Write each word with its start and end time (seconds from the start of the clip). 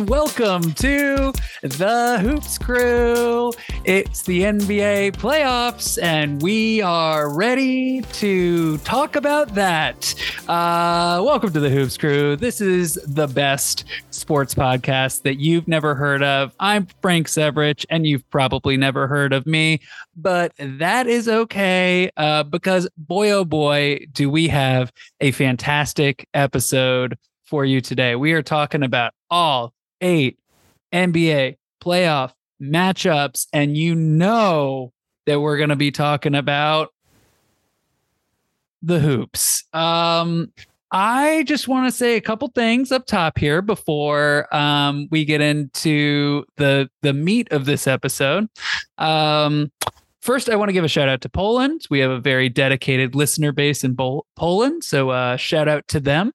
and 0.00 0.08
welcome 0.08 0.72
to 0.72 1.32
the 1.60 2.18
Hoops 2.22 2.56
Crew. 2.56 3.52
It's 3.84 4.22
the 4.22 4.42
NBA 4.42 5.12
playoffs, 5.16 6.02
and 6.02 6.40
we 6.40 6.80
are 6.80 7.34
ready 7.34 8.00
to 8.14 8.78
talk 8.78 9.16
about 9.16 9.54
that. 9.54 10.14
Uh, 10.48 11.20
welcome 11.22 11.52
to 11.52 11.60
the 11.60 11.68
Hoops 11.68 11.98
Crew. 11.98 12.36
This 12.36 12.62
is 12.62 12.98
the 13.06 13.26
best 13.26 13.84
sports 14.10 14.54
podcast 14.54 15.22
that 15.22 15.38
you've 15.38 15.68
never 15.68 15.94
heard 15.94 16.22
of. 16.22 16.54
I'm 16.60 16.86
Frank 17.02 17.26
Severich, 17.26 17.84
and 17.90 18.06
you've 18.06 18.28
probably 18.30 18.78
never 18.78 19.06
heard 19.06 19.34
of 19.34 19.46
me, 19.46 19.80
but 20.16 20.52
that 20.58 21.08
is 21.08 21.28
okay 21.28 22.10
uh, 22.16 22.44
because, 22.44 22.88
boy, 22.96 23.32
oh 23.32 23.44
boy, 23.44 24.06
do 24.12 24.30
we 24.30 24.48
have 24.48 24.92
a 25.20 25.32
fantastic 25.32 26.26
episode 26.32 27.18
for 27.44 27.64
you 27.64 27.80
today. 27.80 28.14
We 28.14 28.32
are 28.32 28.42
talking 28.42 28.84
about 28.84 29.12
all 29.28 29.74
eight 30.00 30.38
NBA 30.92 31.56
playoff 31.82 32.32
matchups, 32.60 33.46
and 33.52 33.76
you 33.76 33.94
know 33.94 34.92
that 35.26 35.40
we're 35.40 35.56
going 35.56 35.70
to 35.70 35.76
be 35.76 35.90
talking 35.90 36.34
about 36.34 36.92
the 38.82 38.98
hoops. 38.98 39.64
Um, 39.72 40.52
I 40.92 41.44
just 41.44 41.68
want 41.68 41.86
to 41.86 41.96
say 41.96 42.16
a 42.16 42.20
couple 42.20 42.48
things 42.48 42.90
up 42.90 43.06
top 43.06 43.38
here 43.38 43.62
before 43.62 44.52
um, 44.54 45.06
we 45.10 45.24
get 45.24 45.40
into 45.40 46.44
the 46.56 46.90
the 47.02 47.12
meat 47.12 47.52
of 47.52 47.64
this 47.64 47.86
episode. 47.86 48.48
Um, 48.98 49.70
first, 50.20 50.48
I 50.48 50.56
want 50.56 50.68
to 50.68 50.72
give 50.72 50.84
a 50.84 50.88
shout 50.88 51.08
out 51.08 51.20
to 51.20 51.28
Poland. 51.28 51.82
We 51.90 52.00
have 52.00 52.10
a 52.10 52.20
very 52.20 52.48
dedicated 52.48 53.14
listener 53.14 53.52
base 53.52 53.84
in 53.84 53.96
Poland, 54.36 54.82
so 54.82 55.10
uh, 55.10 55.36
shout 55.36 55.68
out 55.68 55.86
to 55.88 56.00
them. 56.00 56.32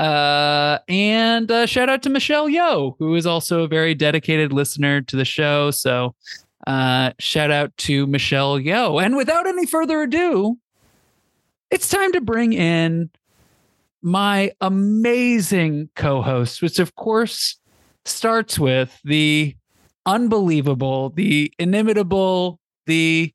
Uh, 0.00 0.78
and 0.88 1.50
uh, 1.50 1.66
shout 1.66 1.90
out 1.90 2.02
to 2.02 2.08
Michelle 2.08 2.48
Yeoh, 2.48 2.94
who 2.98 3.14
is 3.16 3.26
also 3.26 3.64
a 3.64 3.68
very 3.68 3.94
dedicated 3.94 4.50
listener 4.50 5.02
to 5.02 5.14
the 5.14 5.26
show. 5.26 5.70
So, 5.70 6.14
uh, 6.66 7.12
shout 7.18 7.50
out 7.50 7.76
to 7.78 8.06
Michelle 8.06 8.58
Yeoh. 8.58 9.04
And 9.04 9.14
without 9.14 9.46
any 9.46 9.66
further 9.66 10.00
ado, 10.00 10.56
it's 11.70 11.90
time 11.90 12.12
to 12.12 12.22
bring 12.22 12.54
in 12.54 13.10
my 14.00 14.52
amazing 14.62 15.90
co 15.96 16.22
host, 16.22 16.62
which 16.62 16.78
of 16.78 16.94
course 16.94 17.58
starts 18.06 18.58
with 18.58 18.98
the 19.04 19.54
unbelievable, 20.06 21.10
the 21.10 21.52
inimitable, 21.58 22.58
the 22.86 23.34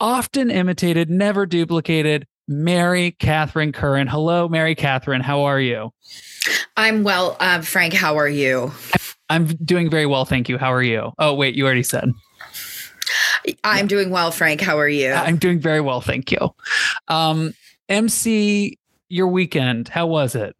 often 0.00 0.50
imitated, 0.50 1.10
never 1.10 1.44
duplicated 1.44 2.26
Mary 2.50 3.12
Catherine 3.12 3.70
Curran. 3.70 4.08
Hello, 4.08 4.48
Mary 4.48 4.74
Catherine. 4.74 5.20
How 5.20 5.42
are 5.42 5.60
you? 5.60 5.92
I'm 6.76 7.04
well. 7.04 7.36
Uh, 7.38 7.62
Frank, 7.62 7.94
how 7.94 8.18
are 8.18 8.28
you? 8.28 8.72
I'm 9.30 9.46
doing 9.46 9.88
very 9.88 10.04
well. 10.04 10.24
Thank 10.24 10.48
you. 10.48 10.58
How 10.58 10.72
are 10.72 10.82
you? 10.82 11.12
Oh, 11.20 11.32
wait, 11.32 11.54
you 11.54 11.64
already 11.64 11.84
said. 11.84 12.10
I'm 13.62 13.86
doing 13.86 14.10
well, 14.10 14.32
Frank. 14.32 14.60
How 14.60 14.78
are 14.78 14.88
you? 14.88 15.12
I'm 15.12 15.36
doing 15.36 15.60
very 15.60 15.80
well. 15.80 16.00
Thank 16.00 16.32
you. 16.32 16.52
Um, 17.06 17.54
MC, 17.88 18.76
your 19.08 19.28
weekend, 19.28 19.88
how 19.88 20.08
was 20.08 20.34
it? 20.34 20.56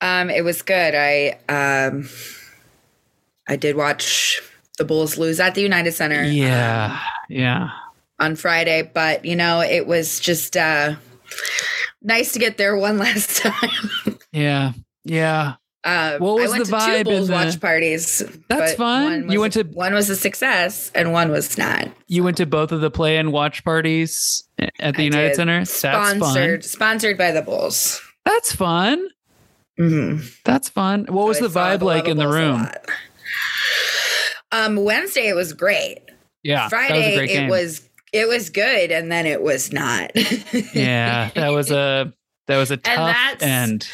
Um, 0.00 0.30
it 0.30 0.44
was 0.44 0.62
good. 0.62 0.94
I 0.94 1.38
um, 1.48 2.08
I 3.48 3.56
did 3.56 3.74
watch 3.74 4.40
the 4.78 4.84
Bulls 4.84 5.18
lose 5.18 5.40
at 5.40 5.56
the 5.56 5.62
United 5.62 5.92
Center. 5.92 6.22
Yeah, 6.22 6.92
um, 6.92 7.00
yeah 7.28 7.70
on 8.18 8.36
Friday, 8.36 8.82
but 8.82 9.24
you 9.24 9.36
know, 9.36 9.60
it 9.60 9.86
was 9.86 10.20
just 10.20 10.56
uh 10.56 10.96
nice 12.02 12.32
to 12.32 12.38
get 12.38 12.56
there 12.56 12.76
one 12.76 12.98
last 12.98 13.38
time. 13.38 14.18
yeah. 14.32 14.72
Yeah. 15.04 15.54
Uh, 15.84 16.18
what 16.18 16.34
was 16.34 16.52
the 16.52 16.76
vibe? 16.76 17.04
Two 17.04 17.04
Bulls 17.04 17.28
the... 17.28 17.32
watch 17.32 17.60
parties. 17.60 18.22
That's 18.48 18.74
fun. 18.74 19.30
You 19.30 19.40
went 19.40 19.54
to 19.54 19.62
one 19.62 19.94
was 19.94 20.10
a 20.10 20.16
success 20.16 20.90
and 20.94 21.12
one 21.12 21.30
was 21.30 21.56
not. 21.56 21.88
You 22.08 22.24
went 22.24 22.36
to 22.38 22.46
both 22.46 22.72
of 22.72 22.80
the 22.80 22.90
play 22.90 23.16
and 23.16 23.32
watch 23.32 23.64
parties 23.64 24.44
at 24.58 24.96
the 24.96 25.02
I 25.02 25.04
United 25.04 25.28
did. 25.28 25.36
Center. 25.36 25.58
That's 25.60 25.72
sponsored, 25.72 26.62
fun. 26.62 26.68
Sponsored 26.68 27.16
by 27.16 27.30
the 27.30 27.42
Bulls. 27.42 28.02
That's 28.24 28.52
fun. 28.52 29.08
Mm-hmm. 29.78 30.26
That's 30.44 30.68
fun. 30.68 31.06
What 31.08 31.22
so 31.22 31.26
was 31.28 31.38
the 31.52 31.60
vibe 31.60 31.82
like 31.82 32.08
in 32.08 32.16
the 32.16 32.28
room? 32.28 32.68
Um, 34.50 34.76
Wednesday 34.84 35.28
it 35.28 35.34
was 35.34 35.52
great. 35.52 36.00
Yeah, 36.42 36.68
Friday 36.68 37.20
was 37.20 37.30
it 37.30 37.48
was 37.48 37.87
it 38.12 38.28
was 38.28 38.50
good 38.50 38.90
and 38.90 39.10
then 39.10 39.26
it 39.26 39.42
was 39.42 39.72
not. 39.72 40.10
Yeah 40.74 41.30
that 41.34 41.48
was 41.50 41.70
a 41.70 42.12
that 42.46 42.56
was 42.56 42.70
a 42.70 42.76
tough 42.78 43.16
and 43.40 43.42
end. 43.42 43.88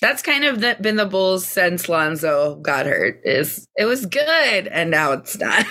that's 0.00 0.22
kind 0.22 0.44
of 0.44 0.60
the, 0.60 0.76
been 0.80 0.96
the 0.96 1.06
bulls 1.06 1.46
since 1.46 1.88
lonzo 1.88 2.56
got 2.56 2.86
hurt 2.86 3.20
is 3.24 3.66
it 3.76 3.84
was 3.84 4.06
good 4.06 4.66
and 4.68 4.90
now 4.90 5.12
it's 5.12 5.38
not. 5.38 5.66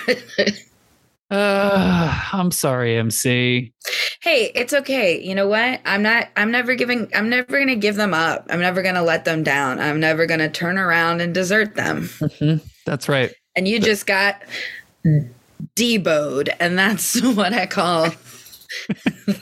Uh 1.30 2.20
i'm 2.32 2.50
sorry 2.50 2.96
mc 2.96 3.72
hey 4.20 4.52
it's 4.54 4.72
okay. 4.74 5.20
You 5.20 5.34
know 5.34 5.48
what? 5.48 5.80
I'm 5.84 6.02
not 6.02 6.28
i'm 6.36 6.50
never 6.50 6.74
giving 6.74 7.08
i'm 7.14 7.28
never 7.28 7.58
gonna 7.58 7.76
give 7.76 7.96
them 7.96 8.14
up. 8.14 8.46
I'm 8.50 8.60
never 8.60 8.82
gonna 8.82 9.02
let 9.02 9.24
them 9.24 9.42
down. 9.42 9.80
I'm 9.80 9.98
never 9.98 10.26
gonna 10.26 10.50
turn 10.50 10.78
around 10.78 11.20
and 11.20 11.34
desert 11.34 11.74
them. 11.74 12.02
Mm-hmm. 12.20 12.64
that's 12.86 13.08
right. 13.08 13.32
And 13.56 13.66
you 13.68 13.80
just 13.80 14.06
got 14.06 14.42
deboed, 15.76 16.54
and 16.60 16.78
that's 16.78 17.20
what 17.34 17.52
I 17.52 17.66
call 17.66 18.10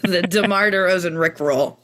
the 0.03 0.27
DeMar 0.29 0.71
DeRozan 0.71 1.19
Rick 1.19 1.41
roll. 1.41 1.81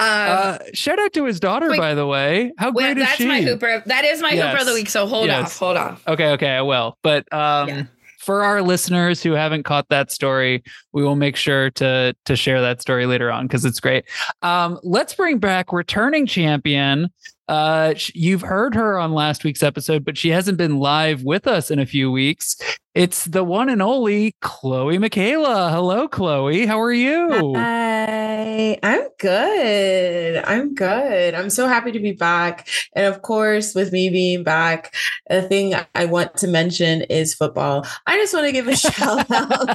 Um, 0.00 0.08
uh, 0.08 0.58
shout 0.72 0.98
out 0.98 1.12
to 1.12 1.24
his 1.24 1.38
daughter, 1.38 1.70
wait, 1.70 1.78
by 1.78 1.94
the 1.94 2.06
way. 2.06 2.52
How 2.58 2.72
great 2.72 2.98
is 2.98 3.04
that's 3.04 3.16
she? 3.16 3.24
That's 3.26 3.44
my 3.44 3.48
hooper. 3.48 3.82
That 3.86 4.04
is 4.04 4.20
my 4.20 4.32
yes. 4.32 4.46
hooper 4.46 4.60
of 4.60 4.66
the 4.66 4.74
week. 4.74 4.88
So 4.88 5.06
hold 5.06 5.26
yes. 5.26 5.46
off, 5.46 5.58
hold 5.58 5.76
off. 5.76 6.02
Okay, 6.08 6.30
okay, 6.32 6.50
I 6.56 6.62
will. 6.62 6.98
But 7.02 7.32
um, 7.32 7.68
yeah. 7.68 7.82
for 8.18 8.42
our 8.42 8.60
listeners 8.60 9.22
who 9.22 9.32
haven't 9.32 9.62
caught 9.62 9.88
that 9.90 10.10
story, 10.10 10.64
we 10.92 11.04
will 11.04 11.14
make 11.14 11.36
sure 11.36 11.70
to 11.70 12.14
to 12.24 12.36
share 12.36 12.60
that 12.60 12.82
story 12.82 13.06
later 13.06 13.30
on 13.30 13.46
because 13.46 13.64
it's 13.64 13.78
great. 13.78 14.04
Um, 14.42 14.80
let's 14.82 15.14
bring 15.14 15.38
back 15.38 15.72
returning 15.72 16.26
champion 16.26 17.08
uh, 17.48 17.94
you've 18.14 18.40
heard 18.40 18.74
her 18.74 18.98
on 18.98 19.12
last 19.12 19.44
week's 19.44 19.62
episode, 19.62 20.04
but 20.04 20.16
she 20.16 20.30
hasn't 20.30 20.56
been 20.56 20.78
live 20.78 21.22
with 21.22 21.46
us 21.46 21.70
in 21.70 21.78
a 21.78 21.86
few 21.86 22.10
weeks. 22.10 22.56
It's 22.94 23.26
the 23.26 23.44
one 23.44 23.68
and 23.68 23.82
only 23.82 24.34
Chloe 24.40 24.98
Michaela. 24.98 25.70
Hello, 25.70 26.08
Chloe. 26.08 26.64
How 26.64 26.80
are 26.80 26.92
you? 26.92 27.54
Hi, 27.56 28.78
I'm 28.82 29.08
good. 29.18 30.44
I'm 30.44 30.74
good. 30.74 31.34
I'm 31.34 31.50
so 31.50 31.66
happy 31.66 31.92
to 31.92 31.98
be 31.98 32.12
back. 32.12 32.68
And 32.94 33.06
of 33.06 33.22
course, 33.22 33.74
with 33.74 33.92
me 33.92 34.08
being 34.08 34.42
back, 34.42 34.94
the 35.28 35.42
thing 35.42 35.74
I 35.94 36.04
want 36.06 36.36
to 36.38 36.46
mention 36.46 37.02
is 37.02 37.34
football. 37.34 37.86
I 38.06 38.16
just 38.16 38.32
want 38.32 38.46
to 38.46 38.52
give 38.52 38.68
a 38.68 38.76
shout 38.76 39.30
out. 39.30 39.70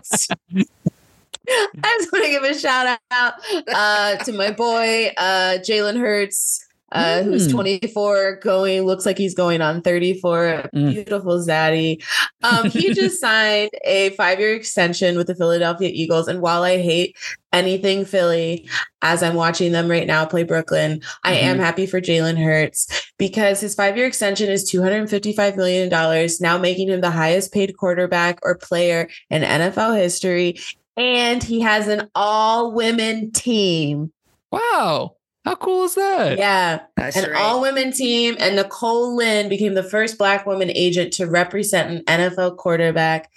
I 1.84 1.97
just 2.00 2.12
want 2.12 2.25
to 2.25 2.31
give 2.31 2.44
a 2.44 2.53
shout 2.58 3.00
out 3.12 3.34
uh, 3.68 4.16
to 4.18 4.31
my 4.34 4.52
boy, 4.52 5.12
uh, 5.18 5.58
Jalen 5.59 6.00
Hurts 6.00 6.66
uh, 6.92 7.20
mm. 7.20 7.26
who's 7.26 7.48
24, 7.48 8.38
going 8.38 8.84
looks 8.84 9.06
like 9.06 9.18
he's 9.18 9.36
going 9.36 9.62
on 9.62 9.82
34. 9.82 10.70
Mm. 10.74 10.94
Beautiful 10.94 11.40
Zaddy. 11.40 12.04
Um, 12.44 12.70
he 12.70 12.94
just 12.94 13.20
signed 13.20 13.72
a 13.86 14.12
five 14.12 14.40
year 14.40 14.56
extension 14.56 15.18
with 15.18 15.28
the 15.28 15.36
Philadelphia 15.36 15.90
Eagles. 15.94 16.28
And 16.28 16.41
while 16.41 16.64
I 16.64 16.78
hate 16.78 17.16
anything 17.53 18.06
Philly, 18.06 18.68
as 19.02 19.24
I'm 19.24 19.36
watching 19.36 19.72
them 19.72 19.90
right 19.90 20.08
now 20.08 20.26
play 20.26 20.44
Brooklyn, 20.44 21.00
mm-hmm. 21.00 21.18
I 21.24 21.34
am 21.34 21.56
mm-hmm. 21.56 21.66
happy 21.66 21.86
for 21.86 22.02
Jalen 22.02 22.44
Hurts 22.44 23.12
because 23.18 23.62
his 23.62 23.76
five 23.76 23.97
year 23.97 24.08
extension 24.08 24.50
is 24.50 24.70
$255 24.72 25.58
million, 25.58 26.30
now 26.42 26.58
making 26.58 26.90
him 26.90 27.02
the 27.02 27.12
highest 27.12 27.53
paid 27.53 27.78
quarterback 27.78 28.40
or 28.44 28.56
player 28.56 29.08
in 29.30 29.44
NFL 29.44 29.97
history. 29.97 30.58
And 30.97 31.42
he 31.42 31.62
has 31.62 31.88
an 31.88 32.09
all 32.14 32.74
women 32.74 33.32
team. 33.32 34.12
Wow. 34.52 35.16
How 35.46 35.56
cool 35.56 35.86
is 35.86 35.96
that? 35.96 36.38
Yeah. 36.38 36.82
That's 36.96 37.16
an 37.16 37.32
right. 37.32 37.41
all 37.41 37.62
women 37.62 37.91
team. 37.91 38.36
And 38.40 38.56
Nicole 38.56 39.16
Lynn 39.16 39.50
became 39.50 39.74
the 39.74 39.84
first 39.84 40.18
Black 40.18 40.46
woman 40.46 40.70
agent 40.70 41.14
to 41.14 41.26
represent 41.26 41.91
an 41.91 42.03
NFL 42.06 42.58
quarterback 42.58 43.32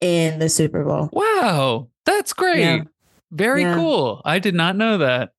in 0.00 0.38
the 0.38 0.48
Super 0.48 0.84
Bowl. 0.84 1.08
Wow. 1.12 1.88
That's 2.04 2.32
great. 2.32 2.60
Yeah. 2.60 2.84
Very 3.32 3.62
yeah. 3.62 3.74
cool. 3.74 4.22
I 4.24 4.38
did 4.38 4.54
not 4.54 4.76
know 4.76 4.98
that. 4.98 5.32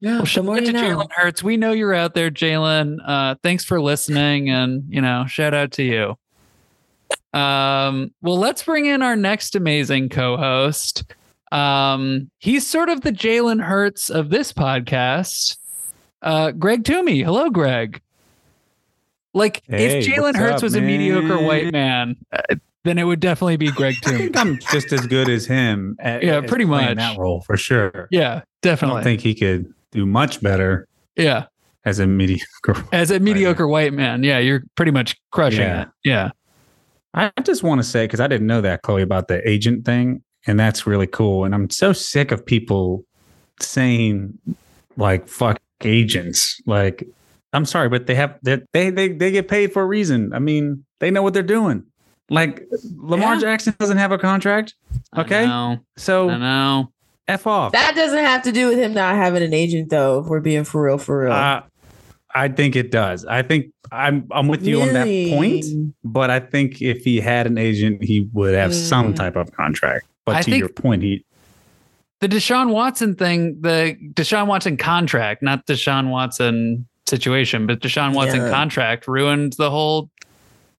Yeah, 0.00 0.16
well, 0.16 0.24
shout 0.24 0.48
out 0.48 0.56
to 0.56 0.72
Jalen 0.72 1.12
Hurts. 1.12 1.44
We 1.44 1.56
know 1.56 1.70
you're 1.70 1.94
out 1.94 2.14
there, 2.14 2.28
Jalen. 2.28 2.98
Uh, 3.06 3.36
thanks 3.40 3.64
for 3.64 3.80
listening, 3.80 4.50
and 4.50 4.82
you 4.88 5.00
know, 5.00 5.26
shout 5.28 5.54
out 5.54 5.70
to 5.72 5.84
you. 5.84 6.18
Um, 7.38 8.12
well, 8.20 8.36
let's 8.36 8.64
bring 8.64 8.86
in 8.86 9.00
our 9.00 9.14
next 9.14 9.54
amazing 9.54 10.08
co-host. 10.08 11.04
Um, 11.52 12.30
he's 12.38 12.66
sort 12.66 12.88
of 12.88 13.02
the 13.02 13.12
Jalen 13.12 13.62
Hurts 13.62 14.08
of 14.10 14.30
this 14.30 14.52
podcast. 14.52 15.56
Uh, 16.22 16.52
Greg 16.52 16.84
Toomey. 16.84 17.22
Hello, 17.22 17.50
Greg. 17.50 18.00
Like, 19.34 19.62
hey, 19.68 19.98
if 20.00 20.06
Jalen 20.06 20.34
Hurts 20.36 20.56
up, 20.56 20.62
was 20.62 20.74
man? 20.74 20.84
a 20.84 20.86
mediocre 20.86 21.42
white 21.42 21.72
man, 21.72 22.16
uh, 22.32 22.54
then 22.84 22.98
it 22.98 23.04
would 23.04 23.20
definitely 23.20 23.56
be 23.56 23.70
Greg 23.70 23.94
Toomey. 24.02 24.30
I'm 24.34 24.58
just 24.70 24.92
as 24.92 25.06
good 25.06 25.28
as 25.28 25.46
him. 25.46 25.96
At, 26.00 26.22
yeah, 26.22 26.40
pretty 26.40 26.64
much 26.64 26.96
that 26.96 27.18
role 27.18 27.40
for 27.42 27.56
sure. 27.56 28.08
Yeah, 28.10 28.42
definitely. 28.60 28.92
I 28.92 28.98
don't 29.00 29.04
think 29.04 29.20
he 29.22 29.34
could 29.34 29.72
do 29.90 30.04
much 30.06 30.40
better. 30.40 30.86
Yeah. 31.16 31.46
as 31.84 31.98
a 31.98 32.06
mediocre. 32.06 32.84
As 32.92 33.10
a 33.10 33.20
mediocre 33.20 33.66
white 33.68 33.92
man, 33.92 34.22
yeah, 34.22 34.38
you're 34.38 34.62
pretty 34.76 34.92
much 34.92 35.16
crushing 35.30 35.60
Yeah. 35.60 35.82
it. 35.82 35.88
Yeah. 36.04 36.30
I 37.14 37.30
just 37.42 37.62
want 37.62 37.80
to 37.80 37.82
say 37.82 38.04
because 38.04 38.20
I 38.20 38.26
didn't 38.28 38.46
know 38.46 38.60
that 38.62 38.80
Chloe 38.82 39.02
about 39.02 39.28
the 39.28 39.46
agent 39.48 39.84
thing, 39.84 40.22
and 40.46 40.58
that's 40.58 40.86
really 40.86 41.06
cool. 41.06 41.44
And 41.44 41.54
I'm 41.54 41.70
so 41.70 41.92
sick 41.92 42.30
of 42.32 42.44
people 42.44 43.04
saying 43.60 44.38
like 44.96 45.28
"fuck 45.28 45.60
agents." 45.82 46.60
Like, 46.66 47.06
I'm 47.52 47.64
sorry, 47.64 47.88
but 47.88 48.06
they 48.06 48.14
have 48.14 48.38
they 48.42 48.60
they 48.72 48.90
they, 48.90 49.08
they 49.08 49.30
get 49.30 49.48
paid 49.48 49.72
for 49.72 49.82
a 49.82 49.86
reason. 49.86 50.32
I 50.32 50.38
mean, 50.38 50.84
they 51.00 51.10
know 51.10 51.22
what 51.22 51.34
they're 51.34 51.42
doing. 51.42 51.84
Like 52.30 52.66
Lamar 52.96 53.34
Yeah. 53.34 53.40
Jackson 53.40 53.74
doesn't 53.78 53.98
have 53.98 54.12
a 54.12 54.18
contract, 54.18 54.74
Okay. 55.16 55.44
I 55.44 55.46
know. 55.46 55.78
so 55.96 56.30
I 56.30 56.38
know. 56.38 56.92
f 57.28 57.46
off. 57.46 57.72
That 57.72 57.94
doesn't 57.94 58.18
have 58.24 58.42
to 58.44 58.52
do 58.52 58.68
with 58.68 58.78
him 58.78 58.94
not 58.94 59.16
having 59.16 59.42
an 59.42 59.52
agent, 59.52 59.90
though. 59.90 60.20
If 60.20 60.26
we're 60.26 60.40
being 60.40 60.64
for 60.64 60.82
real, 60.82 60.98
for 60.98 61.24
real. 61.24 61.32
Uh, 61.32 61.62
I 62.34 62.48
think 62.48 62.76
it 62.76 62.90
does. 62.90 63.26
I 63.26 63.42
think 63.42 63.66
I'm 63.90 64.26
I'm 64.30 64.48
with 64.48 64.64
you 64.66 64.80
on 64.80 64.94
that 64.94 65.04
point. 65.36 65.66
But 66.02 66.30
I 66.30 66.40
think 66.40 66.80
if 66.80 67.04
he 67.04 67.20
had 67.20 67.46
an 67.46 67.58
agent, 67.58 68.02
he 68.02 68.26
would 68.32 68.54
have 68.54 68.74
some 68.74 69.12
Mm. 69.12 69.16
type 69.16 69.36
of 69.36 69.52
contract. 69.52 70.06
But 70.24 70.36
I 70.36 70.42
to 70.42 70.50
think- 70.50 70.60
your 70.60 70.68
point, 70.68 71.02
he 71.02 71.24
The 72.20 72.28
Deshaun 72.28 72.70
Watson 72.70 73.16
thing, 73.16 73.60
the 73.62 73.96
Deshaun 74.14 74.46
Watson 74.46 74.76
contract, 74.76 75.42
not 75.42 75.66
Deshaun 75.66 76.10
Watson 76.10 76.86
situation, 77.06 77.66
but 77.66 77.80
Deshaun 77.80 78.14
Watson 78.14 78.42
Yeah. 78.42 78.50
contract 78.50 79.08
ruined 79.08 79.54
the 79.54 79.70
whole. 79.70 80.08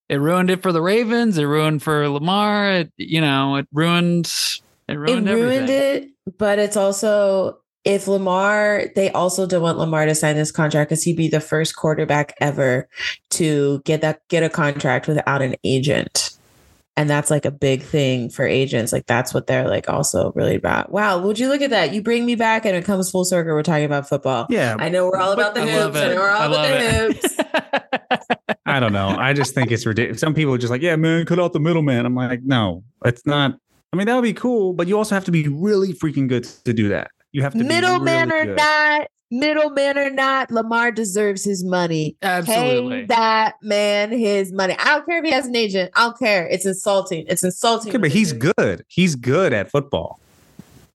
It 0.07 0.22
ruined 0.22 0.50
it 0.50 0.62
for 0.62 0.72
the 0.72 0.81
Ravens. 0.81 1.38
It 1.38 1.44
ruined 1.44 1.84
for 1.84 2.07
Lamar. 2.07 2.72
It, 2.72 2.92
you 2.98 3.19
know, 3.19 3.57
it 3.57 3.68
ruined. 3.74 4.28
It 4.88 4.94
It 4.94 4.98
ruined, 4.98 5.30
ruined 5.30 5.69
it, 5.69 6.10
but 6.38 6.60
it's 6.60 6.78
also 6.78 7.57
if 7.84 8.07
Lamar, 8.07 8.86
they 8.95 9.12
also 9.12 9.45
don't 9.45 9.62
want 9.62 9.78
Lamar 9.78 10.06
to 10.06 10.16
sign 10.16 10.36
this 10.38 10.51
contract 10.51 10.90
because 10.90 11.04
he'd 11.04 11.18
be 11.18 11.28
the 11.28 11.42
first 11.42 11.75
quarterback 11.75 12.34
ever 12.40 12.88
to 13.31 13.81
get 13.84 14.00
that 14.01 14.22
get 14.30 14.44
a 14.44 14.50
contract 14.50 15.07
without 15.07 15.42
an 15.42 15.56
agent. 15.66 16.32
And 16.95 17.10
that's 17.10 17.31
like 17.31 17.45
a 17.45 17.51
big 17.51 17.81
thing 17.81 18.30
for 18.30 18.45
agents. 18.45 18.94
Like 18.94 19.07
that's 19.07 19.34
what 19.34 19.48
they're 19.48 19.68
like 19.68 19.90
also 19.90 20.31
really 20.36 20.56
about. 20.56 20.92
Wow, 20.92 21.19
would 21.19 21.40
you 21.40 21.50
look 21.50 21.62
at 21.62 21.72
that? 21.72 21.92
You 21.94 22.04
bring 22.04 22.25
me 22.25 22.36
back 22.36 22.66
and 22.66 22.75
it 22.75 22.86
comes 22.86 23.10
full 23.10 23.25
circle. 23.25 23.54
We're 23.54 23.63
talking 23.63 23.86
about 23.86 24.07
football. 24.07 24.45
yeah. 24.50 24.75
I 24.78 24.90
know 24.90 25.07
we're 25.07 25.18
all 25.18 25.31
about 25.31 25.56
the 25.56 25.62
I 25.62 25.69
hoops. 25.69 25.95
Know 25.95 26.16
we're 26.16 26.30
all 26.30 26.42
I 26.42 26.45
about 26.45 26.51
love 26.51 26.69
the 26.69 26.86
it. 26.86 27.16
hoops. 27.16 27.38
I 28.66 28.80
don't 28.80 28.94
know. 28.94 29.10
I 29.10 29.34
just 29.34 29.56
think 29.56 29.72
it's 29.72 29.86
ridiculous. 29.86 30.22
Some 30.22 30.34
people 30.34 30.54
are 30.54 30.57
just 30.57 30.72
like, 30.72 30.81
yeah, 30.81 30.95
man, 30.95 31.25
cut 31.25 31.40
out 31.40 31.54
the 31.54 31.60
middleman. 31.60 32.06
I'm 32.06 32.16
like, 32.16 32.44
no, 32.44 32.84
it's 33.06 33.25
not. 33.25 33.57
I 33.92 33.95
mean, 33.95 34.07
that 34.07 34.16
would 34.16 34.22
be 34.24 34.34
cool, 34.34 34.74
but 34.74 34.88
you 34.88 34.98
also 34.98 35.16
have 35.16 35.25
to 35.25 35.31
be 35.31 35.48
really 35.48 35.94
freaking 35.94 36.28
good 36.28 36.44
to 36.66 36.74
do 36.74 36.90
that. 36.90 37.12
You 37.31 37.42
have 37.42 37.54
to 37.54 37.63
Middleman 37.63 38.30
really 38.30 38.42
or 38.42 38.45
good. 38.45 38.57
not, 38.57 39.07
middleman 39.33 39.97
or 39.97 40.09
not, 40.09 40.51
Lamar 40.51 40.91
deserves 40.91 41.44
his 41.44 41.63
money. 41.63 42.15
Absolutely. 42.21 43.01
Pay 43.01 43.06
that 43.07 43.56
man 43.62 44.12
his 44.12 44.53
money. 44.53 44.75
I 44.80 44.85
don't 44.85 45.06
care 45.06 45.18
if 45.19 45.25
he 45.25 45.31
has 45.31 45.47
an 45.47 45.56
agent. 45.56 45.91
I 45.95 46.06
don't 46.06 46.18
care. 46.19 46.47
It's 46.47 46.65
insulting. 46.65 47.25
It's 47.27 47.44
insulting. 47.44 47.89
Okay, 47.89 47.97
but 47.97 48.12
he's 48.12 48.31
good. 48.33 48.85
He's 48.88 49.15
good 49.15 49.51
at 49.53 49.69
football. 49.71 50.19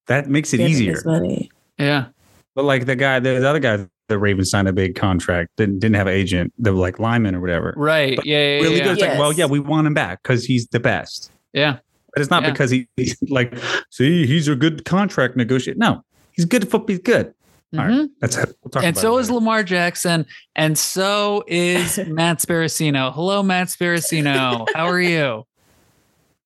That 0.06 0.28
makes 0.28 0.54
it 0.54 0.58
Give 0.58 0.68
easier. 0.70 0.92
his 0.92 1.04
money. 1.04 1.50
yeah. 1.78 2.06
But 2.54 2.64
like 2.64 2.86
the 2.86 2.96
guy, 2.96 3.20
the, 3.20 3.38
the 3.38 3.48
other 3.48 3.60
guy, 3.60 3.86
the 4.08 4.18
Ravens 4.18 4.50
signed 4.50 4.66
a 4.68 4.72
big 4.72 4.94
contract, 4.96 5.50
didn't 5.56 5.80
didn't 5.80 5.96
have 5.96 6.06
an 6.06 6.14
agent, 6.14 6.52
the 6.58 6.72
like 6.72 6.98
lineman 6.98 7.34
or 7.34 7.40
whatever. 7.40 7.74
Right. 7.76 8.16
But 8.16 8.24
yeah. 8.24 8.38
Yeah. 8.38 8.62
Really 8.62 8.78
yeah. 8.78 8.84
good. 8.84 8.92
It's 8.94 9.02
like, 9.02 9.18
well, 9.18 9.32
yeah, 9.32 9.44
we 9.46 9.60
want 9.60 9.86
him 9.86 9.94
back 9.94 10.22
because 10.22 10.44
he's 10.44 10.66
the 10.68 10.80
best. 10.80 11.30
Yeah. 11.52 11.78
But 12.14 12.22
it's 12.22 12.30
not 12.30 12.42
Yeah. 12.42 12.50
because 12.50 12.70
he 12.70 12.88
he's 12.96 13.16
like, 13.28 13.54
see, 13.90 14.26
he's 14.26 14.48
a 14.48 14.56
good 14.56 14.84
contract 14.86 15.36
negotiator. 15.36 15.78
No, 15.78 16.02
he's 16.32 16.46
good 16.46 16.62
football. 16.62 16.86
He's 16.88 16.98
good. 17.00 17.34
All 17.76 17.80
right. 17.84 17.90
Mhm. 17.90 18.08
That's 18.20 18.36
it. 18.38 18.56
We'll 18.62 18.70
talk 18.70 18.82
And 18.82 18.94
about 18.96 19.00
so 19.02 19.18
it 19.18 19.22
is. 19.22 19.30
Lamar 19.30 19.62
Jackson, 19.62 20.24
and 20.56 20.78
so 20.78 21.44
is 21.46 21.98
Matt 22.08 22.38
Sparacino. 22.38 23.12
Hello, 23.12 23.42
Matt 23.42 23.68
Sparacino. 23.68 24.66
How 24.74 24.86
are 24.86 25.00
you? 25.00 25.44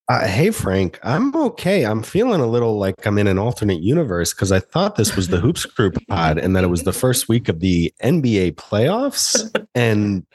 Uh, 0.08 0.26
hey, 0.26 0.50
Frank, 0.50 0.98
I'm 1.04 1.34
okay. 1.34 1.86
I'm 1.86 2.02
feeling 2.02 2.40
a 2.40 2.46
little 2.46 2.76
like 2.76 3.06
I'm 3.06 3.18
in 3.18 3.28
an 3.28 3.38
alternate 3.38 3.80
universe 3.80 4.34
because 4.34 4.50
I 4.50 4.58
thought 4.58 4.96
this 4.96 5.14
was 5.14 5.28
the 5.28 5.38
Hoops 5.38 5.64
Group 5.64 5.96
pod 6.08 6.38
and 6.38 6.56
that 6.56 6.64
it 6.64 6.66
was 6.66 6.82
the 6.82 6.92
first 6.92 7.28
week 7.28 7.48
of 7.48 7.60
the 7.60 7.94
NBA 8.02 8.56
playoffs. 8.56 9.48
And 9.76 10.26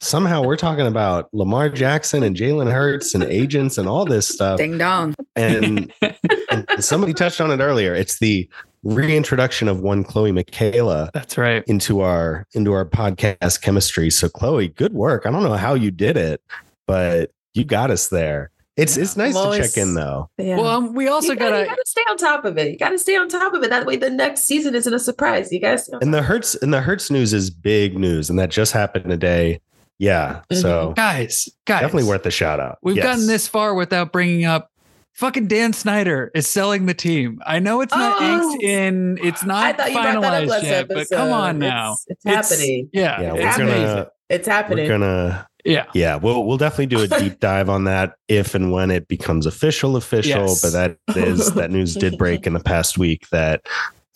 somehow 0.00 0.42
we're 0.44 0.56
talking 0.56 0.86
about 0.86 1.28
Lamar 1.34 1.68
Jackson 1.68 2.22
and 2.22 2.36
Jalen 2.36 2.70
Hurts 2.70 3.14
and 3.14 3.24
agents 3.24 3.76
and 3.78 3.88
all 3.88 4.04
this 4.04 4.28
stuff. 4.28 4.58
Ding 4.58 4.78
dong. 4.78 5.14
And, 5.34 5.92
and 6.50 6.66
somebody 6.78 7.12
touched 7.12 7.40
on 7.40 7.50
it 7.50 7.60
earlier. 7.62 7.94
It's 7.94 8.20
the 8.20 8.48
reintroduction 8.94 9.68
of 9.68 9.80
one 9.80 10.04
Chloe 10.04 10.32
Michaela 10.32 11.10
That's 11.14 11.36
right. 11.36 11.64
into 11.66 12.00
our 12.00 12.46
into 12.52 12.72
our 12.72 12.84
podcast 12.84 13.60
chemistry. 13.62 14.10
So 14.10 14.28
Chloe, 14.28 14.68
good 14.68 14.94
work. 14.94 15.26
I 15.26 15.30
don't 15.30 15.42
know 15.42 15.54
how 15.54 15.74
you 15.74 15.90
did 15.90 16.16
it, 16.16 16.40
but 16.86 17.30
you 17.54 17.64
got 17.64 17.90
us 17.90 18.08
there. 18.08 18.50
It's 18.76 18.98
it's 18.98 19.16
nice 19.16 19.34
I'm 19.34 19.52
to 19.52 19.58
check 19.58 19.76
in 19.78 19.94
though. 19.94 20.28
Yeah. 20.36 20.56
Well, 20.56 20.66
um, 20.66 20.92
we 20.94 21.08
also 21.08 21.32
you 21.32 21.38
gotta, 21.38 21.50
got 21.50 21.60
you 21.60 21.66
gotta 21.66 21.82
stay 21.86 22.02
on 22.10 22.16
top 22.18 22.44
of 22.44 22.58
it. 22.58 22.72
You 22.72 22.78
gotta 22.78 22.98
stay 22.98 23.16
on 23.16 23.28
top 23.28 23.54
of 23.54 23.62
it. 23.62 23.70
That 23.70 23.86
way, 23.86 23.96
the 23.96 24.10
next 24.10 24.42
season 24.42 24.74
isn't 24.74 24.92
a 24.92 24.98
surprise. 24.98 25.50
You 25.50 25.60
guys. 25.60 25.88
And 25.88 26.12
the 26.12 26.20
Hurts 26.22 26.54
and 26.56 26.74
the 26.74 26.82
Hurts 26.82 27.10
news 27.10 27.32
is 27.32 27.48
big 27.48 27.98
news, 27.98 28.28
and 28.28 28.38
that 28.38 28.50
just 28.50 28.72
happened 28.72 29.08
today. 29.08 29.60
Yeah, 29.98 30.42
so 30.52 30.92
Guys, 30.94 31.48
guys, 31.64 31.80
definitely 31.80 32.04
worth 32.06 32.22
the 32.22 32.30
shout 32.30 32.60
out. 32.60 32.76
We've 32.82 32.96
Yes. 32.96 33.04
gotten 33.06 33.26
this 33.26 33.48
far 33.48 33.74
without 33.74 34.12
bringing 34.12 34.44
up 34.44 34.70
fucking 35.16 35.46
Dan 35.48 35.72
Snyder 35.72 36.30
is 36.34 36.48
selling 36.48 36.86
the 36.86 36.94
team. 36.94 37.40
I 37.46 37.58
know 37.58 37.80
it's 37.80 37.94
not 37.94 38.16
Oh! 38.20 38.52
inked 38.52 38.62
in, 38.64 39.18
it's 39.22 39.42
I 39.42 39.46
not 39.46 39.76
thought 39.76 39.88
you 39.88 39.94
brought 39.94 40.04
that 40.04 40.16
up 40.16 40.24
finalized 40.24 40.48
last 40.48 40.64
yet, 40.64 40.88
but 40.88 41.08
come 41.10 41.32
on 41.32 41.58
now. 41.58 41.92
It's, 41.92 42.06
it's 42.08 42.26
It's- 42.26 42.50
happening. 42.50 42.88
Yeah, 42.92 43.20
Yeah, 43.20 43.26
it's 43.28 43.34
we're 43.34 43.42
happening. 43.46 43.68
gonna 43.86 44.08
It's 44.28 44.46
we're 44.48 44.52
happening. 44.54 44.88
gonna 44.88 45.48
yeah. 45.64 45.86
yeah 45.94 46.14
we'll 46.16 46.44
we'll 46.44 46.58
definitely 46.58 46.86
do 46.86 47.02
a 47.02 47.08
deep 47.20 47.40
dive 47.40 47.68
on 47.68 47.84
that 47.84 48.14
if 48.28 48.54
and 48.54 48.70
when 48.70 48.90
it 48.92 49.08
becomes 49.08 49.46
official 49.46 49.96
official. 49.96 50.42
Yes. 50.46 50.62
But 50.62 50.72
that 50.72 51.16
is 51.16 51.52
that 51.54 51.70
news 51.72 51.94
did 51.94 52.16
break 52.18 52.46
in 52.46 52.52
the 52.52 52.60
past 52.64 52.98
week 52.98 53.28
that 53.30 53.62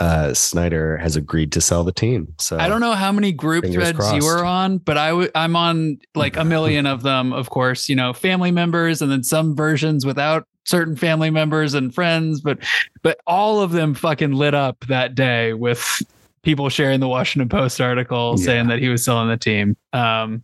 uh, 0.01 0.35
Snyder 0.35 0.97
has 0.97 1.15
agreed 1.15 1.53
to 1.53 1.61
sell 1.61 1.85
the 1.85 1.93
team. 1.93 2.35
So 2.39 2.59
I 2.59 2.69
don't 2.69 2.81
know 2.81 2.93
how 2.95 3.13
many 3.13 3.33
group 3.33 3.65
threads 3.67 3.91
you 3.91 4.21
crossed. 4.21 4.23
were 4.23 4.45
on, 4.45 4.79
but 4.79 4.97
I 4.97 5.09
w- 5.11 5.31
I'm 5.35 5.55
on 5.57 5.99
like 6.15 6.37
a 6.37 6.45
million 6.45 6.87
of 6.87 7.03
them, 7.03 7.33
of 7.33 7.51
course, 7.51 7.89
you 7.89 7.95
know, 7.97 8.13
family 8.13 8.51
members 8.51 9.03
and 9.03 9.11
then 9.13 9.23
some 9.23 9.55
versions 9.55 10.05
without 10.07 10.47
certain 10.65 10.97
family 10.97 11.31
members 11.31 11.75
and 11.75 11.95
friends, 11.95 12.41
but 12.41 12.59
but 13.03 13.21
all 13.27 13.61
of 13.61 13.73
them 13.73 13.95
fucking 13.95 14.33
lit 14.33 14.55
up 14.55 14.85
that 14.89 15.15
day 15.15 15.53
with 15.53 16.03
people 16.43 16.69
sharing 16.71 17.01
the 17.01 17.09
Washington 17.09 17.49
Post 17.49 17.81
article 17.81 18.35
Yeah. 18.39 18.45
saying 18.45 18.69
that 18.69 18.79
he 18.79 18.89
was 18.89 19.05
selling 19.05 19.29
the 19.29 19.37
team. 19.37 19.77
Um 19.93 20.43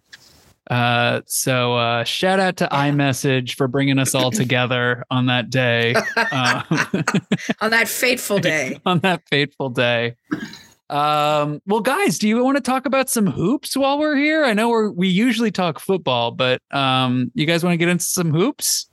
uh 0.70 1.20
so 1.26 1.74
uh 1.74 2.02
shout 2.04 2.40
out 2.40 2.56
to 2.56 2.66
iMessage 2.72 3.54
for 3.54 3.68
bringing 3.68 3.98
us 3.98 4.14
all 4.14 4.30
together 4.42 5.04
on 5.10 5.26
that 5.26 5.48
day. 5.50 5.94
Um, 6.32 6.62
On 7.60 7.70
that 7.70 7.88
fateful 7.88 8.38
day. 8.38 8.80
on 8.86 8.98
that 9.00 9.22
fateful 9.30 9.70
day. 9.70 10.16
Um, 10.88 11.60
well, 11.66 11.80
guys, 11.80 12.18
do 12.18 12.28
you 12.28 12.42
want 12.44 12.56
to 12.56 12.62
talk 12.62 12.86
about 12.86 13.10
some 13.10 13.26
hoops 13.26 13.76
while 13.76 13.98
we're 13.98 14.16
here? 14.16 14.44
I 14.44 14.52
know 14.52 14.68
we're 14.68 14.90
we 14.90 15.08
usually 15.08 15.50
talk 15.50 15.80
football, 15.80 16.30
but 16.30 16.60
um, 16.70 17.30
you 17.34 17.44
guys 17.46 17.64
want 17.64 17.72
to 17.72 17.76
get 17.76 17.88
into 17.88 18.04
some 18.04 18.30
hoops? 18.30 18.88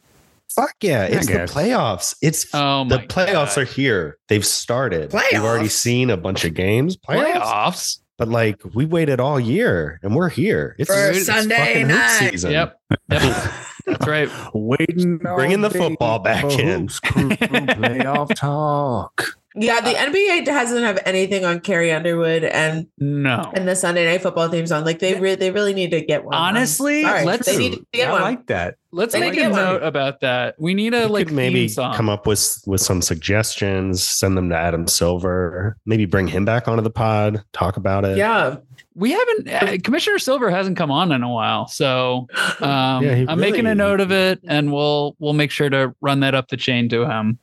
Fuck 0.55 0.75
yeah! 0.81 1.03
It's 1.05 1.27
the 1.27 1.33
playoffs. 1.45 2.15
It's 2.21 2.45
Oh 2.53 2.85
the 2.87 2.99
playoffs 2.99 3.55
God. 3.55 3.57
are 3.59 3.65
here. 3.65 4.17
They've 4.27 4.45
started. 4.45 5.11
We've 5.13 5.43
already 5.43 5.67
seen 5.69 6.09
a 6.11 6.17
bunch 6.17 6.45
of 6.45 6.53
games. 6.53 6.95
Playoffs. 6.97 7.33
playoffs. 7.41 7.99
But 8.23 8.29
like 8.31 8.61
we 8.73 8.85
waited 8.85 9.19
all 9.19 9.37
year 9.37 9.99
and 10.01 10.15
we're 10.15 10.29
here. 10.29 10.77
It's, 10.79 10.89
For 10.89 11.09
it's 11.11 11.25
Sunday 11.25 11.57
fucking 11.57 11.87
night. 11.89 12.29
season. 12.31 12.51
Yep, 12.51 12.79
yep, 13.09 13.21
that's 13.85 14.07
right. 14.07 14.29
Waiting, 14.53 15.17
Bringing 15.17 15.59
the 15.59 15.69
football 15.69 16.19
back 16.19 16.45
in. 16.57 16.87
Crew 16.87 17.31
playoff 17.31 18.33
talk. 18.33 19.25
Yeah, 19.55 19.81
the 19.81 19.91
NBA 19.91 20.45
doesn't 20.45 20.81
have 20.83 20.99
anything 21.05 21.45
on 21.45 21.59
Carrie 21.59 21.91
Underwood 21.91 22.43
and 22.43 22.87
No, 22.97 23.51
and 23.53 23.67
the 23.67 23.75
Sunday 23.75 24.05
Night 24.05 24.21
Football 24.23 24.49
theme 24.49 24.65
song. 24.65 24.83
Like 24.83 24.99
they 24.99 25.19
re- 25.19 25.35
they 25.35 25.51
really 25.51 25.73
need 25.73 25.91
to 25.91 26.01
get 26.01 26.25
one. 26.25 26.33
I'm 26.33 26.55
Honestly, 26.55 27.03
sorry. 27.03 27.23
let's- 27.25 27.45
they 27.45 27.57
need 27.57 27.73
to 27.73 27.85
get 27.93 28.09
I 28.09 28.11
one. 28.13 28.21
like 28.21 28.47
that. 28.47 28.75
let's 28.91 29.13
They 29.13 29.19
make 29.19 29.33
need 29.33 29.39
a 29.41 29.43
to 29.43 29.49
get 29.49 29.51
one. 29.51 29.63
note 29.73 29.83
about 29.83 30.21
that. 30.21 30.55
We 30.59 30.73
need 30.73 30.93
a 30.93 31.01
We 31.07 31.13
like 31.13 31.27
could 31.27 31.35
maybe 31.35 31.61
theme 31.61 31.69
song. 31.69 31.93
come 31.95 32.09
up 32.09 32.25
with 32.25 32.61
with 32.65 32.81
some 32.81 33.01
suggestions, 33.01 34.03
send 34.03 34.37
them 34.37 34.49
to 34.49 34.55
Adam 34.57 34.87
Silver, 34.87 35.77
maybe 35.85 36.05
bring 36.05 36.27
him 36.27 36.45
back 36.45 36.67
onto 36.67 36.81
the 36.83 36.89
pod, 36.89 37.43
talk 37.53 37.77
about 37.77 38.05
it. 38.05 38.17
yeah, 38.17 38.55
We 38.95 39.11
haven't. 39.11 39.49
Uh, 39.49 39.77
Commissioner 39.83 40.19
Silver 40.19 40.49
hasn't 40.51 40.77
come 40.77 40.91
on 40.91 41.11
in 41.11 41.23
a 41.23 41.29
while, 41.29 41.67
so 41.67 42.27
um, 42.59 43.03
Yeah, 43.03 43.25
I'm 43.27 43.39
making 43.39 43.65
a 43.67 43.75
note 43.75 43.99
of 43.99 44.11
it, 44.11 44.39
and 44.47 44.71
we'll 44.71 45.15
we'll 45.19 45.33
make 45.33 45.51
sure 45.51 45.69
to 45.69 45.93
run 46.01 46.19
that 46.21 46.33
up 46.35 46.47
the 46.49 46.57
chain 46.57 46.89
to 46.89 47.05
him. 47.09 47.37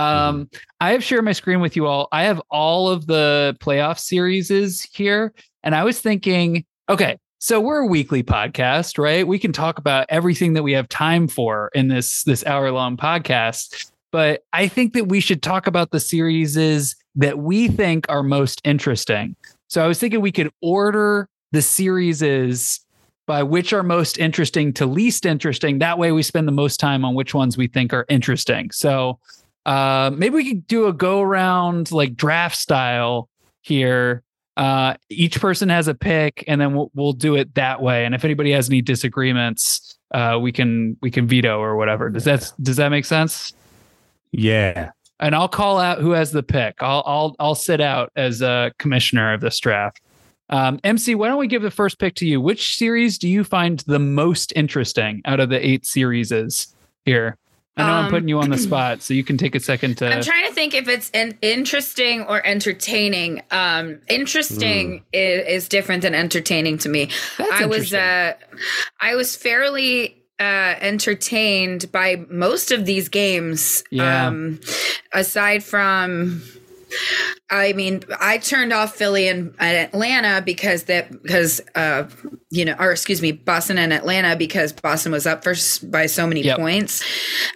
Um, 0.00 0.48
I 0.80 0.92
have 0.92 1.04
shared 1.04 1.24
my 1.24 1.32
screen 1.32 1.60
with 1.60 1.76
you 1.76 1.86
all. 1.86 2.08
I 2.12 2.22
have 2.24 2.40
all 2.50 2.88
of 2.88 3.06
the 3.06 3.56
playoff 3.60 3.98
series 3.98 4.82
here, 4.92 5.32
and 5.62 5.74
I 5.74 5.84
was 5.84 6.00
thinking, 6.00 6.64
okay, 6.88 7.18
so 7.38 7.60
we're 7.60 7.80
a 7.80 7.86
weekly 7.86 8.22
podcast, 8.22 8.98
right? 8.98 9.26
We 9.26 9.38
can 9.38 9.52
talk 9.52 9.78
about 9.78 10.06
everything 10.08 10.54
that 10.54 10.62
we 10.62 10.72
have 10.72 10.88
time 10.88 11.28
for 11.28 11.70
in 11.74 11.88
this 11.88 12.22
this 12.24 12.44
hour 12.46 12.70
long 12.70 12.96
podcast, 12.96 13.90
but 14.10 14.42
I 14.52 14.68
think 14.68 14.92
that 14.94 15.08
we 15.08 15.20
should 15.20 15.42
talk 15.42 15.66
about 15.66 15.90
the 15.90 16.00
series 16.00 16.94
that 17.16 17.38
we 17.38 17.68
think 17.68 18.06
are 18.08 18.22
most 18.22 18.60
interesting. 18.64 19.36
So 19.68 19.84
I 19.84 19.86
was 19.86 19.98
thinking 19.98 20.20
we 20.20 20.32
could 20.32 20.50
order 20.62 21.28
the 21.52 21.62
series 21.62 22.80
by 23.26 23.42
which 23.42 23.72
are 23.72 23.82
most 23.82 24.18
interesting 24.18 24.72
to 24.74 24.86
least 24.86 25.24
interesting. 25.24 25.78
That 25.78 25.98
way 25.98 26.12
we 26.12 26.22
spend 26.22 26.48
the 26.48 26.52
most 26.52 26.80
time 26.80 27.04
on 27.04 27.14
which 27.14 27.34
ones 27.34 27.56
we 27.56 27.68
think 27.68 27.92
are 27.92 28.04
interesting. 28.08 28.70
So 28.72 29.18
uh, 29.66 30.10
maybe 30.14 30.34
we 30.34 30.48
could 30.48 30.66
do 30.66 30.86
a 30.86 30.92
go 30.92 31.20
around 31.20 31.92
like 31.92 32.16
draft 32.16 32.56
style 32.56 33.28
here. 33.62 34.22
Uh, 34.56 34.94
each 35.08 35.40
person 35.40 35.68
has 35.68 35.88
a 35.88 35.94
pick, 35.94 36.44
and 36.46 36.60
then 36.60 36.74
we'll 36.74 36.90
we'll 36.94 37.12
do 37.12 37.34
it 37.36 37.54
that 37.54 37.80
way. 37.80 38.04
And 38.04 38.14
if 38.14 38.24
anybody 38.24 38.52
has 38.52 38.68
any 38.68 38.82
disagreements, 38.82 39.98
uh, 40.12 40.38
we 40.40 40.52
can 40.52 40.96
we 41.02 41.10
can 41.10 41.26
veto 41.26 41.58
or 41.60 41.76
whatever. 41.76 42.10
Does 42.10 42.24
that 42.24 42.52
does 42.60 42.76
that 42.76 42.88
make 42.90 43.04
sense? 43.04 43.52
Yeah. 44.32 44.90
And 45.18 45.34
I'll 45.34 45.48
call 45.48 45.78
out 45.78 46.00
who 46.00 46.12
has 46.12 46.32
the 46.32 46.42
pick. 46.42 46.76
I'll 46.80 47.02
I'll 47.06 47.36
I'll 47.38 47.54
sit 47.54 47.80
out 47.80 48.10
as 48.16 48.42
a 48.42 48.72
commissioner 48.78 49.32
of 49.32 49.40
this 49.40 49.58
draft. 49.58 50.00
Um, 50.48 50.80
MC, 50.82 51.14
why 51.14 51.28
don't 51.28 51.38
we 51.38 51.46
give 51.46 51.62
the 51.62 51.70
first 51.70 51.98
pick 51.98 52.16
to 52.16 52.26
you? 52.26 52.40
Which 52.40 52.76
series 52.76 53.18
do 53.18 53.28
you 53.28 53.44
find 53.44 53.78
the 53.80 54.00
most 54.00 54.52
interesting 54.56 55.22
out 55.24 55.38
of 55.38 55.48
the 55.48 55.64
eight 55.64 55.86
series 55.86 56.32
here? 57.04 57.38
I 57.80 57.86
know 57.86 57.94
um, 57.94 58.04
I'm 58.06 58.10
putting 58.10 58.28
you 58.28 58.38
on 58.40 58.50
the 58.50 58.58
spot, 58.68 59.02
so 59.02 59.14
you 59.14 59.24
can 59.24 59.36
take 59.36 59.54
a 59.54 59.60
second 59.60 59.98
to. 59.98 60.08
I'm 60.12 60.22
trying 60.22 60.46
to 60.46 60.54
think 60.54 60.74
if 60.74 60.88
it's 60.88 61.10
an 61.10 61.38
interesting 61.42 62.22
or 62.22 62.44
entertaining. 62.46 63.42
Um, 63.50 64.00
interesting 64.08 65.00
mm. 65.00 65.02
is, 65.12 65.64
is, 65.64 65.68
different 65.68 66.02
than 66.02 66.14
entertaining 66.14 66.78
to 66.78 66.88
me. 66.88 67.10
That's 67.38 67.52
I 67.52 67.66
was 67.66 67.94
uh, 67.94 68.34
I 69.00 69.14
was 69.14 69.36
fairly 69.36 70.22
uh, 70.38 70.74
entertained 70.80 71.92
by 71.92 72.24
most 72.28 72.72
of 72.72 72.86
these 72.86 73.08
games. 73.08 73.84
Yeah. 73.90 74.26
Um, 74.26 74.60
aside 75.12 75.62
from 75.62 76.42
I 77.50 77.72
mean, 77.72 78.02
I 78.20 78.38
turned 78.38 78.72
off 78.72 78.94
Philly 78.94 79.28
and, 79.28 79.54
and 79.58 79.76
Atlanta 79.76 80.42
because 80.42 80.84
that 80.84 81.10
because 81.22 81.60
uh 81.74 82.04
you 82.50 82.64
know, 82.64 82.76
or 82.78 82.92
excuse 82.92 83.22
me, 83.22 83.32
Boston 83.32 83.78
and 83.78 83.92
Atlanta 83.92 84.36
because 84.36 84.72
Boston 84.72 85.12
was 85.12 85.26
up 85.26 85.44
first 85.44 85.90
by 85.90 86.06
so 86.06 86.26
many 86.26 86.42
yep. 86.42 86.58
points. 86.58 87.04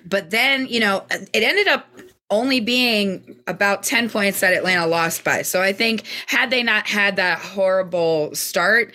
But 0.04 0.30
then, 0.30 0.66
you 0.66 0.80
know, 0.80 1.04
it 1.10 1.42
ended 1.42 1.68
up 1.68 1.86
only 2.30 2.60
being 2.60 3.36
about 3.46 3.82
10 3.82 4.08
points 4.08 4.40
that 4.40 4.52
Atlanta 4.52 4.86
lost 4.86 5.24
by. 5.24 5.42
So 5.42 5.62
I 5.62 5.72
think 5.72 6.04
had 6.26 6.50
they 6.50 6.62
not 6.62 6.86
had 6.86 7.16
that 7.16 7.38
horrible 7.38 8.34
start, 8.34 8.92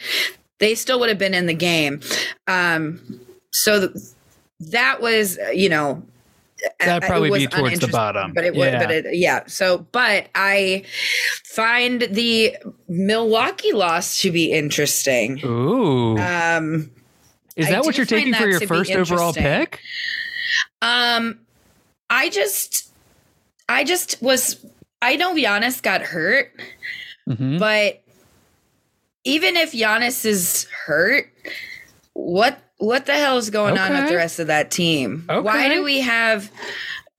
they 0.59 0.75
still 0.75 0.99
would 0.99 1.09
have 1.09 1.19
been 1.19 1.33
in 1.33 1.45
the 1.45 1.53
game. 1.53 2.01
Um 2.47 3.21
so 3.51 3.87
th- 3.87 4.05
that 4.71 5.01
was, 5.01 5.37
you 5.53 5.69
know, 5.69 6.03
That'd 6.79 7.07
probably 7.07 7.31
be 7.31 7.47
towards 7.47 7.79
the 7.79 7.87
bottom. 7.87 8.33
But 8.33 8.45
it 8.45 8.55
yeah. 8.55 8.79
would, 8.79 8.87
but 8.87 8.91
it, 8.91 9.17
yeah. 9.17 9.43
So, 9.47 9.79
but 9.91 10.29
I 10.35 10.83
find 11.45 12.01
the 12.01 12.55
Milwaukee 12.87 13.73
loss 13.73 14.21
to 14.21 14.31
be 14.31 14.51
interesting. 14.51 15.39
Ooh. 15.45 16.17
Um, 16.17 16.91
is 17.55 17.67
that 17.67 17.77
I 17.77 17.81
what 17.81 17.97
you're 17.97 18.05
taking 18.05 18.33
for 18.33 18.47
your 18.47 18.61
first 18.61 18.91
overall 18.91 19.33
pick? 19.33 19.79
Um, 20.81 21.39
I 22.09 22.29
just, 22.29 22.91
I 23.67 23.83
just 23.83 24.21
was. 24.21 24.65
I 25.01 25.15
know 25.15 25.33
Giannis 25.33 25.81
got 25.81 26.01
hurt, 26.01 26.51
mm-hmm. 27.27 27.57
but 27.57 28.01
even 29.23 29.55
if 29.55 29.71
Giannis 29.71 30.25
is 30.25 30.67
hurt, 30.85 31.31
what 32.13 32.59
what 32.79 33.05
the 33.05 33.13
hell 33.13 33.37
is 33.37 33.49
going 33.49 33.73
okay. 33.73 33.83
on 33.83 33.91
with 33.93 34.09
the 34.09 34.15
rest 34.15 34.39
of 34.39 34.47
that 34.47 34.71
team? 34.71 35.25
Okay. 35.29 35.39
Why 35.39 35.69
do 35.69 35.83
we 35.83 35.99
have? 35.99 36.49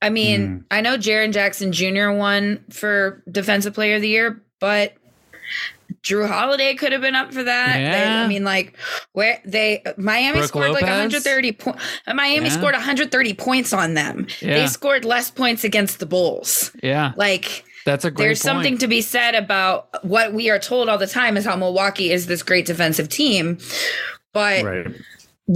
I 0.01 0.09
mean, 0.09 0.41
mm. 0.41 0.63
I 0.71 0.81
know 0.81 0.97
Jaren 0.97 1.31
Jackson 1.31 1.71
Jr. 1.71 2.09
won 2.09 2.63
for 2.69 3.23
Defensive 3.31 3.73
Player 3.73 3.95
of 3.95 4.01
the 4.01 4.09
Year, 4.09 4.41
but 4.59 4.93
Jrue 6.01 6.27
Holiday 6.27 6.73
could 6.73 6.91
have 6.93 7.01
been 7.01 7.13
up 7.13 7.31
for 7.31 7.43
that. 7.43 7.79
Yeah. 7.79 7.91
They, 7.91 8.23
I 8.23 8.27
mean, 8.27 8.43
like 8.43 8.75
where 9.13 9.39
they 9.45 9.83
Miami 9.97 10.39
Brook 10.39 10.47
scored 10.47 10.67
Lopez. 10.69 10.81
like 10.81 10.89
130 10.89 11.51
points. 11.51 11.83
Miami 12.07 12.47
yeah. 12.47 12.51
scored 12.51 12.73
130 12.73 13.33
points 13.35 13.71
on 13.71 13.93
them. 13.93 14.25
Yeah. 14.41 14.55
They 14.55 14.67
scored 14.67 15.05
less 15.05 15.29
points 15.29 15.63
against 15.63 15.99
the 15.99 16.07
Bulls. 16.07 16.75
Yeah, 16.81 17.13
like 17.17 17.63
that's 17.85 18.03
a 18.03 18.09
great. 18.09 18.25
There's 18.25 18.41
point. 18.41 18.55
something 18.55 18.77
to 18.79 18.87
be 18.87 19.01
said 19.01 19.35
about 19.35 20.03
what 20.03 20.33
we 20.33 20.49
are 20.49 20.59
told 20.59 20.89
all 20.89 20.97
the 20.97 21.05
time 21.05 21.37
is 21.37 21.45
how 21.45 21.55
Milwaukee 21.55 22.11
is 22.11 22.25
this 22.25 22.41
great 22.41 22.65
defensive 22.65 23.07
team, 23.09 23.59
but. 24.33 24.63
Right 24.63 24.87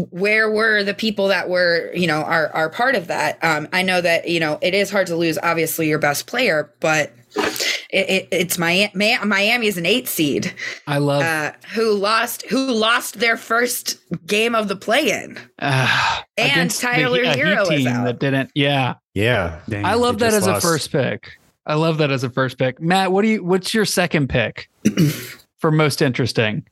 where 0.09 0.49
were 0.51 0.83
the 0.83 0.93
people 0.93 1.27
that 1.27 1.49
were 1.49 1.91
you 1.93 2.07
know 2.07 2.21
are 2.21 2.49
are 2.49 2.69
part 2.69 2.95
of 2.95 3.07
that 3.07 3.41
um 3.43 3.67
i 3.71 3.81
know 3.81 4.01
that 4.01 4.27
you 4.27 4.39
know 4.39 4.59
it 4.61 4.73
is 4.73 4.89
hard 4.89 5.07
to 5.07 5.15
lose 5.15 5.37
obviously 5.41 5.87
your 5.87 5.99
best 5.99 6.27
player 6.27 6.71
but 6.79 7.13
it, 7.37 8.09
it, 8.09 8.27
it's 8.31 8.57
Miami. 8.57 9.17
Miami 9.23 9.67
is 9.67 9.77
an 9.77 9.85
eight 9.85 10.07
seed. 10.07 10.53
I 10.87 10.97
love 10.97 11.21
uh, 11.21 11.53
who 11.73 11.93
lost 11.93 12.43
who 12.43 12.71
lost 12.71 13.19
their 13.19 13.37
first 13.37 13.97
game 14.25 14.55
of 14.55 14.67
the 14.67 14.75
play-in, 14.75 15.37
uh, 15.59 16.21
and 16.37 16.71
Tyler 16.71 17.21
the, 17.23 17.29
Herro 17.29 17.67
team 17.67 17.79
is 17.79 17.87
out. 17.87 18.05
That 18.05 18.19
didn't. 18.19 18.51
Yeah, 18.55 18.95
yeah. 19.13 19.61
Dang, 19.69 19.85
I 19.85 19.93
love 19.93 20.19
that 20.19 20.33
as 20.33 20.47
lost. 20.47 20.63
a 20.63 20.67
first 20.67 20.91
pick. 20.91 21.37
I 21.65 21.75
love 21.75 21.97
that 21.97 22.11
as 22.11 22.23
a 22.23 22.29
first 22.29 22.57
pick. 22.57 22.81
Matt, 22.81 23.11
what 23.11 23.21
do 23.21 23.27
you? 23.29 23.43
What's 23.43 23.73
your 23.73 23.85
second 23.85 24.29
pick 24.29 24.69
for 25.59 25.71
most 25.71 26.01
interesting? 26.01 26.65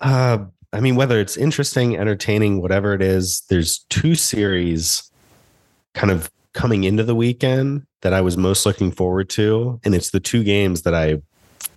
Uh, 0.00 0.38
I 0.74 0.80
mean, 0.80 0.96
whether 0.96 1.20
it's 1.20 1.36
interesting, 1.36 1.96
entertaining, 1.96 2.60
whatever 2.60 2.94
it 2.94 3.02
is, 3.02 3.42
there's 3.48 3.78
two 3.90 4.14
series 4.14 5.10
kind 5.94 6.10
of 6.10 6.30
coming 6.52 6.84
into 6.84 7.04
the 7.04 7.14
weekend 7.14 7.86
that 8.02 8.12
I 8.12 8.20
was 8.20 8.36
most 8.36 8.66
looking 8.66 8.90
forward 8.90 9.28
to. 9.30 9.80
And 9.84 9.94
it's 9.94 10.10
the 10.10 10.20
two 10.20 10.42
games 10.42 10.82
that 10.82 10.94
I 10.94 11.22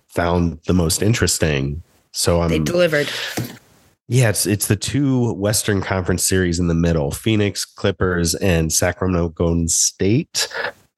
found 0.08 0.58
the 0.66 0.74
most 0.74 1.00
interesting. 1.00 1.82
So 2.12 2.42
I'm 2.42 2.50
they 2.50 2.58
delivered. 2.58 3.08
Yeah, 4.08 4.30
it's 4.30 4.46
it's 4.46 4.66
the 4.66 4.76
two 4.76 5.32
Western 5.34 5.80
Conference 5.80 6.24
series 6.24 6.58
in 6.58 6.66
the 6.66 6.74
middle: 6.74 7.10
Phoenix 7.10 7.64
Clippers 7.64 8.34
and 8.36 8.72
Sacramento 8.72 9.28
Golden 9.28 9.68
State. 9.68 10.48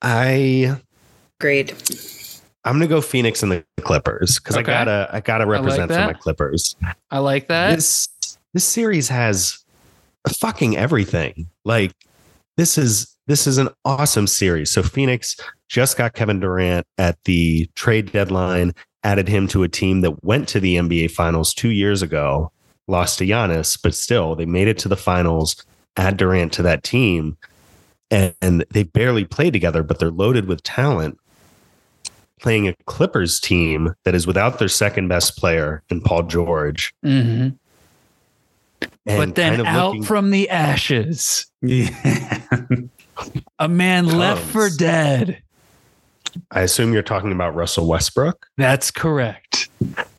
I 0.00 0.80
agreed. 1.38 1.74
I'm 2.64 2.74
gonna 2.74 2.86
go 2.86 3.00
Phoenix 3.00 3.42
and 3.42 3.52
the 3.52 3.64
Clippers 3.80 4.38
because 4.38 4.56
okay. 4.56 4.72
I 4.72 4.84
gotta 4.84 5.08
I 5.12 5.20
gotta 5.20 5.46
represent 5.46 5.90
I 5.90 5.94
like 5.94 6.02
for 6.02 6.12
my 6.12 6.20
Clippers. 6.20 6.76
I 7.10 7.18
like 7.18 7.48
that. 7.48 7.74
This 7.74 8.08
this 8.52 8.64
series 8.64 9.08
has 9.08 9.64
fucking 10.28 10.76
everything. 10.76 11.48
Like 11.64 11.92
this 12.56 12.76
is 12.76 13.16
this 13.26 13.46
is 13.46 13.58
an 13.58 13.68
awesome 13.84 14.26
series. 14.26 14.70
So 14.70 14.82
Phoenix 14.82 15.36
just 15.68 15.96
got 15.96 16.14
Kevin 16.14 16.40
Durant 16.40 16.86
at 16.98 17.16
the 17.24 17.70
trade 17.76 18.12
deadline, 18.12 18.74
added 19.04 19.28
him 19.28 19.48
to 19.48 19.62
a 19.62 19.68
team 19.68 20.02
that 20.02 20.22
went 20.24 20.48
to 20.48 20.60
the 20.60 20.76
NBA 20.76 21.12
finals 21.12 21.54
two 21.54 21.70
years 21.70 22.02
ago, 22.02 22.52
lost 22.88 23.18
to 23.18 23.26
Giannis, 23.26 23.78
but 23.80 23.94
still 23.94 24.34
they 24.34 24.46
made 24.46 24.68
it 24.68 24.78
to 24.78 24.88
the 24.88 24.96
finals, 24.96 25.64
add 25.96 26.16
Durant 26.16 26.52
to 26.54 26.62
that 26.62 26.82
team. 26.82 27.38
And, 28.10 28.34
and 28.42 28.64
they 28.70 28.82
barely 28.82 29.24
play 29.24 29.52
together, 29.52 29.84
but 29.84 30.00
they're 30.00 30.10
loaded 30.10 30.46
with 30.46 30.64
talent 30.64 31.20
playing 32.40 32.68
a 32.68 32.74
Clippers 32.86 33.40
team 33.40 33.94
that 34.04 34.14
is 34.14 34.26
without 34.26 34.58
their 34.58 34.68
second 34.68 35.08
best 35.08 35.36
player 35.36 35.82
in 35.90 36.00
Paul 36.00 36.24
George. 36.24 36.92
Mm-hmm. 37.04 37.50
But 39.04 39.34
then 39.34 39.56
kind 39.56 39.60
of 39.60 39.66
out 39.66 39.86
looking, 39.88 40.02
from 40.04 40.30
the 40.30 40.48
ashes, 40.48 41.46
yeah. 41.62 42.40
a 43.58 43.68
man 43.68 44.04
comes. 44.04 44.16
left 44.16 44.44
for 44.46 44.70
dead. 44.70 45.42
I 46.50 46.60
assume 46.60 46.92
you're 46.92 47.02
talking 47.02 47.32
about 47.32 47.54
Russell 47.54 47.86
Westbrook. 47.86 48.46
That's 48.56 48.90
correct. 48.90 49.68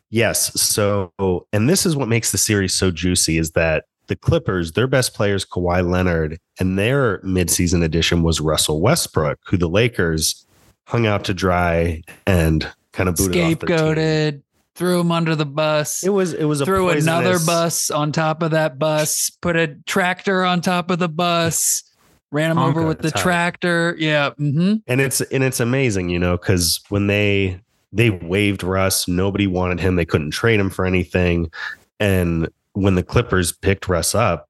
Yes. 0.10 0.60
So, 0.62 1.12
and 1.54 1.70
this 1.70 1.86
is 1.86 1.96
what 1.96 2.10
makes 2.10 2.32
the 2.32 2.38
series 2.38 2.74
so 2.74 2.92
juicy 2.92 3.38
is 3.38 3.51
that 3.51 3.86
the 4.08 4.16
Clippers, 4.16 4.74
their 4.74 4.88
best 4.88 5.13
players, 5.13 5.46
Kawhi 5.46 5.90
Leonard, 5.90 6.38
and 6.60 6.78
their 6.78 7.20
midseason 7.20 7.84
addition 7.84 8.24
was 8.24 8.42
Russell 8.42 8.82
Westbrook, 8.82 9.40
who 9.46 9.58
the 9.58 9.70
Lakers 9.70 10.46
hung 10.92 11.08
out 11.08 11.24
to 11.24 11.34
dry 11.34 12.02
and 12.28 12.70
kind 12.92 13.08
of 13.08 13.16
booted 13.16 13.60
scapegoated 13.60 14.42
threw 14.76 15.00
him 15.00 15.10
under 15.10 15.38
the 15.38 15.46
bus 15.46 16.04
it 16.04 16.10
was 16.10 16.34
it 16.34 16.44
was 16.44 16.62
threw 16.62 16.90
another 16.90 17.40
bus 17.40 17.90
on 17.90 18.12
top 18.12 18.44
of 18.44 18.52
that 18.52 18.78
bus 18.78 19.30
put 19.42 19.56
a 19.56 19.68
tractor 19.86 20.44
on 20.44 20.60
top 20.60 20.92
of 20.92 21.00
the 21.00 21.08
bus 21.08 21.84
ran 22.32 22.52
him 22.52 22.58
over 22.58 22.86
with 22.86 23.00
the 23.00 23.12
tractor. 23.12 23.96
Yeah 23.98 24.32
mm-hmm. 24.32 24.76
and 24.86 25.02
it's 25.02 25.22
and 25.22 25.46
it's 25.46 25.62
amazing 25.62 26.10
you 26.10 26.20
know 26.20 26.38
because 26.38 26.82
when 26.90 27.08
they 27.08 27.62
they 27.94 28.10
waived 28.10 28.62
russ 28.62 29.08
nobody 29.08 29.48
wanted 29.48 29.80
him. 29.80 29.96
They 29.96 30.06
couldn't 30.06 30.32
trade 30.32 30.60
him 30.60 30.70
for 30.70 30.86
anything. 30.86 31.52
And 32.00 32.50
when 32.74 32.96
the 32.96 33.04
clippers 33.04 33.52
picked 33.52 33.88
russ 33.88 34.14
up 34.14 34.50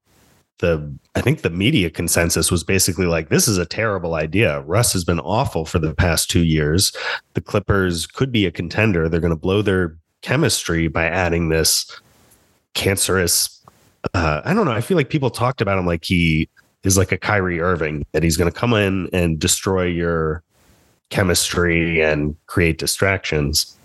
the 0.62 0.90
I 1.14 1.20
think 1.20 1.42
the 1.42 1.50
media 1.50 1.90
consensus 1.90 2.50
was 2.50 2.64
basically 2.64 3.04
like 3.04 3.28
this 3.28 3.46
is 3.46 3.58
a 3.58 3.66
terrible 3.66 4.14
idea. 4.14 4.62
Russ 4.62 4.94
has 4.94 5.04
been 5.04 5.20
awful 5.20 5.66
for 5.66 5.78
the 5.78 5.94
past 5.94 6.30
2 6.30 6.40
years. 6.40 6.96
The 7.34 7.42
Clippers 7.42 8.06
could 8.06 8.32
be 8.32 8.46
a 8.46 8.50
contender. 8.50 9.10
They're 9.10 9.20
going 9.20 9.34
to 9.34 9.36
blow 9.36 9.60
their 9.60 9.98
chemistry 10.22 10.88
by 10.88 11.04
adding 11.04 11.50
this 11.50 12.00
cancerous 12.72 13.62
uh, 14.14 14.40
I 14.44 14.54
don't 14.54 14.64
know. 14.64 14.72
I 14.72 14.80
feel 14.80 14.96
like 14.96 15.10
people 15.10 15.30
talked 15.30 15.60
about 15.60 15.78
him 15.78 15.86
like 15.86 16.04
he 16.04 16.48
is 16.82 16.98
like 16.98 17.12
a 17.12 17.18
Kyrie 17.18 17.60
Irving 17.60 18.04
that 18.12 18.22
he's 18.22 18.36
going 18.36 18.50
to 18.50 18.58
come 18.58 18.74
in 18.74 19.08
and 19.12 19.38
destroy 19.38 19.84
your 19.84 20.42
chemistry 21.10 22.02
and 22.02 22.34
create 22.46 22.78
distractions. 22.78 23.76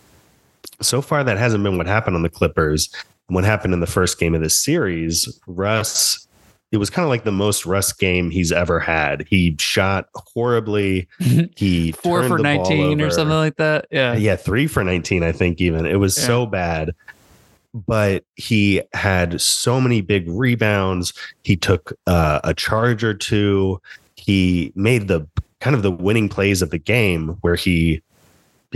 so 0.81 1.01
far 1.01 1.23
that 1.23 1.37
hasn't 1.37 1.63
been 1.63 1.77
what 1.77 1.87
happened 1.87 2.15
on 2.15 2.23
the 2.23 2.29
Clippers. 2.29 2.89
What 3.27 3.43
happened 3.43 3.73
in 3.73 3.81
the 3.81 3.87
first 3.87 4.19
game 4.19 4.33
of 4.33 4.41
this 4.41 4.55
series, 4.55 5.27
Russ 5.47 6.26
it 6.71 6.77
was 6.77 6.89
kind 6.89 7.03
of 7.03 7.09
like 7.09 7.23
the 7.23 7.31
most 7.31 7.65
Russ 7.65 7.93
game 7.93 8.29
he's 8.29 8.51
ever 8.51 8.79
had. 8.79 9.25
He 9.29 9.55
shot 9.59 10.07
horribly. 10.15 11.07
He 11.55 11.91
four 11.93 12.27
for 12.27 12.37
nineteen 12.37 13.01
or 13.01 13.09
something 13.09 13.35
like 13.35 13.55
that. 13.57 13.87
Yeah, 13.91 14.15
yeah, 14.15 14.35
three 14.35 14.67
for 14.67 14.83
nineteen. 14.83 15.23
I 15.23 15.31
think 15.31 15.61
even 15.61 15.85
it 15.85 15.95
was 15.95 16.17
yeah. 16.17 16.25
so 16.25 16.45
bad. 16.45 16.93
But 17.73 18.23
he 18.35 18.81
had 18.93 19.39
so 19.39 19.79
many 19.79 20.01
big 20.01 20.25
rebounds. 20.27 21.13
He 21.43 21.55
took 21.55 21.93
uh, 22.07 22.39
a 22.43 22.53
charge 22.53 23.03
or 23.03 23.13
two. 23.13 23.81
He 24.15 24.71
made 24.75 25.07
the 25.07 25.27
kind 25.59 25.75
of 25.75 25.83
the 25.83 25.91
winning 25.91 26.29
plays 26.29 26.61
of 26.61 26.69
the 26.69 26.77
game 26.77 27.37
where 27.41 27.55
he 27.55 28.01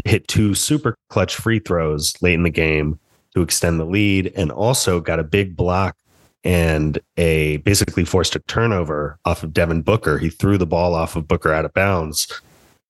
hit 0.05 0.27
two 0.27 0.55
super 0.55 0.95
clutch 1.09 1.35
free 1.35 1.59
throws 1.59 2.15
late 2.21 2.33
in 2.35 2.43
the 2.43 2.49
game 2.49 2.99
to 3.35 3.41
extend 3.41 3.79
the 3.79 3.85
lead 3.85 4.31
and 4.35 4.51
also 4.51 4.99
got 4.99 5.19
a 5.19 5.23
big 5.23 5.55
block 5.55 5.95
and 6.43 6.99
a 7.17 7.57
basically 7.57 8.05
forced 8.05 8.35
a 8.35 8.39
turnover 8.39 9.17
off 9.25 9.43
of 9.43 9.53
Devin 9.53 9.81
Booker. 9.81 10.17
He 10.17 10.29
threw 10.29 10.57
the 10.57 10.65
ball 10.65 10.95
off 10.95 11.15
of 11.15 11.27
Booker 11.27 11.53
out 11.53 11.65
of 11.65 11.73
bounds 11.73 12.41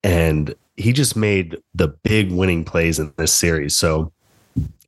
and 0.02 0.54
he 0.76 0.92
just 0.92 1.16
made 1.16 1.58
the 1.74 1.88
big 1.88 2.32
winning 2.32 2.64
plays 2.64 2.98
in 2.98 3.12
this 3.16 3.32
series. 3.34 3.76
So 3.76 4.12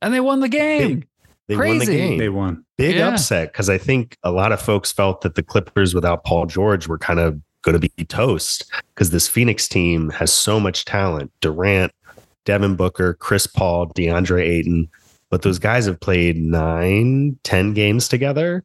and 0.01 0.13
they 0.13 0.19
won 0.19 0.39
the 0.39 0.49
game. 0.49 1.03
They, 1.47 1.55
they 1.55 1.67
won 1.67 1.77
the 1.77 1.85
game. 1.85 2.17
They 2.17 2.29
won. 2.29 2.65
Big 2.77 2.95
yeah. 2.97 3.09
upset 3.09 3.51
because 3.51 3.69
I 3.69 3.77
think 3.77 4.17
a 4.23 4.31
lot 4.31 4.51
of 4.51 4.61
folks 4.61 4.91
felt 4.91 5.21
that 5.21 5.35
the 5.35 5.43
Clippers 5.43 5.93
without 5.93 6.23
Paul 6.23 6.45
George 6.45 6.87
were 6.87 6.97
kind 6.97 7.19
of 7.19 7.39
going 7.61 7.79
to 7.79 7.89
be 7.89 8.05
toast 8.05 8.71
because 8.93 9.11
this 9.11 9.27
Phoenix 9.27 9.67
team 9.67 10.09
has 10.11 10.31
so 10.31 10.59
much 10.59 10.85
talent. 10.85 11.31
Durant, 11.41 11.91
Devin 12.45 12.75
Booker, 12.75 13.13
Chris 13.15 13.47
Paul, 13.47 13.87
DeAndre 13.89 14.41
Ayton 14.41 14.89
but 15.29 15.41
those 15.41 15.59
guys 15.59 15.85
have 15.85 15.99
played 15.99 16.37
nine, 16.37 17.37
ten 17.43 17.73
games 17.73 18.07
together. 18.07 18.63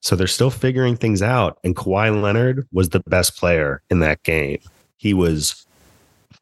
So 0.00 0.16
they're 0.16 0.26
still 0.26 0.50
figuring 0.50 0.96
things 0.96 1.22
out. 1.22 1.58
And 1.62 1.76
Kawhi 1.76 2.20
Leonard 2.20 2.66
was 2.72 2.88
the 2.88 3.00
best 3.00 3.36
player 3.36 3.82
in 3.88 4.00
that 4.00 4.22
game. 4.24 4.58
He 4.96 5.14
was 5.14 5.64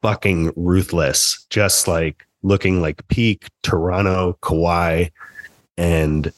fucking 0.01 0.51
ruthless, 0.55 1.45
just 1.49 1.87
like 1.87 2.25
looking 2.43 2.81
like 2.81 3.07
peak 3.07 3.47
Toronto 3.61 4.37
Kawhi. 4.41 5.11
And 5.77 6.33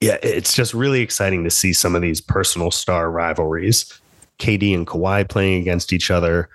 yeah, 0.00 0.18
it's 0.22 0.54
just 0.54 0.74
really 0.74 1.00
exciting 1.00 1.42
to 1.44 1.50
see 1.50 1.72
some 1.72 1.96
of 1.96 2.02
these 2.02 2.20
personal 2.20 2.70
star 2.70 3.10
rivalries. 3.10 4.00
KD 4.38 4.74
and 4.74 4.86
Kawhi 4.86 5.28
playing 5.28 5.60
against 5.60 5.92
each 5.92 6.10
other 6.10 6.48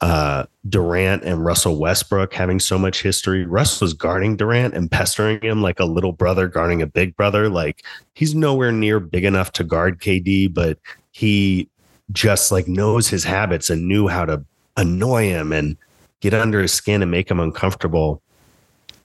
uh, 0.00 0.46
Durant 0.68 1.24
and 1.24 1.44
Russell 1.44 1.76
Westbrook 1.78 2.32
having 2.32 2.58
so 2.58 2.78
much 2.78 3.02
history. 3.02 3.44
Russ 3.44 3.80
was 3.80 3.92
guarding 3.92 4.36
Durant 4.36 4.74
and 4.74 4.90
pestering 4.90 5.40
him 5.42 5.60
like 5.60 5.78
a 5.78 5.84
little 5.84 6.12
brother 6.12 6.48
guarding 6.48 6.80
a 6.80 6.86
big 6.86 7.16
brother. 7.16 7.48
Like 7.48 7.84
he's 8.14 8.34
nowhere 8.34 8.72
near 8.72 8.98
big 8.98 9.24
enough 9.24 9.52
to 9.52 9.64
guard 9.64 10.00
KD, 10.00 10.52
but 10.52 10.78
he 11.12 11.68
just 12.12 12.50
like 12.50 12.66
knows 12.66 13.08
his 13.08 13.24
habits 13.24 13.68
and 13.70 13.86
knew 13.86 14.08
how 14.08 14.24
to 14.24 14.44
annoy 14.76 15.24
him 15.24 15.52
and 15.52 15.76
get 16.20 16.34
under 16.34 16.60
his 16.60 16.72
skin 16.72 17.02
and 17.02 17.10
make 17.10 17.30
him 17.30 17.40
uncomfortable. 17.40 18.22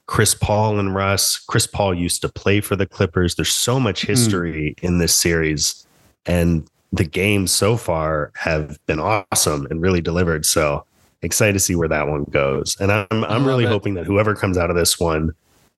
Chris 0.08 0.36
Paul 0.36 0.80
and 0.80 0.94
Russ. 0.94 1.38
Chris 1.38 1.68
Paul 1.68 1.94
used 1.94 2.22
to 2.22 2.30
play 2.30 2.62
for 2.62 2.76
the 2.76 2.86
Clippers. 2.86 3.36
There's 3.36 3.54
so 3.54 3.80
much 3.80 4.04
hmm. 4.04 4.08
history 4.08 4.76
mm. 4.78 4.84
in 4.84 5.00
this 5.00 5.16
series. 5.16 5.86
And 6.26 6.70
the 6.92 7.04
games 7.04 7.52
so 7.52 7.78
far 7.78 8.32
have 8.36 8.80
been 8.86 9.00
awesome 9.00 9.68
and 9.70 9.82
really 9.82 10.02
delivered. 10.02 10.46
So 10.46 10.86
excited 11.22 11.54
to 11.54 11.60
see 11.60 11.76
where 11.76 11.88
that 11.88 12.08
one 12.08 12.24
goes. 12.26 12.78
And 12.80 12.92
I'm 12.92 13.24
I'm 13.26 13.46
really 13.46 13.66
it. 13.66 13.70
hoping 13.70 13.96
that 13.96 14.06
whoever 14.06 14.36
comes 14.36 14.58
out 14.58 14.70
of 14.70 14.76
this 14.76 15.00
one 15.00 15.32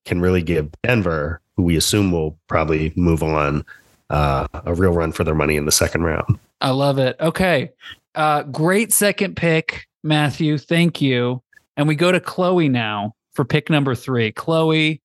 can 0.04 0.20
really 0.20 0.42
give 0.42 0.70
Denver, 0.82 1.40
who 1.56 1.62
we 1.62 1.76
assume 1.76 2.12
will 2.12 2.38
probably 2.46 2.92
move 2.96 3.22
on, 3.22 3.64
uh, 4.10 4.46
a 4.64 4.74
real 4.74 4.92
run 4.92 5.12
for 5.12 5.24
their 5.24 5.34
money 5.34 5.56
in 5.56 5.64
the 5.64 5.72
second 5.72 6.02
round. 6.02 6.38
I 6.60 6.70
love 6.70 6.98
it. 6.98 7.16
Okay. 7.20 7.70
Uh, 8.14 8.42
great 8.44 8.92
second 8.92 9.36
pick, 9.36 9.86
Matthew. 10.02 10.58
Thank 10.58 11.00
you. 11.00 11.42
And 11.76 11.86
we 11.86 11.94
go 11.94 12.10
to 12.10 12.20
Chloe 12.20 12.68
now 12.68 13.14
for 13.32 13.44
pick 13.44 13.70
number 13.70 13.94
three. 13.94 14.32
Chloe, 14.32 15.00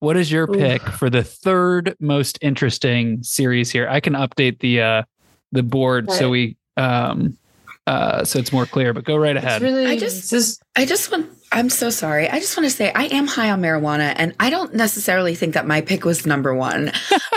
what 0.00 0.16
is 0.16 0.32
your 0.32 0.50
Ooh. 0.50 0.58
pick 0.58 0.82
for 0.82 1.10
the 1.10 1.22
third 1.22 1.94
most 2.00 2.38
interesting 2.40 3.22
series 3.22 3.70
here? 3.70 3.88
I 3.88 4.00
can 4.00 4.14
update 4.14 4.60
the 4.60 4.80
uh, 4.80 5.02
the 5.52 5.62
board 5.62 6.10
so 6.10 6.30
we 6.30 6.56
um 6.76 7.36
uh 7.86 8.24
so 8.24 8.38
it's 8.38 8.52
more 8.52 8.66
clear 8.66 8.92
but 8.92 9.04
go 9.04 9.16
right 9.16 9.36
ahead. 9.36 9.62
really, 9.62 9.86
i 9.86 9.96
just, 9.96 10.30
just 10.30 10.62
i 10.76 10.84
just 10.84 11.10
want 11.10 11.26
i'm 11.50 11.70
so 11.70 11.88
sorry. 11.88 12.28
I 12.28 12.40
just 12.40 12.54
want 12.58 12.68
to 12.68 12.76
say 12.76 12.92
i 12.94 13.04
am 13.04 13.26
high 13.26 13.50
on 13.50 13.62
marijuana 13.62 14.12
and 14.16 14.34
i 14.38 14.50
don't 14.50 14.74
necessarily 14.74 15.34
think 15.34 15.54
that 15.54 15.66
my 15.66 15.80
pick 15.80 16.04
was 16.04 16.26
number 16.26 16.54
one. 16.54 16.92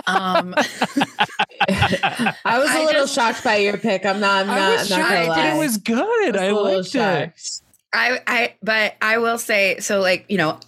Um 0.06 0.54
i 0.58 2.34
was 2.60 2.69
a 2.69 2.74
I 2.74 2.84
little 2.86 3.04
just, 3.04 3.15
shocked 3.15 3.41
by 3.43 3.58
your 3.58 3.78
pick. 3.78 4.06
I'm 4.06 4.19
not 4.19 4.41
i'm 4.41 4.47
not, 4.47 4.58
I 4.58 4.69
was 4.76 4.91
I'm 4.91 5.00
not 5.00 5.10
gonna 5.10 5.28
lie. 5.30 5.56
it 5.56 5.58
was 5.58 5.78
good. 5.78 6.36
I, 6.36 6.47
I 6.47 6.52
liked 6.52 6.95
it. 6.95 7.62
i 7.93 8.19
i 8.28 8.56
but 8.62 8.95
i 9.02 9.17
will 9.19 9.38
say 9.38 9.80
so 9.80 10.02
like 10.02 10.26
you 10.28 10.38
know 10.38 10.60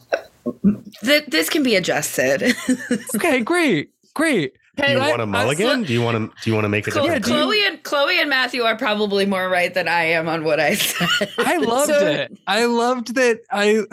th- 1.03 1.25
this 1.25 1.49
can 1.49 1.63
be 1.63 1.75
adjusted. 1.75 2.55
Okay 3.15 3.41
great 3.41 3.89
great 4.13 4.53
do 4.75 4.91
you 4.91 4.97
want 4.97 5.21
a 5.21 5.25
mulligan? 5.25 5.83
do 5.83 5.93
you 5.93 6.01
want 6.01 6.17
to? 6.17 6.43
Do 6.43 6.49
you 6.49 6.53
want 6.55 6.65
to 6.65 6.69
make 6.69 6.87
it? 6.87 6.91
Chloe, 6.91 7.19
Chloe 7.19 7.65
and 7.65 7.83
Chloe 7.83 8.19
and 8.19 8.29
Matthew 8.29 8.63
are 8.63 8.75
probably 8.75 9.25
more 9.25 9.47
right 9.47 9.73
than 9.73 9.87
I 9.87 10.05
am 10.05 10.27
on 10.27 10.43
what 10.43 10.59
I 10.59 10.73
said. 10.75 11.29
I 11.37 11.57
loved 11.57 11.91
so, 11.91 12.07
it. 12.07 12.37
I 12.47 12.65
loved 12.65 13.15
that. 13.15 13.41
I. 13.51 13.83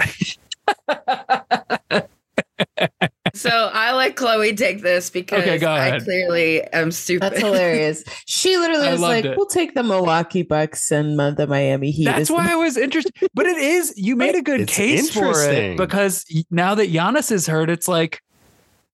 so 3.34 3.70
I 3.72 3.92
let 3.92 4.16
Chloe 4.16 4.54
take 4.54 4.80
this 4.80 5.10
because 5.10 5.42
okay, 5.42 5.66
I 5.66 5.98
clearly 6.00 6.62
am 6.72 6.90
stupid. 6.92 7.32
That's 7.32 7.40
hilarious. 7.40 8.02
She 8.26 8.56
literally 8.56 8.88
was 8.90 9.00
like, 9.00 9.26
it. 9.26 9.36
"We'll 9.36 9.46
take 9.46 9.74
the 9.74 9.82
Milwaukee 9.82 10.42
Bucks 10.42 10.90
and 10.90 11.18
the 11.18 11.46
Miami 11.46 11.90
Heat." 11.90 12.06
That's 12.06 12.30
why 12.30 12.52
I 12.52 12.56
was 12.56 12.78
interested. 12.78 13.12
But 13.34 13.44
it 13.44 13.58
is 13.58 13.92
you 13.98 14.16
made 14.16 14.34
a 14.34 14.42
good 14.42 14.62
it's 14.62 14.74
case 14.74 15.10
for 15.10 15.32
it 15.42 15.76
because 15.76 16.24
now 16.50 16.74
that 16.74 16.90
Giannis 16.90 17.30
is 17.30 17.46
hurt, 17.46 17.68
it's 17.68 17.86
like 17.88 18.22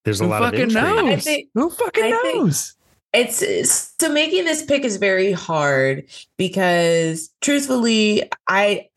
there's 0.06 0.20
a 0.20 0.24
Who 0.24 0.30
lot 0.30 0.42
fucking 0.42 0.62
of 0.66 0.72
knows? 0.72 1.24
Think, 1.24 1.48
Who 1.54 1.68
fucking 1.68 2.04
I 2.04 2.10
knows? 2.10 2.76
It's, 3.12 3.42
it's 3.42 3.92
so 4.00 4.08
making 4.08 4.44
this 4.44 4.64
pick 4.64 4.84
is 4.84 4.98
very 4.98 5.32
hard 5.32 6.04
because 6.38 7.28
truthfully, 7.40 8.22
I 8.48 8.88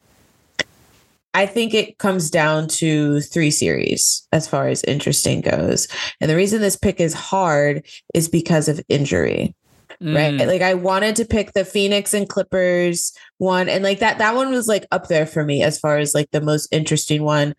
I 1.33 1.47
think 1.47 1.73
it 1.73 1.97
comes 1.97 2.29
down 2.29 2.67
to 2.67 3.21
three 3.21 3.49
series 3.49 4.27
as 4.31 4.47
far 4.47 4.67
as 4.67 4.83
interesting 4.83 5.41
goes. 5.41 5.87
And 6.21 6.29
the 6.29 6.35
reason 6.35 6.61
this 6.61 6.75
pick 6.75 6.99
is 6.99 7.13
hard 7.13 7.87
is 8.13 8.27
because 8.27 8.67
of 8.67 8.79
injury. 8.87 9.55
Mm. 10.01 10.15
Right. 10.15 10.47
Like 10.47 10.61
I 10.61 10.75
wanted 10.75 11.17
to 11.17 11.25
pick 11.25 11.53
the 11.53 11.65
Phoenix 11.65 12.13
and 12.13 12.29
Clippers 12.29 13.11
one. 13.37 13.67
And 13.67 13.83
like 13.83 13.99
that, 13.99 14.17
that 14.19 14.35
one 14.35 14.49
was 14.49 14.67
like 14.67 14.85
up 14.91 15.07
there 15.07 15.25
for 15.25 15.43
me 15.43 15.61
as 15.61 15.77
far 15.77 15.97
as 15.97 16.15
like 16.15 16.31
the 16.31 16.41
most 16.41 16.67
interesting 16.71 17.23
one. 17.23 17.53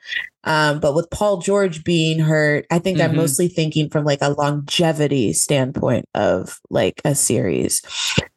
Um, 0.44 0.81
but 0.81 0.94
with 0.94 1.11
Paul 1.11 1.38
George 1.38 1.85
being 1.85 2.18
hurt, 2.18 2.66
I 2.70 2.79
think 2.79 2.98
mm-hmm. 2.98 3.11
I'm 3.11 3.16
mostly 3.16 3.48
thinking 3.48 3.90
from 3.90 4.05
like 4.05 4.20
a 4.22 4.31
longevity 4.31 5.35
standpoint 5.35 6.07
of 6.14 6.59
like 6.70 7.03
a 7.05 7.14
series. 7.14 7.83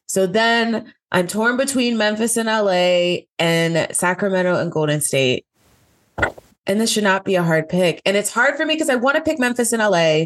So 0.08 0.28
then 0.28 0.94
I'm 1.14 1.28
torn 1.28 1.56
between 1.56 1.98
Memphis 1.98 2.36
and 2.36 2.48
LA 2.48 3.24
and 3.40 3.88
Sacramento 3.96 4.60
and 4.60 4.72
Golden 4.72 5.00
State. 5.00 5.46
And 6.66 6.80
this 6.80 6.92
should 6.92 7.04
not 7.04 7.26
be 7.26 7.36
a 7.36 7.44
hard 7.44 7.70
pick. 7.70 8.02
And 8.06 8.18
it's 8.18 8.32
hard 8.32 8.56
for 8.56 8.66
me 8.66 8.76
because 8.76 8.90
I 8.90 8.96
want 8.96 9.16
to 9.16 9.22
pick 9.22 9.40
Memphis 9.40 9.74
and 9.74 9.82
LA 9.82 10.26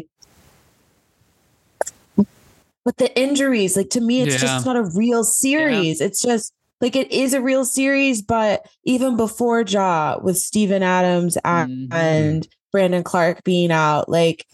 but 2.88 2.96
the 2.96 3.20
injuries, 3.20 3.76
like 3.76 3.90
to 3.90 4.00
me, 4.00 4.22
it's 4.22 4.36
yeah. 4.36 4.48
just 4.48 4.64
not 4.64 4.74
a 4.74 4.82
real 4.82 5.22
series. 5.22 6.00
Yeah. 6.00 6.06
It's 6.06 6.22
just 6.22 6.54
like 6.80 6.96
it 6.96 7.12
is 7.12 7.34
a 7.34 7.42
real 7.42 7.66
series, 7.66 8.22
but 8.22 8.66
even 8.82 9.14
before 9.14 9.60
Ja 9.60 10.16
with 10.22 10.38
Steven 10.38 10.82
Adams 10.82 11.36
mm-hmm. 11.44 11.92
and 11.92 12.48
Brandon 12.72 13.04
Clarke 13.04 13.44
being 13.44 13.70
out, 13.70 14.08
like 14.08 14.46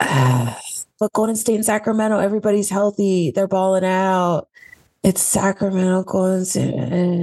uh, 0.00 0.52
but 0.98 1.12
Golden 1.12 1.36
State 1.36 1.54
and 1.54 1.64
Sacramento, 1.64 2.18
everybody's 2.18 2.68
healthy. 2.68 3.30
They're 3.30 3.46
balling 3.46 3.84
out. 3.84 4.48
It's 5.04 5.22
Sacramento, 5.22 6.02
Golden 6.02 6.44
State. 6.44 6.74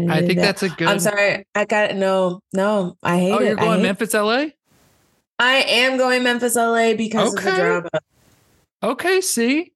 I 0.10 0.26
think 0.26 0.40
that's 0.40 0.64
a 0.64 0.70
good. 0.70 0.88
I'm 0.88 1.00
sorry. 1.00 1.46
I 1.56 1.66
got 1.66 1.92
it. 1.92 1.98
No, 1.98 2.40
no, 2.54 2.96
I 3.04 3.20
hate 3.20 3.32
oh, 3.34 3.42
you're 3.42 3.56
going 3.58 3.82
Memphis, 3.82 4.14
LA? 4.14 4.46
I 5.38 5.56
am 5.56 5.98
going 5.98 6.24
Memphis, 6.24 6.56
LA 6.56 6.94
because 6.94 7.34
okay. 7.34 7.50
of 7.50 7.56
the 7.56 7.62
drama. 7.62 7.90
Okay, 8.82 9.22
see? 9.22 9.74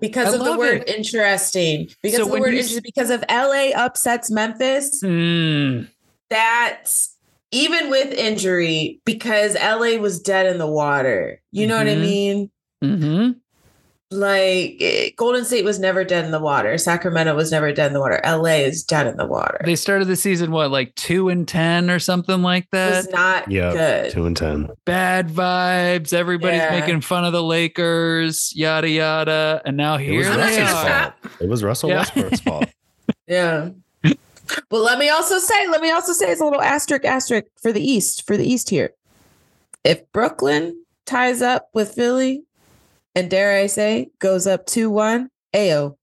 Because 0.00 0.34
I 0.34 0.38
of 0.38 0.44
the 0.44 0.58
word 0.58 0.82
it. 0.82 0.88
interesting. 0.88 1.88
Because 2.02 2.18
so 2.18 2.26
of 2.26 2.32
the 2.32 2.40
word 2.40 2.54
interesting. 2.54 2.82
Because 2.84 3.10
of 3.10 3.24
LA 3.30 3.70
upsets 3.74 4.30
Memphis. 4.30 5.02
Mm. 5.02 5.88
That's 6.28 7.16
even 7.52 7.90
with 7.90 8.12
injury, 8.12 9.00
because 9.04 9.54
LA 9.54 9.98
was 9.98 10.20
dead 10.20 10.46
in 10.46 10.58
the 10.58 10.66
water. 10.66 11.40
You 11.52 11.66
know 11.66 11.76
mm-hmm. 11.76 11.86
what 11.86 11.92
I 11.92 11.94
mm-hmm. 11.94 12.02
mean? 12.02 12.50
Mm-hmm. 12.84 13.30
Like 14.10 14.76
eh, 14.80 15.10
Golden 15.16 15.44
State 15.44 15.64
was 15.64 15.78
never 15.78 16.04
dead 16.04 16.24
in 16.24 16.30
the 16.30 16.38
water. 16.40 16.78
Sacramento 16.78 17.34
was 17.34 17.50
never 17.50 17.72
dead 17.72 17.88
in 17.88 17.92
the 17.92 18.00
water. 18.00 18.20
LA 18.24 18.56
is 18.64 18.84
dead 18.84 19.06
in 19.06 19.16
the 19.16 19.26
water. 19.26 19.60
They 19.64 19.74
started 19.76 20.06
the 20.06 20.16
season 20.16 20.52
what 20.52 20.70
like 20.70 20.94
two 20.94 21.28
and 21.28 21.46
ten 21.46 21.90
or 21.90 21.98
something 21.98 22.40
like 22.42 22.64
It 22.64 22.70
that. 22.72 22.96
was 23.04 23.10
not 23.10 23.50
Yeah, 23.50 23.72
good. 23.72 24.12
two 24.12 24.26
and 24.26 24.36
ten. 24.36 24.68
Bad 24.84 25.28
vibes. 25.28 26.12
Everybody's 26.12 26.58
Yeah. 26.60 26.78
making 26.78 27.00
fun 27.00 27.24
of 27.24 27.32
the 27.32 27.42
Lakers. 27.42 28.52
Yada 28.54 28.88
yada. 28.88 29.60
And 29.64 29.76
now 29.76 29.96
It 29.96 30.02
here 30.02 30.18
was 30.18 30.28
they 30.28 30.36
Russell's 30.36 30.68
are. 30.84 30.88
fault. 31.00 31.14
It 31.40 31.48
was 31.48 31.64
Russell 31.64 31.88
Yeah. 31.90 31.96
Westbrook's 31.98 32.40
fault. 32.40 32.64
Yeah. 33.28 33.70
But 34.68 34.78
let 34.80 35.00
me 35.00 35.08
also 35.08 35.40
say, 35.40 35.66
let 35.68 35.80
me 35.80 35.90
also 35.90 36.12
say 36.12 36.30
it's 36.30 36.40
a 36.40 36.44
little 36.44 36.62
asterisk 36.62 37.04
asterisk 37.04 37.46
for 37.60 37.72
the 37.72 37.82
East, 37.82 38.24
for 38.24 38.36
the 38.36 38.48
East 38.48 38.70
here. 38.70 38.92
If 39.82 40.00
Brooklyn 40.12 40.84
ties 41.06 41.42
up 41.42 41.68
with 41.74 41.92
Philly 41.92 42.44
and 43.16 43.30
dare 43.30 43.58
I 43.58 43.66
say 43.66 44.10
goes 44.20 44.46
up 44.46 44.66
2-1, 44.66 45.28
AO. 45.56 45.96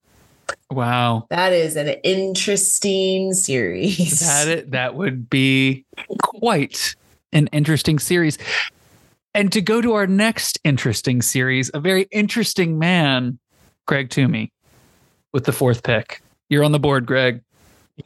Wow. 0.70 1.28
That 1.30 1.54
is 1.54 1.78
an 1.78 1.90
interesting 2.04 3.34
series. 3.34 4.20
That 4.20 4.48
it 4.48 4.72
that 4.72 4.96
would 4.96 5.30
be 5.30 5.86
quite 6.22 6.96
an 7.32 7.48
interesting 7.54 8.00
series. 8.00 8.38
And 9.34 9.52
to 9.54 9.62
go 9.62 9.82
to 9.82 9.94
our 9.94 10.08
next 10.08 10.60
interesting 10.64 11.22
series, 11.22 11.72
a 11.74 11.80
very 11.80 12.08
interesting 12.12 12.78
man, 12.78 13.40
Greg 13.88 14.10
Toomey, 14.10 14.52
with 15.32 15.46
the 15.46 15.54
fourth 15.54 15.84
pick. 15.84 16.22
You're 16.50 16.64
on 16.64 16.72
the 16.72 16.80
board, 16.80 17.06
Greg. 17.06 17.42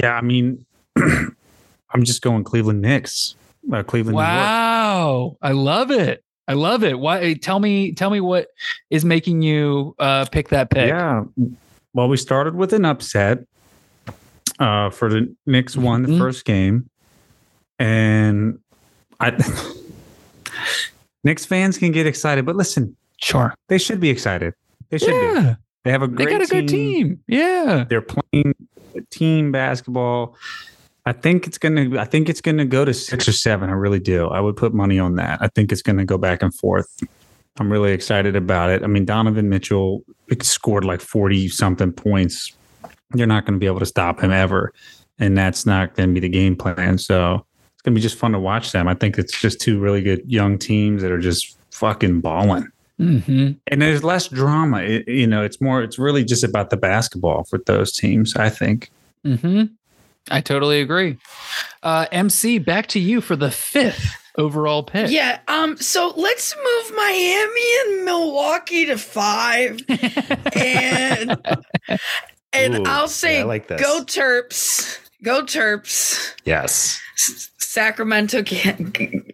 Yeah, 0.02 0.13
I 0.13 0.22
mean, 0.22 0.65
I'm 0.96 2.04
just 2.04 2.22
going 2.22 2.43
Cleveland 2.43 2.82
Knicks. 2.82 3.36
Uh, 3.72 3.84
Cleveland, 3.84 4.15
New 4.15 4.22
York. 4.22 4.34
Wow. 4.34 5.38
I 5.41 5.52
love 5.52 5.91
it. 5.91 6.24
I 6.47 6.53
love 6.53 6.83
it. 6.83 6.97
Why 6.99 7.33
tell 7.33 7.60
me 7.60 7.91
tell 7.93 8.10
me 8.10 8.21
what 8.21 8.47
is 8.89 9.03
making 9.03 9.41
you 9.41 9.95
uh 9.99 10.25
pick 10.31 10.49
that 10.49 10.69
pick. 10.69 10.88
Yeah. 10.88 11.23
Well, 11.93 12.07
we 12.07 12.17
started 12.17 12.55
with 12.55 12.73
an 12.73 12.86
upset 12.86 13.39
uh, 14.60 14.89
for 14.89 15.10
the 15.10 15.36
Knicks 15.45 15.75
won 15.75 16.03
the 16.03 16.10
Mhm. 16.10 16.17
first 16.19 16.45
game, 16.45 16.89
and 17.79 18.60
I 19.19 19.31
Knicks 21.23 21.45
fans 21.45 21.77
can 21.77 21.91
get 21.91 22.07
excited, 22.07 22.45
but 22.45 22.55
listen, 22.55 22.95
Sure. 23.21 23.53
they 23.67 23.77
should 23.77 23.99
be 23.99 24.10
excited. 24.10 24.53
They 24.89 24.97
should 24.99 25.07
be. 25.07 25.13
Yeah. 25.41 25.55
They 25.83 25.91
have 25.91 26.01
a 26.03 26.07
They 26.07 26.25
got 26.25 26.41
a 26.41 26.45
good 26.45 26.67
team. 26.67 27.19
Yeah. 27.27 27.86
They're 27.89 28.01
playing 28.01 28.55
team 29.12 29.51
basketball. 29.51 30.36
I 31.08 31.13
think 31.13 31.48
it's 31.48 31.58
gonna. 31.58 31.98
I 31.98 32.04
think 32.04 32.28
it's 32.28 32.41
gonna 32.41 32.65
go 32.65 32.84
to 32.84 32.93
six 32.93 33.30
or 33.30 33.32
seven. 33.32 33.70
I 33.70 33.74
really 33.74 34.00
do. 34.00 34.28
I 34.28 34.41
would 34.41 34.58
put 34.58 34.74
money 34.74 35.00
on 35.00 35.15
that. 35.15 35.38
I 35.41 35.48
think 35.48 35.72
it's 35.72 35.82
gonna 35.82 36.04
go 36.04 36.17
back 36.17 36.43
and 36.43 36.54
forth. 36.54 37.02
I'm 37.60 37.72
really 37.72 37.93
excited 37.93 38.36
about 38.36 38.72
it. 38.72 38.84
I 38.84 38.88
mean, 38.88 39.06
Donovan 39.06 39.48
Mitchell 39.48 40.04
scored 40.41 40.84
like 40.84 41.00
forty 41.00 41.48
something 41.48 41.93
points. 41.93 42.52
You're 43.15 43.26
not 43.26 43.46
going 43.46 43.54
to 43.54 43.60
be 43.60 43.67
able 43.67 43.80
to 43.80 43.86
stop 43.86 44.20
him 44.20 44.32
ever, 44.32 44.74
and 45.17 45.38
that's 45.38 45.65
not 45.65 45.96
going 45.96 46.10
to 46.10 46.13
be 46.13 46.20
the 46.20 46.28
game 46.28 46.58
plan. 46.58 46.98
So 46.98 47.46
it's 47.74 47.82
going 47.84 47.93
to 47.93 48.00
be 48.00 48.02
just 48.02 48.17
fun 48.17 48.34
to 48.34 48.39
watch 48.39 48.74
them. 48.74 48.89
I 48.89 48.93
think 48.93 49.17
it's 49.17 49.39
just 49.39 49.62
two 49.62 49.80
really 49.80 50.02
good 50.02 50.22
young 50.30 50.58
teams 50.58 51.02
that 51.04 51.12
are 51.12 51.20
just 51.20 51.58
fucking 51.72 52.20
balling 52.20 52.67
hmm 52.98 53.52
and 53.67 53.82
there's 53.82 54.04
less 54.04 54.28
drama. 54.28 54.82
It, 54.82 55.08
you 55.08 55.28
know, 55.28 55.41
it's 55.41 55.62
more. 55.62 55.82
It's 55.84 55.98
really 55.98 56.26
just 56.26 56.43
about 56.43 56.70
the 56.70 56.78
basketball 56.78 57.46
for 57.46 57.60
those 57.65 57.93
teams. 57.93 58.36
I 58.36 58.50
think. 58.50 58.91
hmm 59.24 59.63
I 60.30 60.42
totally 60.42 60.82
agree. 60.82 61.18
Uh, 61.84 62.06
MC, 62.12 62.60
back 62.60 62.88
to 62.88 63.00
you 63.00 63.22
for 63.22 63.36
the 63.36 63.52
fifth 63.52 64.16
overall 64.38 64.84
pick. 64.84 65.10
Yeah. 65.12 65.40
Um. 65.48 65.78
So 65.78 66.13
let's 66.16 66.56
move 66.56 66.96
Miami 66.96 67.62
and 67.86 68.06
Milwaukee 68.06 68.86
to 68.86 68.98
five, 68.98 69.80
and 70.56 71.38
and 72.54 72.76
Ooh, 72.76 72.84
I'll 72.86 73.08
say 73.08 73.38
yeah, 73.38 73.44
I 73.44 73.46
like 73.46 73.68
go 73.68 74.04
Terps, 74.04 75.00
go 75.24 75.44
Terps, 75.44 76.34
Yes. 76.46 77.02
Sacramento 77.58 78.44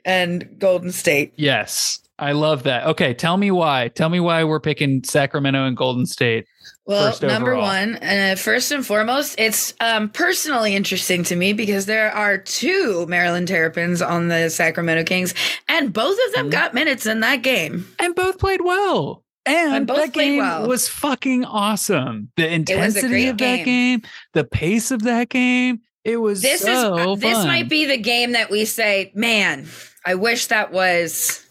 and 0.06 0.60
Golden 0.60 0.92
State. 0.92 1.34
Yes, 1.38 2.00
I 2.20 2.32
love 2.34 2.64
that. 2.64 2.86
Okay, 2.88 3.14
tell 3.14 3.38
me 3.38 3.52
why. 3.52 3.90
Tell 3.90 4.10
me 4.10 4.20
why 4.20 4.44
we're 4.44 4.60
picking 4.60 5.04
Sacramento 5.04 5.66
and 5.66 5.78
Golden 5.78 6.06
State. 6.06 6.46
Well, 6.86 7.18
number 7.22 7.56
one, 7.56 7.96
uh, 8.04 8.36
first 8.38 8.72
and 8.72 8.86
foremost, 8.86 9.36
it's 9.38 9.74
um, 9.80 10.10
personally 10.10 10.76
interesting 10.76 11.24
to 11.24 11.36
me 11.36 11.54
because 11.54 11.86
there 11.86 12.12
are 12.12 12.38
two 12.38 13.06
Maryland 13.08 13.48
Terrapins 13.48 14.02
on 14.02 14.28
the 14.28 14.50
Sacramento 14.50 15.06
Kings, 15.06 15.34
and 15.70 15.94
both 15.94 16.18
of 16.28 16.34
them 16.34 16.48
Mhm. 16.48 16.52
got 16.52 16.74
minutes 16.74 17.06
in 17.06 17.22
that 17.22 17.42
game. 17.42 17.88
And 18.00 18.14
both 18.16 18.38
played 18.38 18.62
well. 18.62 19.24
And, 19.46 19.74
And 19.76 19.88
that 19.88 20.12
game 20.14 20.38
well. 20.38 20.68
was 20.68 20.90
fucking 20.90 21.46
awesome. 21.46 22.32
The 22.38 22.50
intensity 22.52 23.28
of 23.28 23.38
that 23.38 23.58
game. 23.58 23.66
game, 23.66 24.02
the 24.34 24.44
pace 24.44 24.92
of 24.92 25.04
that 25.04 25.30
game, 25.30 25.80
it 26.04 26.18
was 26.18 26.42
This 26.42 26.62
so 26.62 27.14
is 27.14 27.20
this 27.22 27.46
might 27.46 27.70
be 27.70 27.86
the 27.86 27.98
game 27.98 28.34
that 28.34 28.50
we 28.50 28.66
say, 28.66 29.12
man, 29.16 29.68
I 30.06 30.16
wish 30.16 30.48
that 30.48 30.72
was 30.74 31.43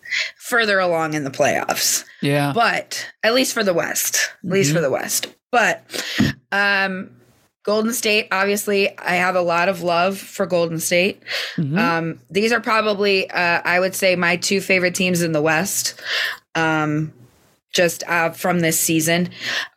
further 0.52 0.78
along 0.78 1.14
in 1.14 1.24
the 1.24 1.30
playoffs. 1.30 2.04
yeah. 2.20 2.52
But 2.54 3.06
at 3.24 3.32
least 3.34 3.54
for 3.54 3.64
the 3.64 3.72
West, 3.74 4.18
at 4.44 4.50
least 4.50 4.70
Mhm. 4.70 4.74
for 4.74 4.80
the 4.82 4.90
West. 4.90 5.26
But 5.50 5.82
um 6.52 7.10
Golden 7.64 7.92
State, 7.92 8.26
obviously, 8.32 8.98
I 8.98 9.12
have 9.14 9.36
a 9.36 9.40
lot 9.40 9.68
of 9.68 9.82
love 9.82 10.18
for 10.18 10.46
Golden 10.46 10.80
State. 10.80 11.22
Mhm. 11.56 11.78
Um, 11.78 12.18
these 12.28 12.50
are 12.52 12.58
probably, 12.60 13.30
uh, 13.30 13.60
I 13.64 13.78
would 13.78 13.94
say, 13.94 14.16
my 14.16 14.34
two 14.34 14.60
favorite 14.60 14.96
teams 14.96 15.22
in 15.22 15.30
the 15.30 15.40
West. 15.40 15.94
Um, 16.56 17.12
just 17.72 18.02
uh, 18.08 18.30
from 18.30 18.60
this 18.60 18.80
season, 18.80 19.30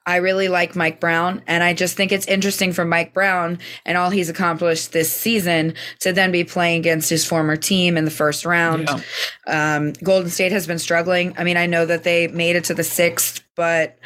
I 0.07 0.17
really 0.17 0.49
like 0.49 0.75
Mike 0.75 0.99
Brown, 0.99 1.41
and 1.47 1.63
I 1.63 1.73
just 1.73 1.97
think 1.97 2.11
it's 2.11 2.27
interesting 2.27 2.73
for 2.73 2.85
Mike 2.85 3.13
Brown 3.13 3.57
and 3.85 3.97
all 3.97 4.11
he's 4.11 4.29
accomplished 4.29 4.91
this 4.91 5.11
season 5.11 5.73
to 6.01 6.13
then 6.13 6.31
be 6.31 6.43
playing 6.43 6.79
against 6.79 7.09
his 7.09 7.25
former 7.25 7.55
team 7.55 7.97
in 7.97 8.05
the 8.05 8.11
first 8.11 8.45
round. 8.45 8.87
Yeah. 8.87 9.75
Um, 9.75 9.93
Golden 10.03 10.29
State 10.29 10.51
has 10.51 10.67
been 10.67 10.77
struggling. 10.77 11.33
I 11.39 11.43
mean, 11.43 11.57
I 11.57 11.65
know 11.65 11.87
that 11.87 12.03
they 12.03 12.27
made 12.27 12.55
it 12.55 12.65
to 12.65 12.75
the 12.75 12.83
sixth, 12.83 13.43
but 13.55 13.97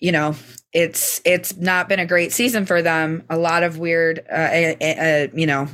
you 0.00 0.10
know, 0.10 0.34
it's 0.72 1.20
it's 1.24 1.56
not 1.56 1.88
been 1.88 2.00
a 2.00 2.06
great 2.06 2.32
season 2.32 2.66
for 2.66 2.82
them. 2.82 3.22
A 3.30 3.38
lot 3.38 3.62
of 3.62 3.78
weird, 3.78 4.18
uh, 4.28 4.34
uh, 4.34 4.84
uh, 4.84 5.26
you 5.32 5.46
know, 5.46 5.68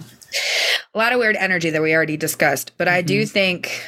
a 0.94 0.98
lot 0.98 1.14
of 1.14 1.18
weird 1.18 1.36
energy 1.36 1.70
that 1.70 1.80
we 1.80 1.94
already 1.94 2.18
discussed. 2.18 2.72
But 2.76 2.88
I 2.88 3.00
do 3.00 3.24
think 3.24 3.82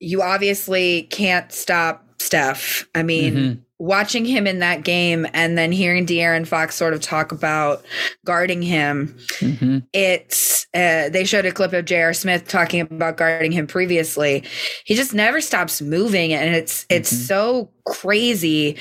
you 0.00 0.22
obviously 0.22 1.02
can't 1.02 1.52
stop 1.52 2.06
Steph. 2.18 2.88
I 2.94 3.02
mean. 3.02 3.34
Mhm. 3.34 3.58
Watching 3.82 4.24
him 4.24 4.46
in 4.46 4.60
that 4.60 4.84
game 4.84 5.26
and 5.34 5.58
then 5.58 5.72
hearing 5.72 6.06
De'Aaron 6.06 6.46
Fox 6.46 6.76
sort 6.76 6.94
of 6.94 7.00
talk 7.00 7.32
about 7.32 7.84
guarding 8.24 8.62
him, 8.62 9.16
Mhm. 9.40 9.84
it's 9.92 10.68
uh, 10.72 11.08
they 11.08 11.24
showed 11.24 11.44
a 11.46 11.50
clip 11.50 11.72
of 11.72 11.84
J.R. 11.84 12.12
Smith 12.14 12.46
talking 12.46 12.80
about 12.80 13.16
guarding 13.16 13.50
him 13.50 13.66
previously. 13.66 14.44
He 14.84 14.94
just 14.94 15.14
never 15.14 15.40
stops 15.40 15.82
moving, 15.82 16.32
and 16.32 16.54
it's 16.54 16.86
it's 16.88 17.12
Mhm. 17.12 17.26
so 17.26 17.70
crazy. 17.84 18.76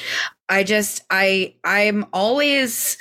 I 0.47 0.63
just 0.63 1.01
I 1.09 1.55
I'm 1.63 2.05
always 2.13 2.95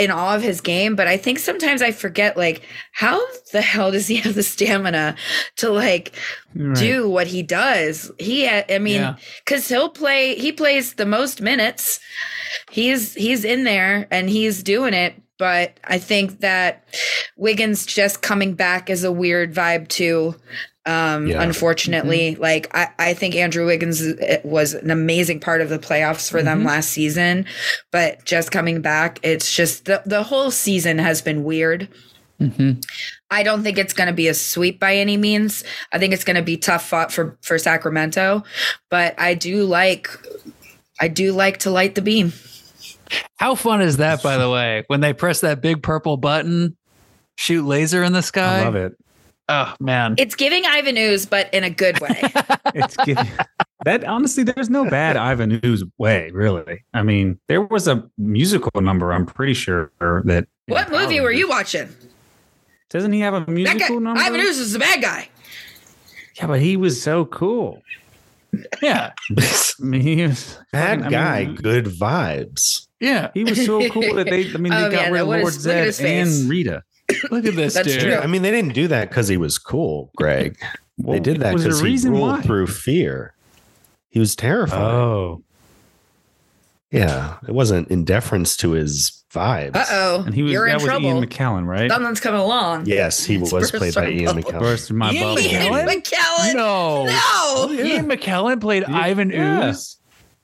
in 0.00 0.10
awe 0.10 0.34
of 0.34 0.42
his 0.42 0.60
game, 0.60 0.96
but 0.96 1.06
I 1.06 1.16
think 1.16 1.38
sometimes 1.38 1.82
I 1.82 1.92
forget 1.92 2.36
like 2.36 2.62
how 2.92 3.20
the 3.52 3.60
hell 3.60 3.90
does 3.92 4.06
he 4.08 4.16
have 4.24 4.34
the 4.34 4.42
stamina 4.42 5.14
to 5.56 5.70
like 5.70 6.12
Right. 6.54 6.76
do 6.76 7.08
what 7.08 7.28
he 7.28 7.42
does? 7.44 8.10
He 8.18 8.46
uh, 8.48 8.64
I 8.68 8.78
mean 8.78 9.02
Yeah. 9.02 9.16
cuz 9.46 9.68
he'll 9.68 9.88
play 9.90 10.34
he 10.34 10.50
plays 10.52 10.94
the 10.94 11.06
most 11.06 11.40
minutes. 11.40 12.00
He's 12.70 13.14
he's 13.14 13.44
in 13.44 13.64
there 13.64 14.08
and 14.10 14.28
he's 14.28 14.62
doing 14.62 14.94
it, 14.94 15.14
but 15.40 15.80
I 15.84 15.96
think 15.96 16.40
that 16.40 16.84
Wiggins 17.38 17.86
just 17.86 18.20
coming 18.20 18.52
back 18.52 18.90
is 18.90 19.04
a 19.04 19.10
weird 19.10 19.54
vibe 19.54 19.88
too. 19.88 20.36
Um, 20.84 21.28
Yeah. 21.28 21.42
unfortunately, 21.42 22.34
like 22.36 22.68
I, 22.76 22.88
I 22.98 23.14
think 23.14 23.34
Andrew 23.34 23.64
Wiggins 23.64 24.02
uh, 24.02 24.36
was 24.44 24.74
an 24.74 24.90
amazing 24.90 25.40
part 25.40 25.62
of 25.62 25.70
the 25.70 25.78
playoffs 25.78 26.30
for 26.30 26.42
them 26.42 26.62
Mhm. 26.62 26.66
last 26.66 26.90
season, 26.90 27.46
but 27.90 28.22
just 28.26 28.50
coming 28.50 28.82
back, 28.82 29.18
it's 29.22 29.50
just 29.54 29.86
the, 29.86 30.02
the 30.04 30.22
whole 30.22 30.50
season 30.50 30.98
has 30.98 31.22
been 31.22 31.42
weird. 31.42 31.88
Mhm. 32.38 32.82
I 33.30 33.42
don't 33.42 33.62
think 33.62 33.78
it's 33.78 33.92
going 33.94 34.08
to 34.08 34.12
be 34.14 34.28
a 34.28 34.34
sweep 34.34 34.78
by 34.78 34.96
any 34.96 35.16
means. 35.16 35.64
I 35.92 35.98
think 35.98 36.12
it's 36.12 36.24
going 36.24 36.36
to 36.36 36.42
be 36.42 36.56
tough 36.58 36.86
fought 36.86 37.12
for 37.12 37.38
for 37.42 37.58
Sacramento, 37.58 38.44
but 38.90 39.14
I 39.18 39.32
do 39.34 39.64
like 39.64 40.08
I 41.00 41.08
do 41.08 41.32
like 41.32 41.58
to 41.60 41.70
light 41.70 41.94
the 41.94 42.02
beam. 42.02 42.32
How 43.38 43.54
fun 43.54 43.80
is 43.82 43.96
that, 43.98 44.22
by 44.22 44.36
the 44.36 44.48
way, 44.50 44.84
when 44.88 45.00
they 45.00 45.12
press 45.12 45.40
that 45.40 45.60
big 45.60 45.82
purple 45.82 46.16
button, 46.16 46.76
shoot 47.36 47.64
laser 47.64 48.02
in 48.02 48.12
the 48.12 48.22
sky? 48.22 48.60
I 48.60 48.64
love 48.64 48.76
it. 48.76 48.92
Oh, 49.48 49.74
man. 49.80 50.14
It's 50.16 50.36
giving 50.36 50.64
Ivan 50.64 50.96
Ooze, 50.96 51.26
but 51.26 51.52
in 51.52 51.64
a 51.64 51.70
good 51.70 51.98
way. 52.00 52.22
It's 52.72 52.96
giving, 52.98 53.26
that 53.84 54.04
honestly, 54.04 54.44
there's 54.44 54.70
no 54.70 54.88
bad 54.88 55.16
Ivan 55.16 55.60
Ooze 55.64 55.82
way, 55.98 56.30
really. 56.32 56.84
I 56.94 57.02
mean, 57.02 57.40
there 57.48 57.62
was 57.62 57.88
a 57.88 58.08
musical 58.16 58.80
number. 58.80 59.12
I'm 59.12 59.26
pretty 59.26 59.54
sure 59.54 59.90
that. 59.98 60.46
what 60.68 60.88
movie 60.92 61.20
were 61.20 61.32
you 61.32 61.48
watching? 61.48 61.88
Doesn't 62.90 63.12
he 63.12 63.18
have 63.20 63.34
a 63.34 63.40
That 63.40 63.46
guy, 63.48 63.52
musical 63.52 63.98
number? 64.00 64.20
Ivan 64.20 64.40
Ooze 64.40 64.58
is 64.58 64.72
the 64.72 64.78
bad 64.78 65.02
guy. 65.02 65.28
Yeah, 66.36 66.46
but 66.46 66.60
he 66.60 66.76
was 66.76 67.02
so 67.02 67.24
cool. 67.24 67.82
Yeah. 68.80 69.12
I 69.38 69.64
mean, 69.80 70.00
he 70.00 70.22
was 70.22 70.58
Bad 70.72 71.00
fucking- 71.00 71.06
I 71.06 71.10
guy, 71.10 71.44
mean, 71.46 71.54
good 71.56 71.86
vibes. 71.86 72.86
Yeah. 73.00 73.30
He 73.34 73.44
was 73.44 73.64
so 73.64 73.88
cool 73.90 74.14
that 74.14 74.26
they. 74.28 74.52
I 74.52 74.56
mean, 74.58 74.72
they 74.72 74.76
Oh, 74.84 74.90
got 74.90 75.02
man, 75.04 75.12
rid 75.12 75.20
of 75.22 75.28
Lord 75.28 75.42
look 75.42 75.66
at 75.66 75.86
his 75.86 75.98
Zedd 76.00 76.40
and 76.42 76.50
Rita. 76.50 76.82
Look 77.32 77.44
at 77.44 77.56
this 77.56 77.74
That's 77.74 77.88
dude. 77.88 78.00
true. 78.02 78.14
I 78.14 78.28
mean, 78.28 78.42
they 78.42 78.52
didn't 78.52 78.72
do 78.72 78.86
that 78.86 79.08
because 79.08 79.26
he 79.26 79.36
was 79.36 79.58
cool, 79.58 80.12
Greg. 80.16 80.56
Well, 80.96 81.14
they 81.14 81.18
did 81.20 81.40
that 81.40 81.56
because 81.56 81.80
he 81.80 82.08
ruled 82.08 82.20
why? 82.20 82.40
through 82.42 82.68
fear. 82.68 83.34
He 84.10 84.20
was 84.20 84.36
terrifying. 84.36 84.80
Oh, 84.84 85.42
Yeah, 86.92 87.38
it 87.48 87.52
wasn't 87.52 87.88
in 87.88 88.04
deference 88.04 88.56
to 88.58 88.72
his 88.72 89.24
vibes. 89.32 89.74
Uh 89.76 89.84
oh. 89.90 90.22
and 90.26 90.34
he 90.34 90.42
was 90.44 90.52
You're 90.52 90.66
that 90.66 90.70
in 90.72 90.74
was 90.76 90.84
trouble. 90.84 91.06
Ian 91.06 91.24
McKellen, 91.24 91.66
right? 91.66 91.90
Something's 91.90 92.20
coming 92.20 92.40
along. 92.40 92.86
Yes, 92.86 93.24
he 93.24 93.36
It's 93.36 93.52
was 93.52 93.70
played 93.72 93.94
by 93.94 94.04
our 94.04 94.10
Ian 94.10 94.24
bubble. 94.26 94.42
McKellen. 94.42 94.58
Burst 94.60 94.92
my 94.92 95.10
Ian 95.12 95.22
bubble. 95.22 95.40
Ian 95.40 95.62
McKellen? 95.72 96.02
McKellen. 96.02 96.54
No. 96.54 97.04
No. 97.06 97.72
Ian 97.84 98.06
McKellen 98.08 98.60
played 98.60 98.84
Yeah. 98.88 98.96
Ivan 98.98 99.30
Yeah. 99.30 99.70
Ooze. 99.70 99.96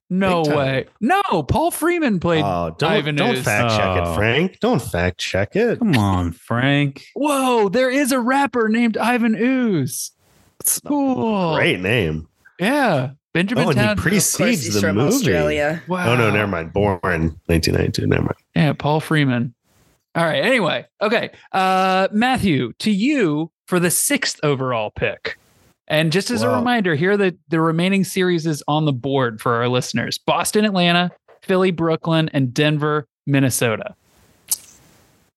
No 0.08 0.42
way. 0.42 0.86
No, 1.00 1.22
Paul 1.48 1.70
Freeman 1.72 2.20
played. 2.20 2.44
Oh, 2.44 2.74
don't 2.78 2.92
Ivan 2.92 3.16
don't 3.16 3.36
Ooze. 3.36 3.44
fact 3.44 3.70
check 3.76 3.86
Oh. 4.06 4.12
it, 4.12 4.14
Frank. 4.14 4.60
Don't 4.60 4.80
fact 4.80 5.18
check 5.18 5.56
it. 5.56 5.78
Come 5.80 5.96
on, 5.96 6.32
Frank. 6.32 7.04
Whoa, 7.14 7.68
there 7.68 7.90
is 7.90 8.12
a 8.12 8.20
rapper 8.20 8.68
named 8.68 8.96
Ivan 8.96 9.34
Ooze. 9.34 10.12
It's 10.60 10.78
Cool. 10.80 11.56
great 11.56 11.80
name. 11.80 12.28
Yeah. 12.60 13.10
Benjamin 13.34 13.64
Oh, 13.66 13.70
and 13.70 13.78
he 13.78 13.84
Town. 13.84 13.98
Of 13.98 14.04
course, 14.04 14.36
precedes 14.36 14.74
the 14.74 14.80
from 14.80 14.96
movie. 14.96 15.14
Australia. 15.14 15.82
wow. 15.88 16.12
Oh 16.12 16.16
no, 16.16 16.30
never 16.30 16.46
mind. 16.46 16.72
Born 16.72 17.00
1992. 17.02 18.06
Never 18.06 18.22
mind. 18.22 18.34
Yeah, 18.54 18.72
Paul 18.72 19.00
Freeman. 19.00 19.54
All 20.14 20.24
right. 20.24 20.42
Anyway, 20.42 20.86
okay. 21.02 21.30
Uh, 21.52 22.08
Matthew, 22.12 22.72
to 22.78 22.90
you 22.90 23.50
for 23.66 23.78
the 23.78 23.90
sixth 23.90 24.40
overall 24.42 24.90
pick. 24.90 25.36
And 25.88 26.10
just 26.10 26.30
as 26.30 26.42
a 26.42 26.48
reminder, 26.48 26.94
here 26.96 27.12
are 27.12 27.16
the, 27.16 27.36
the 27.48 27.60
remaining 27.60 28.02
series 28.02 28.46
is 28.46 28.62
on 28.66 28.84
the 28.86 28.92
board 28.92 29.40
for 29.40 29.54
our 29.54 29.68
listeners 29.68 30.18
Boston, 30.18 30.64
Atlanta, 30.64 31.10
Philly, 31.42 31.70
Brooklyn, 31.70 32.28
and 32.32 32.52
Denver, 32.52 33.06
Minnesota. 33.26 33.94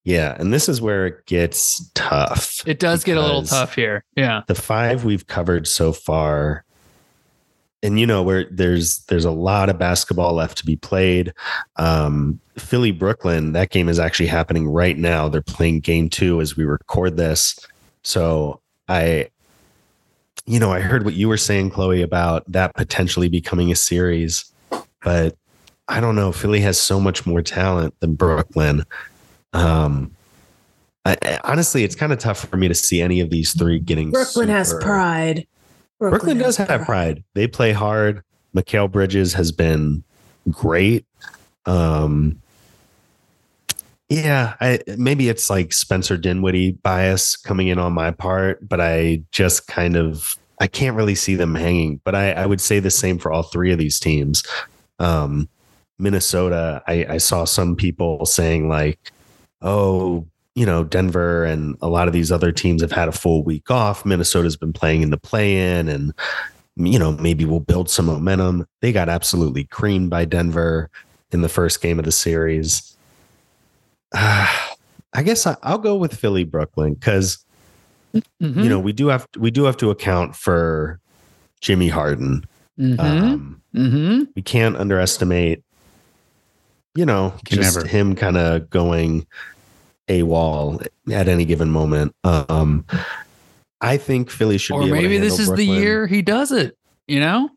Yeah, 0.04 0.36
and 0.40 0.52
this 0.52 0.68
is 0.68 0.82
where 0.82 1.06
it 1.06 1.26
gets 1.28 1.88
tough. 1.94 2.64
It 2.66 2.80
does 2.80 3.04
get 3.04 3.18
a 3.18 3.22
little 3.22 3.44
tough 3.44 3.76
here. 3.76 4.04
Yeah. 4.16 4.42
The 4.48 4.56
five 4.56 5.04
we've 5.04 5.28
covered 5.28 5.68
so 5.68 5.92
far, 5.92 6.64
and 7.84 8.00
you 8.00 8.08
know 8.08 8.24
where 8.24 8.46
there's 8.50 9.00
there's 9.06 9.26
a 9.26 9.32
lot 9.32 9.70
of 9.70 9.78
basketball 9.78 10.34
left 10.34 10.58
to 10.60 10.66
be 10.66 10.76
played. 10.76 11.34
Um, 11.76 12.40
Philly 12.58 12.92
Brooklyn, 12.92 13.52
that 13.54 13.70
game 13.70 13.88
is 13.88 14.00
actually 14.00 14.28
happening 14.28 14.68
right 14.68 14.98
now. 14.98 15.30
They're 15.30 15.42
playing 15.42 15.82
game 15.82 16.10
two 16.10 16.42
as 16.42 16.58
we 16.58 16.64
record 16.64 17.18
this. 17.18 17.60
So 18.04 18.62
I, 18.88 19.30
you 20.46 20.60
know, 20.60 20.72
I 20.72 20.80
heard 20.80 21.06
what 21.06 21.14
you 21.14 21.28
were 21.28 21.38
saying, 21.38 21.72
Chloe, 21.72 22.02
about 22.02 22.44
that 22.52 22.76
potentially 22.76 23.30
becoming 23.30 23.72
a 23.72 23.76
series, 23.76 24.52
but 25.04 25.36
I 25.88 26.00
don't 26.00 26.16
know. 26.16 26.32
Philly 26.32 26.62
has 26.62 26.80
so 26.80 27.00
much 27.00 27.26
more 27.26 27.42
talent 27.42 27.94
than 28.00 28.16
Brooklyn. 28.16 28.84
Um, 29.54 30.12
I, 31.06 31.18
I- 31.22 31.40
honestly, 31.44 31.84
it's 31.84 31.96
kind 31.96 32.12
of 32.14 32.20
tough 32.20 32.48
for 32.48 32.58
me 32.58 32.68
to 32.68 32.76
see 32.76 33.02
any 33.02 33.20
of 33.20 33.30
these 33.30 33.54
three 33.54 33.80
getting. 33.80 34.12
Brooklyn 34.12 34.50
has 34.50 34.74
pride. 34.82 35.48
Brooklyn, 36.00 36.38
does 36.38 36.58
has 36.58 36.70
have 36.70 36.86
pride. 36.86 37.24
They 37.34 37.48
play 37.48 37.74
hard. 37.74 38.24
Mikal 38.56 38.90
Bridges 38.90 39.34
has 39.34 39.52
been 39.52 40.04
great. 40.50 41.06
Um, 41.66 42.42
yeah, 44.10 44.56
I, 44.60 44.80
maybe 44.98 45.30
it's 45.30 45.50
like 45.50 45.72
Spencer 45.72 46.18
Dinwiddie 46.18 46.72
bias 46.72 47.38
coming 47.38 47.68
in 47.68 47.78
on 47.78 47.94
my 47.94 48.10
part, 48.12 48.68
but 48.68 48.82
I 48.82 49.22
just 49.32 49.68
kind 49.68 49.96
of 49.96 50.36
I 50.60 50.68
can't 50.68 50.96
really 50.96 51.16
see 51.16 51.36
them 51.36 51.56
hanging. 51.56 52.02
But 52.04 52.16
I, 52.16 52.32
I 52.32 52.46
would 52.46 52.60
say 52.60 52.80
the 52.80 52.92
same 52.92 53.20
for 53.20 53.32
all 53.32 53.44
three 53.44 53.72
of 53.72 53.78
these 53.78 54.00
teams. 54.00 54.44
Um, 54.98 55.48
Minnesota, 56.00 56.82
I, 56.88 57.06
I 57.08 57.18
saw 57.18 57.46
some 57.46 57.76
people 57.76 58.26
saying 58.26 58.68
like, 58.68 59.12
oh, 59.62 60.26
you 60.56 60.66
know, 60.66 60.84
Denver 60.84 61.46
and 61.46 61.78
a 61.82 61.88
lot 61.88 62.08
of 62.08 62.14
these 62.14 62.32
other 62.32 62.52
teams 62.52 62.82
have 62.82 62.92
had 62.92 63.08
a 63.08 63.14
full 63.14 63.44
week 63.44 63.70
off. 63.70 64.06
Minnesota's 64.06 64.58
been 64.58 64.74
playing 64.74 65.04
in 65.04 65.12
the 65.12 65.18
play 65.18 65.56
in 65.58 65.88
and, 65.88 66.14
you 66.76 66.98
know, 66.98 67.12
maybe 67.14 67.46
we'll 67.46 67.60
build 67.60 67.90
some 67.90 68.08
momentum. 68.08 68.66
They 68.82 68.92
got 68.92 69.08
absolutely 69.08 69.66
creamed 69.66 70.10
by 70.10 70.26
Denver 70.26 70.90
in 71.32 71.42
the 71.42 71.50
first 71.50 71.82
game 71.82 72.00
of 72.00 72.06
the 72.06 72.12
series. 72.12 72.98
Ah, 74.14 74.74
I 75.14 75.24
guess 75.24 75.46
I, 75.48 75.56
I'll 75.64 75.78
go 75.78 75.96
with 75.96 76.14
Philly 76.16 76.44
Brooklyn 76.44 76.94
because 76.96 77.44
Mhm. 78.42 78.64
you 78.64 78.70
know 78.70 78.80
we 78.80 78.92
do 78.92 79.08
have 79.08 79.28
we 79.38 79.52
do 79.52 79.64
have 79.66 79.78
to 79.78 79.92
account 79.92 80.36
for 80.36 81.00
Jimmy 81.62 81.90
Harden. 81.90 82.44
Mhm. 82.80 83.00
Um, 83.00 83.62
Mhm. 83.76 84.28
we 84.36 84.42
can't 84.42 84.76
underestimate, 84.78 85.62
you 86.96 87.06
know, 87.06 87.34
Can 87.46 87.58
just 87.62 87.76
never. 87.78 87.88
him 87.88 88.16
kind 88.16 88.38
of 88.38 88.70
going 88.70 89.28
a 90.08 90.24
wall 90.24 90.82
at 91.12 91.28
any 91.28 91.46
given 91.46 91.70
moment. 91.70 92.16
Um, 92.24 92.84
I 93.82 93.98
think 93.98 94.32
Philly 94.32 94.58
should 94.58 94.74
Or 94.76 94.80
be. 94.82 94.88
able 94.88 94.96
to 94.96 95.02
maybe 95.04 95.18
this 95.20 95.34
is 95.34 95.40
handle 95.50 95.56
the 95.58 95.66
year 95.66 96.08
he 96.08 96.22
does 96.24 96.52
it, 96.52 96.76
you 97.08 97.20
know? 97.20 97.50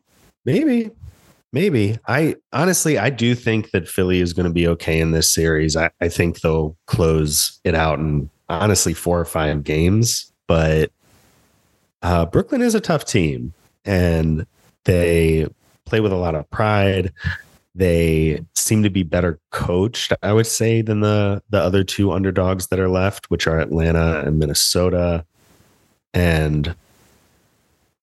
Maybe, 0.45 0.91
maybe. 1.53 1.97
I 2.07 2.35
honestly, 2.51 2.97
I 2.97 3.09
do 3.09 3.35
think 3.35 3.71
that 3.71 3.87
Philly 3.87 4.19
is 4.19 4.33
going 4.33 4.47
to 4.47 4.51
be 4.53 4.67
okay 4.69 4.99
in 4.99 5.11
this 5.11 5.31
series. 5.31 5.77
I, 5.77 5.91
I 6.01 6.09
think 6.09 6.41
they'll 6.41 6.75
close 6.87 7.59
it 7.63 7.75
out 7.75 7.99
in 7.99 8.29
honestly 8.49 8.93
four 8.93 9.19
or 9.19 9.25
five 9.25 9.63
games. 9.63 10.31
But 10.47 10.91
uh, 12.01 12.25
Brooklyn 12.25 12.61
is 12.61 12.75
a 12.75 12.81
tough 12.81 13.05
team, 13.05 13.53
and 13.85 14.45
they 14.83 15.47
play 15.85 16.01
with 16.01 16.11
a 16.11 16.17
lot 16.17 16.35
of 16.35 16.49
pride. 16.49 17.13
They 17.75 18.43
seem 18.55 18.83
to 18.83 18.89
be 18.89 19.03
better 19.03 19.39
coached, 19.51 20.13
I 20.21 20.33
would 20.33 20.47
say, 20.47 20.81
than 20.81 20.99
the 20.99 21.41
the 21.49 21.59
other 21.59 21.83
two 21.83 22.11
underdogs 22.11 22.67
that 22.67 22.79
are 22.79 22.89
left, 22.89 23.29
which 23.31 23.47
are 23.47 23.59
Atlanta 23.59 24.23
and 24.25 24.37
Minnesota. 24.37 25.25
And 26.13 26.75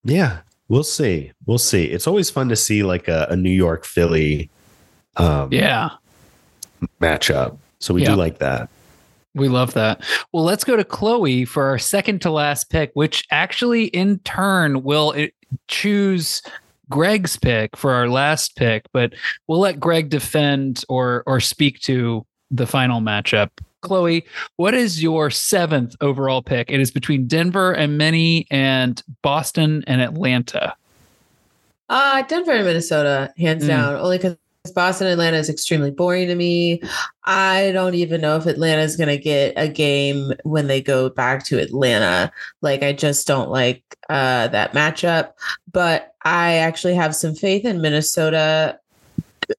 yeah, 0.03 0.39
we'll 0.71 0.85
see. 0.85 1.33
We'll 1.45 1.59
see. 1.59 1.85
It's 1.85 2.07
always 2.07 2.31
fun 2.31 2.49
to 2.49 2.57
see 2.57 2.83
like 2.83 3.09
a, 3.09 3.27
a 3.29 3.37
New 3.37 3.51
York 3.51 3.85
Philly 3.85 4.49
um, 5.17 5.53
Yeah. 5.53 5.91
matchup. 7.01 7.59
So 7.81 7.93
we 7.93 8.03
Yeah. 8.03 8.11
do 8.11 8.17
like 8.17 8.39
that. 8.39 8.71
We 9.35 9.49
love 9.49 9.75
that. 9.75 10.03
Well, 10.33 10.45
let's 10.45 10.65
go 10.65 10.77
to 10.77 10.85
Chloe 10.85 11.45
for 11.45 11.65
our 11.67 11.79
second 11.79 12.21
to 12.23 12.31
last 12.31 12.71
pick, 12.71 12.91
which 12.95 13.27
actually 13.31 13.85
in 13.87 14.19
turn 14.21 14.83
will 14.83 15.13
it, 15.13 15.35
choose 15.69 16.43
Greg's 16.89 17.37
pick 17.37 17.77
for 17.77 17.93
our 17.93 18.09
last 18.09 18.57
pick, 18.57 18.87
but 18.93 19.13
we'll 19.47 19.61
let 19.61 19.79
Greg 19.79 20.09
defend 20.09 20.85
or 20.89 21.23
or 21.27 21.39
speak 21.41 21.81
to 21.81 22.25
the 22.51 22.67
final 22.67 23.01
matchup. 23.01 23.51
Chloe, 23.83 24.25
what 24.57 24.75
is 24.75 25.03
your 25.03 25.31
seventh 25.31 25.97
overall 26.01 26.43
pick? 26.43 26.71
It 26.71 26.81
is 26.81 26.90
between 26.90 27.27
Denver 27.27 27.73
and 27.73 27.97
many 27.99 28.47
and 28.51 29.03
Boston 29.23 29.85
and 29.87 30.01
Atlanta. 30.01 30.75
Uh, 31.88 32.23
Denver 32.23 32.53
and 32.53 32.64
Minnesota, 32.64 33.33
hands 33.38 33.64
Mm. 33.64 33.69
down. 33.69 33.95
Only 33.97 34.19
because 34.19 34.37
Boston 34.75 35.07
and 35.09 35.14
Atlanta 35.14 35.38
is 35.38 35.49
extremely 35.49 35.90
boring 35.90 36.29
to 36.29 36.35
me. 36.35 36.83
I 37.25 37.71
don't 37.73 37.95
even 37.95 38.21
know 38.21 38.37
if 38.37 38.47
Atlanta 38.47 38.83
is 38.83 38.97
going 38.97 39.09
to 39.09 39.16
get 39.19 39.55
a 39.57 39.66
game 39.69 40.33
when 40.45 40.66
they 40.66 40.81
go 40.83 41.09
back 41.09 41.45
to 41.47 41.59
Atlanta. 41.59 42.31
Like, 42.61 42.83
I 42.83 42.93
just 42.93 43.27
don't 43.27 43.51
like 43.51 43.83
uh, 44.09 44.49
that 44.49 44.73
matchup. 44.73 45.33
But 45.73 46.14
I 46.25 46.55
actually 46.57 46.95
have 46.95 47.16
some 47.16 47.35
faith 47.35 47.64
in 47.64 47.81
Minnesota. 47.81 48.79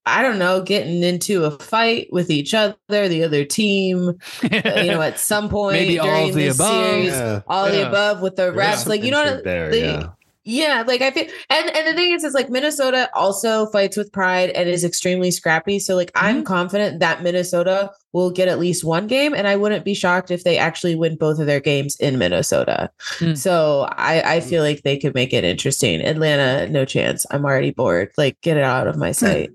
I 0.06 0.22
don't 0.22 0.40
know, 0.40 0.62
getting 0.62 1.04
into 1.04 1.44
a 1.46 1.52
fight 1.52 2.08
with 2.12 2.30
each 2.30 2.54
other, 2.54 2.76
the 2.90 3.24
other 3.24 3.46
team, 3.46 4.10
uh, 4.44 4.48
you 4.82 4.92
know, 4.92 5.02
at 5.02 5.20
some 5.32 5.50
point 5.50 5.74
Maybe 5.78 6.00
all 6.00 6.06
during 6.08 6.30
of 6.30 6.36
the 6.36 6.44
this 6.46 6.56
above. 6.56 6.86
series, 6.86 7.42
all 7.48 7.66
the 7.70 7.88
above 7.88 8.22
with 8.22 8.36
the 8.36 8.52
refs. 8.52 8.88
Like, 8.88 9.04
you 9.04 9.12
know, 9.12 9.24
what, 9.24 9.44
there, 9.44 9.70
they- 9.70 9.82
yeah. 9.86 10.08
yeah, 10.44 10.84
like 10.88 11.02
I 11.02 11.12
feel, 11.12 11.26
and 11.50 11.70
and 11.76 11.88
the 11.88 11.94
thing 11.94 12.12
is, 12.14 12.24
is 12.24 12.34
like 12.34 12.50
Minnesota 12.50 13.10
also 13.14 13.68
fights 13.68 13.96
with 13.98 14.12
pride 14.12 14.50
and 14.52 14.68
is 14.70 14.84
extremely 14.84 15.30
scrappy. 15.32 15.78
So 15.80 15.96
like 15.96 16.12
I'm 16.16 16.44
confident 16.44 17.00
that 17.00 17.22
Minnesota 17.22 17.92
will 18.14 18.30
get 18.32 18.48
at 18.50 18.60
least 18.60 18.84
one 18.84 19.08
game, 19.08 19.34
and 19.34 19.48
I 19.48 19.56
wouldn't 19.56 19.86
be 19.86 19.94
shocked 19.94 20.32
if 20.32 20.44
they 20.44 20.58
actually 20.58 20.96
win 20.96 21.16
both 21.16 21.40
of 21.40 21.46
their 21.46 21.60
games 21.62 21.96
in 21.98 22.18
Minnesota. 22.18 22.90
Mm. 23.20 23.38
So 23.38 23.88
I 23.92 24.36
I 24.36 24.40
feel 24.42 24.64
like 24.64 24.82
they 24.82 24.98
could 24.98 25.14
make 25.14 25.32
it 25.34 25.44
interesting. 25.44 26.02
Atlanta, 26.02 26.68
no 26.70 26.86
chance. 26.86 27.26
I'm 27.32 27.46
already 27.46 27.72
bored. 27.72 28.12
Like 28.18 28.40
get 28.42 28.58
it 28.58 28.64
out 28.64 28.88
of 28.88 28.98
my 28.98 29.12
sight. 29.24 29.52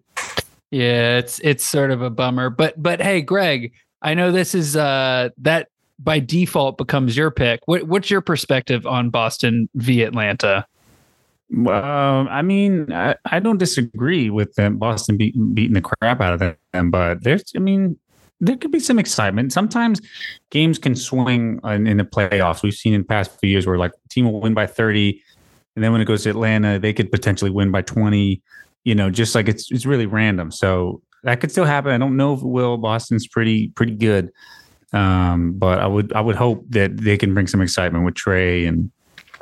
Yeah, 0.71 1.19
it's 1.19 1.39
it's 1.41 1.65
sort 1.65 1.91
of 1.91 2.03
a 2.03 2.11
bummer. 2.11 2.51
But 2.51 2.81
but 2.83 3.01
hey, 3.01 3.23
Greg, 3.23 3.73
I 4.03 4.15
know 4.15 4.33
this 4.33 4.55
is 4.55 4.77
uh 4.77 5.31
that 5.39 5.69
by 5.99 6.19
default 6.19 6.79
becomes 6.79 7.17
your 7.17 7.31
pick. 7.31 7.61
What 7.67 7.85
what's 7.85 8.11
your 8.11 8.21
perspective 8.21 8.87
on 8.87 9.11
Boston 9.11 9.69
v 9.75 10.03
Atlanta? 10.03 10.67
Um, 11.53 12.29
I 12.29 12.43
mean, 12.43 12.93
I, 12.93 13.15
I 13.27 13.39
don't 13.39 13.59
disagree 13.59 14.31
with 14.31 14.55
them 14.57 14.79
Boston 14.79 15.17
beat, 15.17 15.37
beating 15.55 15.75
the 15.75 15.81
crap 15.81 16.21
out 16.21 16.35
of 16.35 16.57
them, 16.73 16.91
but 16.91 17.23
there's, 17.23 17.45
I 17.55 17.61
mean, 17.61 17.97
there 18.41 18.57
could 18.57 18.73
be 18.73 18.81
some 18.81 18.99
excitement. 18.99 19.53
Sometimes 19.53 20.01
games 20.51 20.77
can 20.77 20.97
swing 20.97 21.61
in, 21.63 21.87
in 21.87 21.99
the 21.99 22.05
playoffs. 22.05 22.65
We've 22.65 22.75
seen 22.75 22.95
in 22.95 23.05
past 23.05 23.31
few 23.39 23.49
years 23.49 23.65
where 23.65 23.79
like 23.79 23.93
team 24.11 24.25
will 24.25 24.41
win 24.41 24.55
by 24.55 24.67
30 24.67 25.23
and 25.77 25.85
then 25.85 25.93
when 25.93 26.01
it 26.01 26.07
goes 26.07 26.25
to 26.25 26.31
Atlanta, 26.31 26.79
they 26.79 26.95
could 26.95 27.13
potentially 27.13 27.51
win 27.51 27.71
by 27.71 27.83
20. 27.83 28.43
You 28.87 28.95
know, 28.95 29.11
just 29.11 29.35
like 29.35 29.49
it's 29.49 29.69
it's 29.73 29.85
really 29.85 30.07
random. 30.07 30.53
So 30.53 31.03
that 31.25 31.41
could 31.41 31.51
still 31.51 31.65
happen. 31.65 31.91
I 31.91 31.99
don't 31.99 32.17
know 32.17 32.35
if 32.35 32.41
it 32.41 32.47
will. 32.47 32.77
Boston's 32.77 33.27
pretty 33.27 33.71
pretty 33.71 33.97
good, 33.97 34.31
um, 34.93 35.55
but 35.55 35.81
I 35.81 35.89
would 35.89 36.13
I 36.13 36.21
would 36.21 36.37
hope 36.37 36.65
that 36.69 36.97
they 36.97 37.19
can 37.19 37.35
bring 37.35 37.49
some 37.49 37.61
excitement 37.61 38.05
with 38.05 38.15
Trae 38.15 38.69
and 38.69 38.93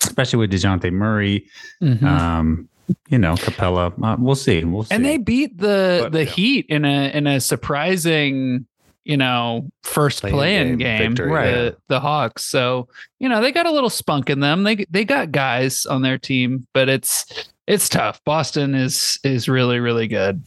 especially 0.02 0.38
with 0.38 0.50
Dejounte 0.50 0.90
Murray. 0.90 1.46
Mm-hmm. 1.82 2.06
Um, 2.06 2.70
you 3.10 3.18
know, 3.18 3.34
Capela. 3.34 3.92
Uh, 4.02 4.16
we'll 4.18 4.34
see. 4.34 4.64
We'll 4.64 4.84
see. 4.84 4.94
And 4.94 5.04
they 5.04 5.18
beat 5.18 5.58
the 5.58 6.00
but, 6.04 6.12
the 6.12 6.24
yeah. 6.24 6.30
Heat 6.30 6.66
in 6.70 6.86
a 6.86 7.14
in 7.14 7.26
a 7.26 7.38
surprising, 7.38 8.66
you 9.04 9.18
know, 9.18 9.70
first 9.82 10.22
play-in 10.22 10.78
game, 10.78 10.98
game 10.98 11.10
victory, 11.10 11.30
right? 11.30 11.54
Yeah. 11.54 11.70
The 11.88 12.00
Hawks. 12.00 12.46
So 12.46 12.88
you 13.18 13.28
know 13.28 13.42
they 13.42 13.52
got 13.52 13.66
a 13.66 13.72
little 13.72 13.90
spunk 13.90 14.30
in 14.30 14.40
them. 14.40 14.62
They 14.62 14.86
they 14.88 15.04
got 15.04 15.32
guys 15.32 15.84
on 15.84 16.00
their 16.00 16.16
team, 16.16 16.66
but 16.72 16.88
it's 16.88 17.26
it's 17.66 17.88
tough. 17.88 18.22
Boston 18.24 18.74
is 18.74 19.18
is 19.24 19.48
really 19.48 19.80
really 19.80 20.08
good. 20.08 20.42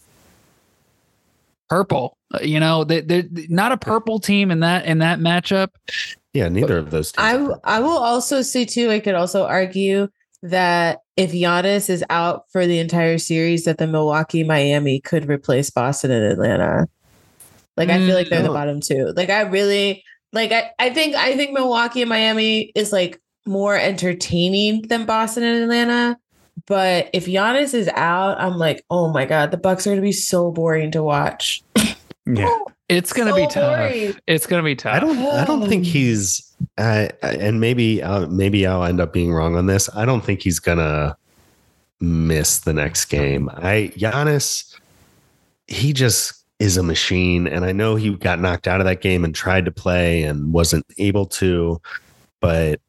Purple, 1.70 2.18
uh, 2.34 2.40
you 2.42 2.60
know, 2.60 2.84
they 2.84 3.02
they're 3.02 3.26
not 3.50 3.72
a 3.72 3.78
purple 3.78 4.20
team 4.20 4.52
in 4.52 4.62
that 4.62 4.86
in 4.86 5.00
that 5.00 5.20
matchup. 5.20 5.70
Yeah, 6.34 6.50
neither 6.50 6.78
of 6.78 6.92
those. 6.92 7.14
I 7.18 7.36
I 7.64 7.80
will 7.80 7.98
also 7.98 8.42
say 8.42 8.66
too. 8.66 8.90
I 8.90 9.00
could 9.00 9.16
also 9.16 9.46
argue 9.46 10.08
that 10.44 11.00
if 11.16 11.32
Giannis 11.32 11.90
is 11.90 12.04
out 12.10 12.44
for 12.52 12.68
the 12.68 12.80
entire 12.80 13.18
series, 13.18 13.66
that 13.66 13.80
the 13.80 13.88
Milwaukee 13.88 14.44
Miami 14.44 15.00
could 15.02 15.28
replace 15.28 15.70
Boston 15.70 16.12
and 16.12 16.24
Atlanta. 16.24 16.88
Like 17.76 17.90
I 17.90 18.00
feel 18.00 18.16
like 18.16 18.30
they're 18.30 18.42
the 18.42 18.50
mm. 18.50 18.54
bottom 18.54 18.82
two. 18.82 19.14
Like 19.16 19.30
I 19.30 19.42
really 19.42 20.04
like 20.34 20.52
I, 20.52 20.72
I 20.80 20.90
think 20.90 21.16
I 21.16 21.36
think 21.36 21.52
Milwaukee 21.52 22.02
and 22.02 22.10
Miami 22.10 22.72
is 22.76 22.92
like 22.92 23.22
more 23.46 23.76
entertaining 23.76 24.84
than 24.84 25.06
Boston 25.06 25.44
and 25.44 25.64
Atlanta. 25.64 26.18
But 26.66 27.10
if 27.14 27.26
Giannis 27.26 27.74
is 27.74 27.88
out, 27.90 28.40
I'm 28.40 28.58
like, 28.58 28.84
oh 28.90 29.12
my 29.12 29.26
god, 29.26 29.52
the 29.52 29.58
Bucks 29.58 29.86
are 29.86 29.92
gonna 29.92 30.02
be 30.02 30.12
so 30.12 30.52
boring 30.52 30.92
to 30.92 31.04
watch. 31.04 31.64
Yeah. 32.26 32.58
It's 32.90 33.14
gonna 33.14 33.32
so 33.32 33.36
be 33.36 33.48
tough. 33.48 33.78
Boring. 33.78 34.16
It's 34.28 34.48
gonna 34.48 34.64
be 34.64 34.76
tough. 34.76 34.96
I 34.96 35.00
don't. 35.00 35.18
I 35.18 35.46
don't 35.46 35.68
think 35.68 35.86
he's. 35.86 36.44
Uh, 36.78 37.10
and 37.22 37.60
maybe, 37.60 38.02
uh, 38.02 38.28
maybe 38.28 38.66
I'll 38.66 38.84
end 38.84 39.00
up 39.00 39.14
being 39.14 39.34
wrong 39.34 39.56
on 39.56 39.68
this. 39.68 39.90
I 39.96 40.06
don't 40.06 40.24
think 40.24 40.42
he's 40.42 40.60
gonna 40.60 41.16
miss 42.00 42.60
the 42.60 42.74
next 42.74 43.06
game. 43.06 43.50
I 43.54 43.92
Giannis, 43.96 44.76
he 45.68 45.94
just 45.94 46.46
is 46.60 46.78
a 46.78 46.84
machine, 46.84 47.46
and 47.48 47.66
I 47.66 47.72
know 47.72 47.96
he 47.96 48.16
got 48.16 48.40
knocked 48.40 48.68
out 48.68 48.80
of 48.80 48.86
that 48.88 49.02
game 49.02 49.24
and 49.24 49.36
tried 49.36 49.66
to 49.66 49.72
play 49.72 50.24
and 50.24 50.54
wasn't 50.54 50.86
able 50.98 51.26
to. 51.28 51.82
But 52.40 52.80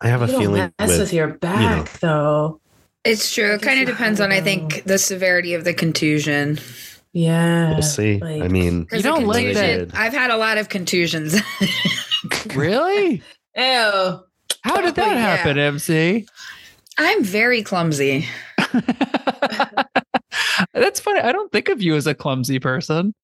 I 0.00 0.08
have 0.08 0.28
you 0.28 0.36
a 0.36 0.40
feeling 0.40 0.72
mess 0.78 0.88
with, 0.88 1.00
with 1.00 1.12
your 1.12 1.28
back, 1.28 1.60
you 1.60 1.68
know, 1.68 1.84
though. 2.00 2.60
It's 3.04 3.34
true. 3.34 3.54
It 3.54 3.62
kind 3.62 3.80
of 3.80 3.86
depends 3.86 4.20
on, 4.20 4.30
I 4.30 4.40
think, 4.40 4.84
the 4.84 4.98
severity 4.98 5.54
of 5.54 5.64
the 5.64 5.74
contusion. 5.74 6.58
Yeah. 7.12 7.72
We'll 7.72 7.82
see. 7.82 8.18
Like, 8.18 8.42
I 8.42 8.48
mean, 8.48 8.86
you 8.92 9.02
don't 9.02 9.26
like 9.26 9.54
that. 9.54 9.90
I've 9.94 10.12
had 10.12 10.30
a 10.30 10.36
lot 10.36 10.58
of 10.58 10.68
contusions. 10.68 11.34
really? 12.54 13.22
Ew. 13.56 14.20
How 14.62 14.80
did 14.80 14.94
that 14.94 15.16
happen, 15.16 15.58
MC? 15.58 16.26
I'm 16.98 17.24
very 17.24 17.62
clumsy. 17.62 18.26
That's 20.72 21.00
funny. 21.00 21.20
I 21.20 21.32
don't 21.32 21.50
think 21.50 21.68
of 21.68 21.82
you 21.82 21.96
as 21.96 22.06
a 22.06 22.14
clumsy 22.14 22.60
person. 22.60 23.14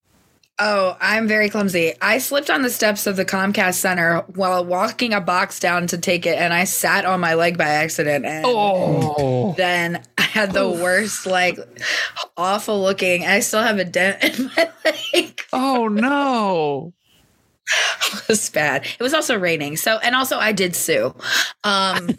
Oh, 0.60 0.96
I'm 1.00 1.28
very 1.28 1.48
clumsy. 1.50 1.92
I 2.02 2.18
slipped 2.18 2.50
on 2.50 2.62
the 2.62 2.70
steps 2.70 3.06
of 3.06 3.14
the 3.16 3.24
Comcast 3.24 3.74
Center 3.74 4.20
while 4.34 4.64
walking 4.64 5.12
a 5.12 5.20
box 5.20 5.60
down 5.60 5.86
to 5.88 5.98
take 5.98 6.26
it, 6.26 6.36
and 6.36 6.52
I 6.52 6.64
sat 6.64 7.04
on 7.04 7.20
my 7.20 7.34
leg 7.34 7.56
by 7.56 7.68
accident. 7.68 8.24
And 8.24 8.44
oh. 8.46 9.54
then 9.56 10.02
I 10.18 10.22
had 10.22 10.52
the 10.52 10.66
Oof. 10.66 10.80
worst, 10.80 11.26
like, 11.26 11.58
awful 12.36 12.80
looking. 12.80 13.24
I 13.24 13.40
still 13.40 13.62
have 13.62 13.78
a 13.78 13.84
dent 13.84 14.24
in 14.38 14.50
my 14.56 14.70
leg. 14.84 15.40
Oh 15.52 15.86
no! 15.86 16.92
it 18.12 18.28
was 18.28 18.50
bad. 18.50 18.84
It 18.84 19.02
was 19.02 19.14
also 19.14 19.38
raining. 19.38 19.76
So, 19.76 19.98
and 19.98 20.14
also 20.14 20.38
I 20.38 20.52
did 20.52 20.74
sue. 20.74 21.14
Um, 21.64 22.10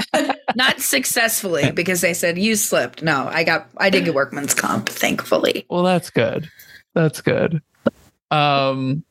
not 0.56 0.80
successfully 0.80 1.70
because 1.70 2.00
they 2.00 2.14
said 2.14 2.38
you 2.38 2.56
slipped. 2.56 3.02
No, 3.02 3.28
I 3.30 3.44
got, 3.44 3.68
I 3.76 3.90
did 3.90 4.04
get 4.04 4.14
workman's 4.14 4.54
comp, 4.54 4.88
thankfully. 4.88 5.66
Well, 5.68 5.82
that's 5.82 6.10
good. 6.10 6.50
That's 6.94 7.20
good. 7.20 7.62
Um, 8.30 9.04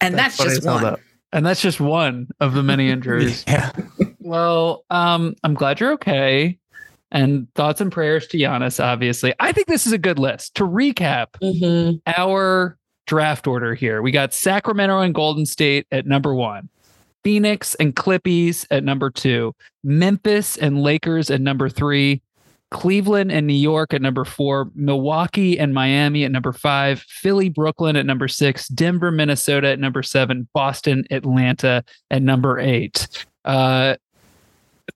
and 0.00 0.14
that's, 0.14 0.36
that's 0.36 0.54
just 0.56 0.66
one. 0.66 0.82
That. 0.82 1.00
And 1.32 1.44
that's 1.44 1.60
just 1.60 1.80
one 1.80 2.28
of 2.40 2.54
the 2.54 2.62
many 2.62 2.90
injuries. 2.90 3.44
yeah. 3.48 3.72
Well, 4.20 4.84
um, 4.90 5.34
I'm 5.42 5.54
glad 5.54 5.80
you're 5.80 5.92
okay. 5.92 6.58
And 7.10 7.52
thoughts 7.54 7.80
and 7.80 7.92
prayers 7.92 8.26
to 8.28 8.38
Giannis, 8.38 8.82
obviously. 8.82 9.34
I 9.40 9.52
think 9.52 9.66
this 9.66 9.86
is 9.86 9.92
a 9.92 9.98
good 9.98 10.18
list. 10.18 10.54
To 10.56 10.64
recap 10.64 11.28
mm-hmm. 11.42 11.96
our 12.06 12.76
draft 13.06 13.46
order 13.46 13.74
here, 13.74 14.00
we 14.02 14.10
got 14.10 14.32
Sacramento 14.32 15.00
and 15.00 15.14
Golden 15.14 15.46
State 15.46 15.86
at 15.92 16.06
number 16.06 16.34
one, 16.34 16.68
Phoenix 17.22 17.74
and 17.76 17.94
Clippies 17.94 18.66
at 18.70 18.84
number 18.84 19.10
two, 19.10 19.54
Memphis 19.82 20.56
and 20.56 20.82
Lakers 20.82 21.30
at 21.30 21.40
number 21.40 21.68
three, 21.68 22.22
Cleveland 22.74 23.30
and 23.30 23.46
New 23.46 23.54
York 23.54 23.94
at 23.94 24.02
number 24.02 24.24
four, 24.24 24.68
Milwaukee 24.74 25.56
and 25.60 25.72
Miami 25.72 26.24
at 26.24 26.32
number 26.32 26.52
five, 26.52 27.02
Philly, 27.02 27.48
Brooklyn 27.48 27.94
at 27.94 28.04
number 28.04 28.26
six, 28.26 28.66
Denver, 28.66 29.12
Minnesota 29.12 29.68
at 29.68 29.78
number 29.78 30.02
seven, 30.02 30.48
Boston, 30.52 31.04
Atlanta 31.12 31.84
at 32.10 32.20
number 32.20 32.58
eight. 32.58 33.26
Uh, 33.44 33.94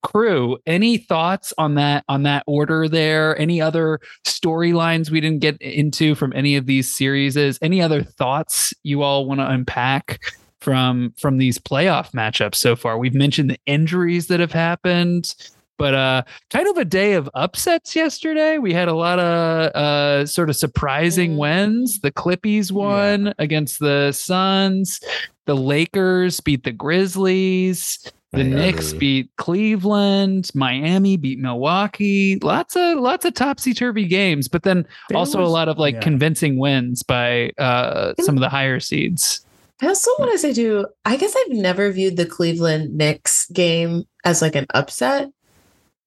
crew 0.03 0.59
any 0.67 0.99
thoughts 0.99 1.55
on 1.57 1.77
that 1.77 2.05
on 2.09 2.25
that 2.25 2.43
order 2.49 2.89
there? 2.89 3.39
Any 3.39 3.61
other 3.61 4.01
storylines 4.27 5.09
we 5.09 5.21
didn't 5.21 5.39
get 5.39 5.57
into 5.63 6.17
from 6.17 6.33
any 6.35 6.57
of 6.57 6.67
these 6.67 6.93
series 6.93 7.37
any 7.63 7.81
other 7.81 8.03
thoughts 8.03 8.75
you 8.83 9.03
all 9.03 9.25
want 9.25 9.39
to 9.39 9.49
unpack 9.49 10.21
from 10.61 11.15
from 11.17 11.39
these 11.39 11.59
playoff 11.59 12.11
matchups 12.11 12.57
so 12.57 12.75
far? 12.75 12.99
We've 12.99 13.15
mentioned 13.15 13.51
the 13.51 13.61
injuries 13.67 14.27
that 14.27 14.41
have 14.41 14.53
happened 14.53 15.33
but 15.79 15.95
uh, 15.95 16.23
kind 16.51 16.69
of 16.69 16.77
a 16.77 16.85
day 16.85 17.15
of 17.15 17.31
upsets 17.35 17.97
yesterday. 17.97 18.59
We 18.59 18.75
had 18.75 18.89
a 18.89 18.95
lot 18.95 19.19
of 19.19 19.73
uh, 19.75 20.27
sort 20.27 20.51
of 20.51 20.57
surprising 20.57 21.35
mm. 21.35 21.39
wins. 21.39 22.01
The 22.01 22.13
Clippies 22.13 22.71
won 22.71 23.27
yeah. 23.27 23.33
against 23.39 23.79
the 23.79 24.13
Suns. 24.13 25.01
The 25.47 25.57
Lakers 25.57 26.41
beat 26.41 26.65
the 26.65 26.73
Grizzlies. 26.73 28.13
The 28.33 28.45
Miami. 28.45 28.57
Knicks 28.57 28.93
beat 28.93 29.31
Cleveland. 29.37 30.51
Miami 30.55 31.17
beat 31.17 31.39
Milwaukee. 31.39 32.39
Lots 32.43 32.77
of 32.77 32.99
lots 32.99 33.25
of 33.25 33.33
topsy 33.33 33.73
turvy 33.73 34.05
games, 34.05 34.49
but 34.49 34.65
then 34.65 34.87
there 35.09 35.17
also 35.17 35.41
was, 35.41 35.49
a 35.49 35.51
lot 35.51 35.71
of 35.71 35.79
like 35.79 35.95
yeah. 35.95 36.01
convincing 36.01 36.59
wins 36.59 37.03
by 37.03 37.53
uh, 37.57 38.13
some 38.21 38.37
of 38.37 38.43
the 38.43 38.51
higher 38.51 38.81
seeds. 38.81 39.47
I 39.81 39.87
also 39.87 40.11
want 40.19 40.33
to 40.33 40.39
say 40.39 40.53
too, 40.53 40.87
I 41.07 41.17
guess 41.17 41.35
I've 41.35 41.57
never 41.57 41.91
viewed 41.91 42.19
the 42.19 42.27
Cleveland 42.27 42.95
Knicks 42.95 43.47
game 43.51 44.05
as 44.25 44.43
like 44.43 44.57
an 44.57 44.67
upset. 44.75 45.31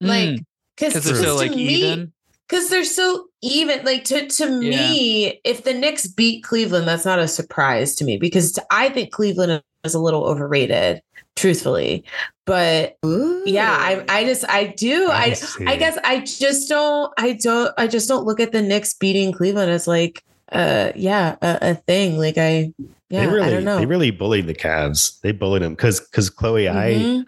Like, 0.07 0.39
because 0.75 0.93
mm. 0.95 1.03
they're 1.03 1.23
so 1.23 1.35
like 1.35 1.51
me, 1.51 1.63
even. 1.63 2.13
Because 2.47 2.69
they're 2.69 2.83
so 2.83 3.27
even. 3.41 3.85
Like 3.85 4.03
to 4.05 4.27
to 4.27 4.45
yeah. 4.45 4.89
me, 4.89 5.41
if 5.43 5.63
the 5.63 5.73
Knicks 5.73 6.07
beat 6.07 6.43
Cleveland, 6.43 6.87
that's 6.87 7.05
not 7.05 7.19
a 7.19 7.27
surprise 7.27 7.95
to 7.95 8.05
me 8.05 8.17
because 8.17 8.57
I 8.69 8.89
think 8.89 9.11
Cleveland 9.11 9.63
is 9.83 9.93
a 9.93 9.99
little 9.99 10.25
overrated 10.25 11.01
truthfully 11.35 12.03
but 12.45 12.97
Ooh. 13.05 13.41
yeah 13.45 13.71
i 13.71 14.03
i 14.09 14.25
just 14.25 14.47
i 14.49 14.67
do 14.67 15.07
i 15.09 15.35
I, 15.61 15.71
I 15.71 15.75
guess 15.77 15.97
i 16.03 16.19
just 16.19 16.67
don't 16.67 17.13
i 17.17 17.33
don't 17.33 17.73
i 17.77 17.87
just 17.87 18.07
don't 18.07 18.25
look 18.25 18.39
at 18.39 18.51
the 18.51 18.61
Knicks 18.61 18.93
beating 18.93 19.31
cleveland 19.31 19.71
as 19.71 19.87
like 19.87 20.23
uh 20.51 20.91
yeah 20.95 21.37
a, 21.41 21.57
a 21.61 21.75
thing 21.75 22.17
like 22.17 22.37
i 22.37 22.73
yeah 23.09 23.25
really, 23.25 23.41
i 23.41 23.49
don't 23.49 23.63
know 23.63 23.77
they 23.77 23.85
really 23.85 24.11
bullied 24.11 24.47
the 24.47 24.53
Cavs 24.53 25.19
they 25.21 25.31
bullied 25.31 25.61
them 25.61 25.73
because 25.73 26.01
because 26.01 26.29
chloe 26.29 26.65
mm-hmm. 26.65 27.21
i 27.21 27.25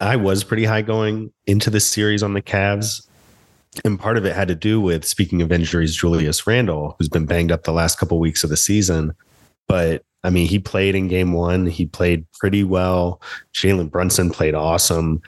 I 0.00 0.16
was 0.16 0.44
pretty 0.44 0.64
high 0.64 0.82
going 0.82 1.32
into 1.46 1.70
this 1.70 1.86
series 1.86 2.22
on 2.22 2.34
the 2.34 2.42
Cavs. 2.42 3.06
And 3.84 3.98
part 3.98 4.18
of 4.18 4.26
it 4.26 4.34
had 4.34 4.48
to 4.48 4.54
do 4.54 4.80
with, 4.80 5.04
speaking 5.04 5.40
of 5.40 5.50
injuries, 5.50 5.96
Julius 5.96 6.46
Randle, 6.46 6.94
who's 6.98 7.08
been 7.08 7.24
banged 7.24 7.50
up 7.50 7.64
the 7.64 7.72
last 7.72 7.98
couple 7.98 8.18
of 8.18 8.20
weeks 8.20 8.44
of 8.44 8.50
the 8.50 8.56
season. 8.56 9.14
But 9.66 10.04
I 10.24 10.30
mean, 10.30 10.46
he 10.46 10.58
played 10.58 10.94
in 10.94 11.08
game 11.08 11.32
one. 11.32 11.66
He 11.66 11.86
played 11.86 12.26
pretty 12.32 12.64
well. 12.64 13.20
Jalen 13.54 13.90
Brunson 13.90 14.30
played 14.30 14.54
awesome. 14.54 15.22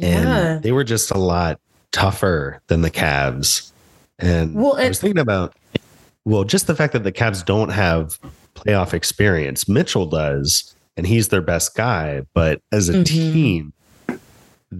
And 0.00 0.28
yeah. 0.28 0.58
they 0.60 0.72
were 0.72 0.84
just 0.84 1.10
a 1.12 1.18
lot 1.18 1.60
tougher 1.92 2.60
than 2.66 2.82
the 2.82 2.90
Cavs. 2.90 3.70
And 4.18 4.54
well, 4.54 4.76
I 4.76 4.88
was 4.88 5.00
thinking 5.00 5.20
about, 5.20 5.54
well, 6.24 6.44
just 6.44 6.66
the 6.66 6.74
fact 6.74 6.92
that 6.94 7.04
the 7.04 7.12
Cavs 7.12 7.44
don't 7.44 7.68
have 7.68 8.18
playoff 8.54 8.92
experience. 8.92 9.68
Mitchell 9.68 10.06
does, 10.06 10.74
and 10.96 11.06
he's 11.06 11.28
their 11.28 11.42
best 11.42 11.76
guy. 11.76 12.22
But 12.34 12.60
as 12.72 12.88
a 12.88 12.94
mm-hmm. 12.94 13.02
team, 13.04 13.72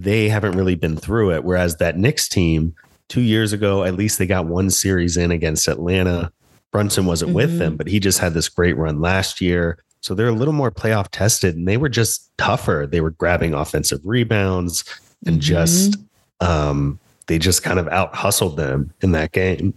they 0.01 0.29
haven't 0.29 0.57
really 0.57 0.75
been 0.75 0.97
through 0.97 1.31
it. 1.31 1.43
Whereas 1.43 1.77
that 1.77 1.97
Knicks 1.97 2.27
team, 2.27 2.75
two 3.09 3.21
years 3.21 3.53
ago, 3.53 3.83
at 3.83 3.95
least 3.95 4.19
they 4.19 4.27
got 4.27 4.45
one 4.45 4.69
series 4.69 5.17
in 5.17 5.31
against 5.31 5.67
Atlanta. 5.67 6.31
Brunson 6.71 7.05
wasn't 7.05 7.29
mm-hmm. 7.29 7.35
with 7.37 7.57
them, 7.57 7.77
but 7.77 7.87
he 7.87 7.99
just 7.99 8.19
had 8.19 8.33
this 8.33 8.49
great 8.49 8.75
run 8.77 8.99
last 8.99 9.39
year. 9.41 9.79
So 10.01 10.13
they're 10.13 10.27
a 10.27 10.33
little 10.33 10.53
more 10.53 10.71
playoff 10.71 11.07
tested 11.11 11.55
and 11.55 11.67
they 11.67 11.77
were 11.77 11.89
just 11.89 12.29
tougher. 12.37 12.87
They 12.89 13.01
were 13.01 13.11
grabbing 13.11 13.53
offensive 13.53 14.01
rebounds 14.03 14.83
and 15.25 15.35
mm-hmm. 15.35 15.41
just 15.41 15.97
um, 16.41 16.99
they 17.27 17.39
just 17.39 17.63
kind 17.63 17.79
of 17.79 17.87
out 17.87 18.13
hustled 18.13 18.57
them 18.57 18.93
in 19.01 19.13
that 19.13 19.31
game. 19.31 19.73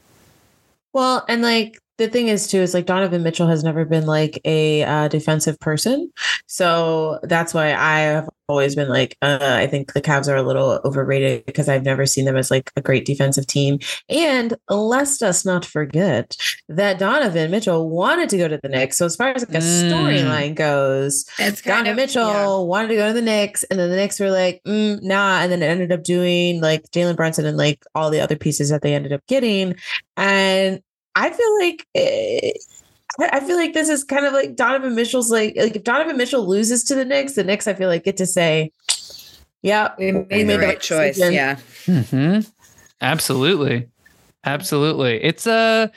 Well, 0.92 1.24
and 1.28 1.42
like 1.42 1.78
the 1.98 2.08
thing 2.08 2.28
is 2.28 2.46
too 2.48 2.58
is 2.58 2.74
like 2.74 2.86
Donovan 2.86 3.22
Mitchell 3.22 3.48
has 3.48 3.62
never 3.62 3.84
been 3.84 4.06
like 4.06 4.40
a 4.44 4.82
uh, 4.84 5.08
defensive 5.08 5.58
person, 5.60 6.10
so 6.46 7.18
that's 7.24 7.52
why 7.52 7.74
I 7.74 8.00
have 8.00 8.28
always 8.48 8.74
been 8.74 8.88
like 8.88 9.14
uh, 9.20 9.38
I 9.42 9.66
think 9.66 9.92
the 9.92 10.00
Cavs 10.00 10.26
are 10.26 10.36
a 10.36 10.42
little 10.42 10.80
overrated 10.84 11.44
because 11.44 11.68
I've 11.68 11.84
never 11.84 12.06
seen 12.06 12.24
them 12.24 12.36
as 12.36 12.50
like 12.50 12.70
a 12.76 12.80
great 12.80 13.04
defensive 13.04 13.46
team. 13.46 13.78
And 14.08 14.54
let 14.70 15.20
us 15.20 15.44
not 15.44 15.66
forget 15.66 16.34
that 16.70 16.98
Donovan 16.98 17.50
Mitchell 17.50 17.90
wanted 17.90 18.30
to 18.30 18.38
go 18.38 18.48
to 18.48 18.58
the 18.62 18.68
Knicks. 18.70 18.96
So 18.96 19.04
as 19.04 19.16
far 19.16 19.28
as 19.30 19.42
like 19.46 19.54
a 19.56 19.58
Mm. 19.58 19.90
storyline 19.90 20.54
goes, 20.54 21.26
It's 21.38 21.60
kind 21.60 21.84
Donovan 21.84 21.90
of 21.90 21.96
Mitchell 21.96 22.26
yeah. 22.26 22.58
wanted 22.64 22.88
to 22.88 22.96
go 22.96 23.08
to 23.08 23.12
the 23.12 23.20
Knicks, 23.22 23.64
and 23.64 23.78
then 23.78 23.90
the 23.90 23.96
Knicks 23.96 24.18
were 24.18 24.30
like, 24.30 24.62
mm, 24.66 25.02
nah, 25.02 25.40
and 25.40 25.52
then 25.52 25.62
it 25.62 25.66
ended 25.66 25.92
up 25.92 26.02
doing 26.02 26.62
like 26.62 26.90
Jalen 26.90 27.16
Brunson 27.16 27.44
and 27.44 27.58
like 27.58 27.84
all 27.94 28.08
the 28.08 28.20
other 28.20 28.36
pieces 28.36 28.70
that 28.70 28.80
they 28.80 28.94
ended 28.94 29.12
up 29.12 29.26
getting, 29.26 29.74
and 30.16 30.80
I 31.22 31.30
feel 31.30 31.58
like. 31.60 31.86
eh, 31.94 32.52
I 33.20 33.28
I 33.32 33.40
feel 33.40 33.56
like 33.56 33.74
this 33.74 33.88
is 33.88 34.04
kind 34.04 34.24
of 34.26 34.32
like 34.32 34.54
Donovan 34.54 34.94
Mitchell's 34.94 35.30
like 35.30 35.54
like 35.56 35.74
if 35.76 35.82
Donovan 35.84 36.16
Mitchell 36.16 36.46
loses 36.46 36.84
to 36.84 36.94
the 36.94 37.04
Knicks, 37.04 37.34
the 37.34 37.44
Knicks 37.44 37.66
I 37.66 37.74
feel 37.74 37.88
like 37.88 38.04
get 38.04 38.16
to 38.18 38.26
say, 38.26 38.70
"Yeah, 39.62 39.94
We 39.98 40.12
made 40.12 40.48
the 40.48 40.58
right 40.58 40.80
choice. 40.80 41.16
decision." 41.16 41.34
Yeah. 41.34 41.56
hmm 41.86 42.40
Absolutely. 43.00 43.88
Absolutely. 44.44 45.22
It's 45.22 45.46
a. 45.46 45.90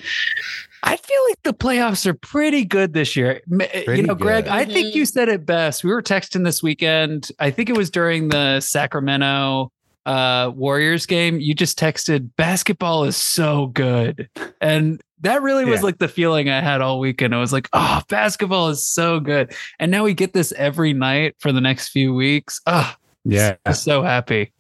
I 0.84 0.98
feel 0.98 1.20
like 1.30 1.44
the 1.44 1.54
playoffs 1.54 2.06
are 2.08 2.14
pretty 2.16 2.66
good 2.66 2.94
this 2.94 3.16
year. 3.16 3.42
M- 3.52 3.62
you 3.88 4.02
know, 4.04 4.16
Greg, 4.16 4.46
good. 4.46 4.52
I 4.52 4.66
think 4.66 4.96
you 4.96 5.06
said 5.06 5.30
it 5.30 5.46
best. 5.46 5.84
We 5.84 5.92
were 5.92 6.02
texting 6.02 6.44
this 6.44 6.64
weekend. 6.64 7.30
I 7.40 7.52
think 7.52 7.70
it 7.70 7.78
was 7.78 7.92
during 7.92 8.30
the 8.30 8.60
Sacramento 8.62 9.72
uh, 10.08 10.52
Warriors 10.56 11.06
game. 11.06 11.40
You 11.40 11.54
just 11.54 11.78
texted, 11.78 12.32
basketball 12.36 13.04
is 13.04 13.16
so 13.16 13.68
good. 13.68 14.28
And 14.60 15.00
that 15.22 15.42
really 15.42 15.66
was 15.66 15.80
Yeah. 15.80 15.86
like 15.86 15.98
the 16.00 16.08
feeling 16.08 16.50
I 16.50 16.62
had 16.62 16.82
all 16.82 17.00
weekend. 17.00 17.34
I 17.36 17.40
was 17.40 17.54
like, 17.54 17.70
oh, 17.74 18.02
basketball 18.10 18.70
is 18.70 18.86
so 18.86 19.20
good. 19.20 19.54
And 19.80 19.92
now 19.92 20.04
we 20.04 20.14
get 20.14 20.34
this 20.34 20.52
every 20.54 20.94
night 20.94 21.36
for 21.40 21.52
the 21.52 21.62
next 21.62 21.90
few 21.90 22.14
weeks. 22.14 22.60
Oh, 22.68 22.94
Yeah. 23.26 23.56
I'm 23.66 23.74
so 23.74 24.02
happy. 24.04 24.52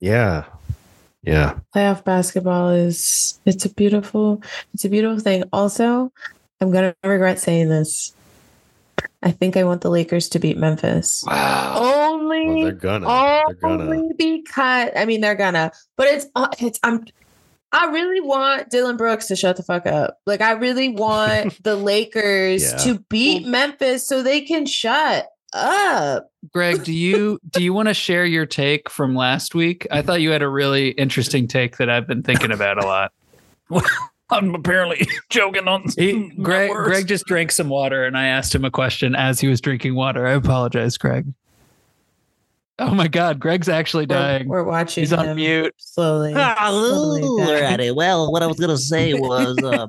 Yeah. 0.00 0.44
Yeah. 1.24 1.58
playoff 1.74 2.04
basketball 2.04 2.70
is 2.70 3.38
it's 3.44 3.64
a 3.64 3.74
beautiful 3.74 4.40
it's 4.72 4.84
a 4.84 4.88
beautiful 4.88 5.18
thing 5.18 5.42
also 5.52 6.12
i'm 6.60 6.70
gonna 6.70 6.94
regret 7.04 7.40
saying 7.40 7.68
this 7.68 8.14
i 9.24 9.32
think 9.32 9.56
i 9.56 9.64
want 9.64 9.80
the 9.82 9.90
lakers 9.90 10.28
to 10.30 10.38
beat 10.38 10.56
memphis 10.56 11.24
Wow. 11.26 11.74
only 12.08 12.46
Well, 12.46 12.62
they're 12.62 12.72
gonna. 12.72 13.06
They're 13.46 13.54
gonna. 13.76 14.02
because 14.16 14.90
i 14.96 15.04
mean 15.04 15.20
they're 15.20 15.34
gonna 15.34 15.72
but 15.96 16.06
it's 16.06 16.26
uh, 16.36 16.48
it's 16.60 16.78
i'm 16.84 17.04
I 17.72 17.86
really 17.90 18.20
want 18.20 18.70
Dillon 18.70 18.96
Brooks 18.96 19.26
to 19.26 19.36
shut 19.36 19.56
the 19.56 19.62
fuck 19.62 19.86
up. 19.86 20.18
Like 20.26 20.40
I 20.40 20.52
really 20.52 20.88
want 20.88 21.62
the 21.62 21.76
Lakers 21.76 22.62
Yeah. 22.72 22.76
to 22.78 22.98
beat 23.08 23.46
Memphis 23.46 24.06
so 24.06 24.22
they 24.22 24.40
can 24.40 24.64
shut 24.66 25.26
up. 25.52 26.30
Greg, 26.52 26.84
do 26.84 26.92
you 26.92 27.38
do 27.50 27.62
you 27.62 27.72
want 27.72 27.88
to 27.88 27.94
share 27.94 28.24
your 28.24 28.46
take 28.46 28.88
from 28.90 29.14
last 29.14 29.54
week? 29.54 29.86
I 29.90 30.02
thought 30.02 30.20
you 30.20 30.30
had 30.30 30.42
a 30.42 30.48
really 30.48 30.90
interesting 30.90 31.46
take 31.48 31.76
that 31.78 31.90
I've 31.90 32.06
been 32.06 32.22
thinking 32.22 32.52
about 32.52 32.82
a 32.82 32.86
lot. 32.86 33.12
I'm 34.30 34.54
apparently 34.54 35.06
joking 35.30 35.66
on 35.68 35.84
He, 35.96 36.28
Greg, 36.42 36.70
Greg 36.70 37.06
just 37.06 37.24
drank 37.24 37.50
some 37.50 37.70
water, 37.70 38.04
and 38.04 38.16
I 38.16 38.26
asked 38.26 38.54
him 38.54 38.64
a 38.64 38.70
question 38.70 39.14
as 39.14 39.40
he 39.40 39.48
was 39.48 39.60
drinking 39.60 39.94
water. 39.94 40.26
I 40.26 40.32
apologize, 40.32 40.98
Greg. 40.98 41.26
Oh 42.80 42.94
my 42.94 43.08
God, 43.08 43.40
Greg's 43.40 43.68
actually 43.68 44.04
We're, 44.04 44.16
dying. 44.16 44.48
we're 44.48 44.62
watching 44.62 45.02
He's 45.02 45.12
on 45.12 45.26
him 45.26 45.36
mute. 45.36 45.74
slowly. 45.78 46.32
slowly 46.32 47.22
die. 47.22 47.76
Alrighty. 47.76 47.94
Well, 47.94 48.30
what 48.30 48.42
I 48.42 48.46
was 48.46 48.58
gonna 48.58 48.78
say 48.78 49.14
was, 49.18 49.58
um, 49.64 49.88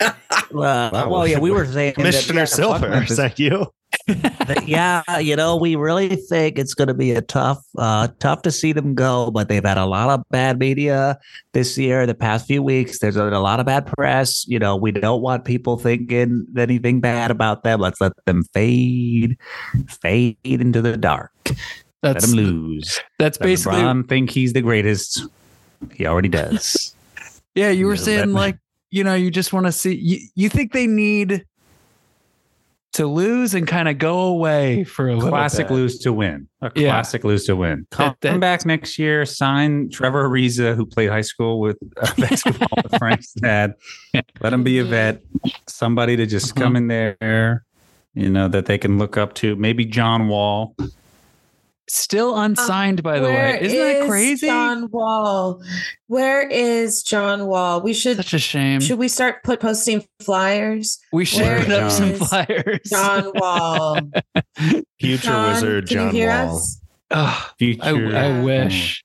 uh, 0.00 0.10
well, 0.52 1.26
yeah, 1.26 1.38
we 1.38 1.50
were 1.50 1.66
saying 1.66 1.94
that, 1.96 2.00
Commissioner 2.02 2.40
yeah, 2.40 2.44
fuck 2.46 2.54
Silver, 2.54 3.02
is 3.02 3.16
that 3.16 3.38
you? 3.38 3.66
That, 4.06 4.66
yeah, 4.66 5.18
you 5.18 5.36
know, 5.36 5.56
we 5.56 5.76
really 5.76 6.16
think 6.16 6.58
it's 6.58 6.74
going 6.74 6.88
to 6.88 6.94
be 6.94 7.12
a 7.12 7.20
tough, 7.20 7.62
uh, 7.78 8.08
tough 8.18 8.42
to 8.42 8.50
see 8.50 8.72
them 8.72 8.94
go. 8.94 9.30
But 9.30 9.48
they've 9.48 9.64
had 9.64 9.78
a 9.78 9.84
lot 9.86 10.08
of 10.10 10.24
bad 10.30 10.58
media 10.58 11.18
this 11.52 11.78
year, 11.78 12.04
the 12.06 12.14
past 12.14 12.46
few 12.46 12.62
weeks. 12.62 12.98
There's 12.98 13.16
a, 13.16 13.24
a 13.28 13.38
lot 13.38 13.60
of 13.60 13.66
bad 13.66 13.86
press. 13.86 14.44
You 14.48 14.58
know, 14.58 14.74
we 14.74 14.90
don't 14.90 15.22
want 15.22 15.44
people 15.44 15.78
thinking 15.78 16.46
anything 16.58 17.00
bad 17.00 17.30
about 17.30 17.62
them. 17.62 17.80
Let's 17.80 18.00
let 18.00 18.12
them 18.26 18.42
fade, 18.52 19.36
fade 19.88 20.38
into 20.42 20.82
the 20.82 20.96
dark. 20.96 21.30
Let 22.02 22.14
That's 22.14 22.26
them 22.28 22.36
lose. 22.36 23.00
that's 23.18 23.38
Does 23.38 23.44
basically 23.46 23.78
LeBron 23.78 24.08
think 24.08 24.30
he's 24.30 24.52
the 24.52 24.60
greatest? 24.62 25.24
He 25.94 26.06
already 26.06 26.28
does. 26.28 26.94
yeah. 27.54 27.70
You 27.70 27.86
were 27.86 27.92
Yeah, 27.94 27.98
let 27.98 28.04
saying 28.04 28.28
me- 28.28 28.34
like 28.34 28.58
you 28.90 29.04
know 29.04 29.14
you 29.14 29.30
just 29.30 29.52
want 29.52 29.66
to 29.66 29.72
see 29.72 29.94
you, 29.94 30.18
you 30.34 30.48
think 30.48 30.72
they 30.72 30.86
need 30.86 31.44
to 32.94 33.06
lose 33.06 33.54
and 33.54 33.66
kind 33.66 33.88
of 33.88 33.96
go 33.96 34.18
away 34.24 34.84
for 34.84 35.08
a 35.08 35.18
classic 35.18 35.68
bit. 35.68 35.74
lose 35.74 35.98
to 36.00 36.12
win. 36.12 36.46
A 36.60 36.70
Yeah. 36.74 36.90
classic 36.90 37.24
lose 37.24 37.46
to 37.46 37.56
win. 37.56 37.86
Come, 37.90 38.14
That- 38.20 38.32
that- 38.32 38.40
back 38.40 38.66
next 38.66 38.98
year. 38.98 39.24
Sign 39.24 39.88
Trevor 39.88 40.28
Ariza, 40.28 40.74
who 40.76 40.84
played 40.84 41.08
high 41.08 41.22
school 41.22 41.58
with 41.58 41.78
uh, 42.02 42.12
basketball 42.18 42.68
with 42.82 42.98
Frank's 42.98 43.32
dad. 43.32 43.74
Let 44.42 44.52
him 44.52 44.62
be 44.62 44.78
a 44.78 44.84
vet. 44.84 45.22
Somebody 45.68 46.16
to 46.16 46.26
just 46.26 46.54
come 46.54 46.76
in 46.76 46.88
there, 46.88 47.64
you 48.12 48.28
know, 48.28 48.48
that 48.48 48.66
they 48.66 48.76
can 48.76 48.98
look 48.98 49.16
up 49.16 49.32
to. 49.36 49.56
Maybe 49.56 49.86
John 49.86 50.28
Wall. 50.28 50.76
Still 51.94 52.34
uh, 52.34 52.46
unsigned, 52.46 53.02
by 53.02 53.18
the 53.20 53.26
way. 53.26 53.58
isn't 53.60 53.78
that 53.78 54.08
crazy? 54.08 54.46
John 54.46 54.88
Wall. 54.90 55.62
Where 56.06 56.40
is 56.48 57.02
John 57.02 57.46
Wall? 57.46 57.82
We 57.82 57.92
should 57.92 58.16
Such 58.16 58.32
a 58.32 58.38
shame. 58.38 58.80
should 58.80 58.98
we 58.98 59.08
start 59.08 59.42
put 59.44 59.60
posting 59.60 60.02
flyers? 60.20 60.98
we 61.12 61.26
should 61.26 61.42
where 61.42 61.58
put 61.60 61.70
up 61.70 61.90
some 61.90 62.14
flyers. 62.14 62.80
John 62.86 63.30
Wall. 63.34 63.98
Future 65.00 65.22
John, 65.22 65.52
wizard 65.54 65.88
can 65.88 65.94
John 65.96 66.06
you 66.06 66.12
hear 66.12 66.28
Wall. 66.30 66.56
us? 66.56 66.80
Ugh, 67.10 67.50
Future. 67.58 67.82
I, 67.84 68.38
I 68.38 68.42
wish. 68.42 69.04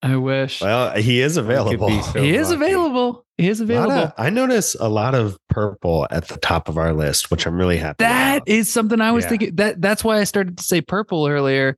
I 0.00 0.14
wish. 0.14 0.60
Well, 0.60 0.94
he 0.96 1.20
is 1.20 1.36
available. 1.36 1.90
so 2.04 2.22
he 2.22 2.36
is 2.36 2.50
lucky. 2.50 2.64
available. 2.64 3.24
He 3.36 3.48
is 3.48 3.60
available. 3.60 3.92
of- 3.94 4.12
I 4.16 4.30
notice 4.30 4.76
a 4.78 4.88
lot 4.88 5.16
of 5.16 5.36
purple 5.48 6.06
at 6.12 6.28
the 6.28 6.36
top 6.36 6.68
of 6.68 6.78
our 6.78 6.92
list, 6.92 7.32
which 7.32 7.46
I'm 7.46 7.56
really 7.58 7.78
happy. 7.78 7.96
That 8.04 8.36
about. 8.38 8.48
is 8.48 8.72
something 8.72 9.00
I 9.00 9.10
was 9.10 9.24
Yeah. 9.24 9.28
thinking. 9.30 9.56
That 9.56 9.80
that's 9.82 10.04
why 10.04 10.18
I 10.20 10.24
started 10.24 10.58
to 10.58 10.62
say 10.62 10.80
purple 10.80 11.26
earlier. 11.26 11.76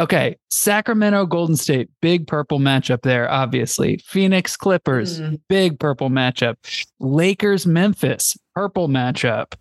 Okay, 0.00 0.36
Sacramento 0.48 1.26
Golden 1.26 1.56
State, 1.56 1.90
big 2.00 2.26
purple 2.28 2.60
matchup 2.60 3.02
there, 3.02 3.28
obviously. 3.30 3.96
Phoenix 4.06 4.56
Clippers, 4.56 5.20
Mm, 5.20 5.40
big 5.48 5.80
purple 5.80 6.08
matchup. 6.08 6.54
Lakers 7.00 7.66
Memphis, 7.66 8.36
purple 8.54 8.88
matchup. 8.88 9.54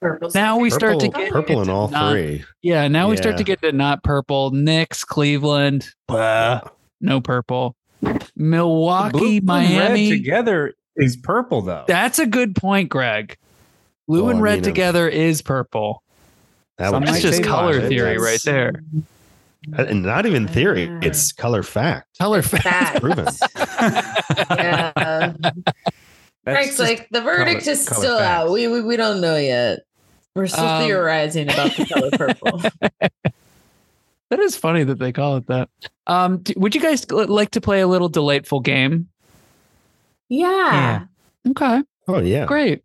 purple's 0.00 0.34
Now 0.34 0.58
we 0.58 0.70
my 0.70 0.76
start 0.76 1.00
to 1.00 1.08
get 1.08 1.32
purple 1.32 1.62
in 1.62 1.68
all 1.68 1.88
non- 1.88 2.12
three. 2.12 2.44
Yeah, 2.62 2.86
now 2.86 3.08
we 3.08 3.16
start 3.16 3.38
to 3.38 3.44
get 3.44 3.60
to 3.62 3.72
not 3.72 4.04
purple. 4.04 4.50
Knicks, 4.52 5.02
Cleveland, 5.02 5.88
blah, 6.06 6.60
no 7.00 7.20
purple. 7.20 7.74
Milwaukee, 8.36 9.40
Blue 9.40 9.54
and 9.56 9.76
red 9.76 9.88
Miami. 9.90 10.10
together 10.10 10.74
is 10.96 11.16
purple 11.16 11.62
though. 11.62 11.84
That's 11.88 12.18
a 12.20 12.26
good 12.26 12.54
point, 12.54 12.88
Greg. 12.88 13.36
Blue 14.06 14.22
Well, 14.24 14.30
and 14.30 14.38
I 14.38 14.42
red 14.42 14.54
mean, 14.56 14.62
together 14.62 15.08
is 15.08 15.42
purple. 15.42 16.02
That 16.78 16.90
Some 16.90 17.02
would 17.02 17.08
That's 17.08 17.22
just 17.22 17.42
color 17.42 17.80
theory 17.88 18.16
That's- 18.18 18.20
right 18.20 18.40
there. 18.44 18.72
And 19.76 20.02
not 20.02 20.26
even 20.26 20.46
theory; 20.46 20.88
Ah. 20.90 20.98
it's 21.02 21.32
color 21.32 21.62
fact. 21.62 22.18
Color 22.18 22.42
Fact. 22.42 23.00
Proven. 23.00 23.26
Yeah. 24.50 24.92
That's 26.44 26.56
Frank's 26.76 26.78
like 26.78 27.08
the 27.10 27.20
verdict 27.22 27.62
color- 27.64 27.72
is 27.72 27.88
color 27.88 28.00
still 28.00 28.18
facts. 28.18 28.44
out. 28.46 28.52
We, 28.52 28.68
we 28.68 28.80
we 28.82 28.96
don't 28.96 29.20
know 29.20 29.36
yet. 29.36 29.80
We're 30.36 30.46
still 30.46 30.64
Um, 30.64 30.82
theorizing 30.84 31.50
about 31.50 31.74
the 31.74 31.86
color 31.86 32.10
purple. 32.12 32.62
That 34.30 34.38
is 34.40 34.56
funny 34.56 34.84
that 34.84 34.98
they 34.98 35.12
call 35.12 35.36
it 35.38 35.46
that. 35.48 35.68
Um, 36.06 36.38
d- 36.38 36.54
would 36.56 36.74
you 36.74 36.80
guys 36.80 37.04
l- 37.10 37.26
like 37.26 37.50
to 37.52 37.60
play 37.60 37.80
a 37.80 37.86
little 37.88 38.08
delightful 38.08 38.60
game? 38.60 39.08
Yeah. 40.28 41.04
Okay, 41.48 41.82
Oh 42.08 42.18
yeah. 42.18 42.44
great. 42.46 42.82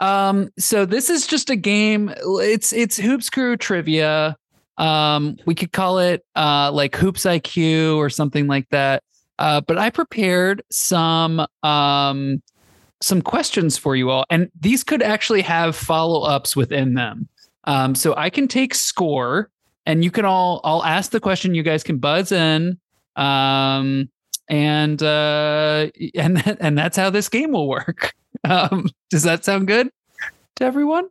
Um, 0.00 0.48
so 0.58 0.84
this 0.86 1.08
is 1.10 1.26
just 1.26 1.50
a 1.50 1.56
game. 1.56 2.12
It's 2.18 2.72
it's 2.72 2.96
Hoops 2.98 3.30
Crew 3.30 3.56
trivia. 3.56 4.36
Um, 4.78 5.36
we 5.46 5.54
could 5.54 5.72
call 5.72 5.98
it 5.98 6.24
uh 6.34 6.70
like 6.72 6.96
Hoops 6.96 7.24
IQ 7.24 7.96
or 7.96 8.10
something 8.10 8.46
like 8.46 8.68
that. 8.70 9.02
Uh, 9.38 9.60
but 9.60 9.78
I 9.78 9.90
prepared 9.90 10.62
some 10.70 11.46
um 11.62 12.42
some 13.00 13.20
questions 13.22 13.76
for 13.76 13.96
you 13.96 14.10
all, 14.10 14.24
and 14.30 14.50
these 14.58 14.84
could 14.84 15.02
actually 15.02 15.42
have 15.42 15.74
follow 15.74 16.22
ups 16.22 16.54
within 16.56 16.94
them. 16.94 17.28
Um, 17.64 17.94
so 17.94 18.14
I 18.16 18.30
can 18.30 18.48
take 18.48 18.74
score, 18.74 19.50
and 19.86 20.04
you 20.04 20.10
can 20.10 20.24
all 20.24 20.60
I'll 20.64 20.84
ask 20.84 21.10
the 21.10 21.20
question. 21.20 21.54
You 21.54 21.62
guys 21.62 21.82
can 21.82 21.98
buzz 21.98 22.32
in. 22.32 22.78
Um, 23.16 24.08
and 24.48 25.02
uh, 25.02 25.88
and 26.14 26.56
and 26.60 26.78
that's 26.78 26.96
how 26.96 27.10
this 27.10 27.28
game 27.28 27.52
will 27.52 27.68
work. 27.68 28.14
Um, 28.44 28.88
does 29.08 29.22
that 29.22 29.44
sound 29.44 29.68
good 29.68 29.88
to 30.56 30.64
everyone? 30.64 31.08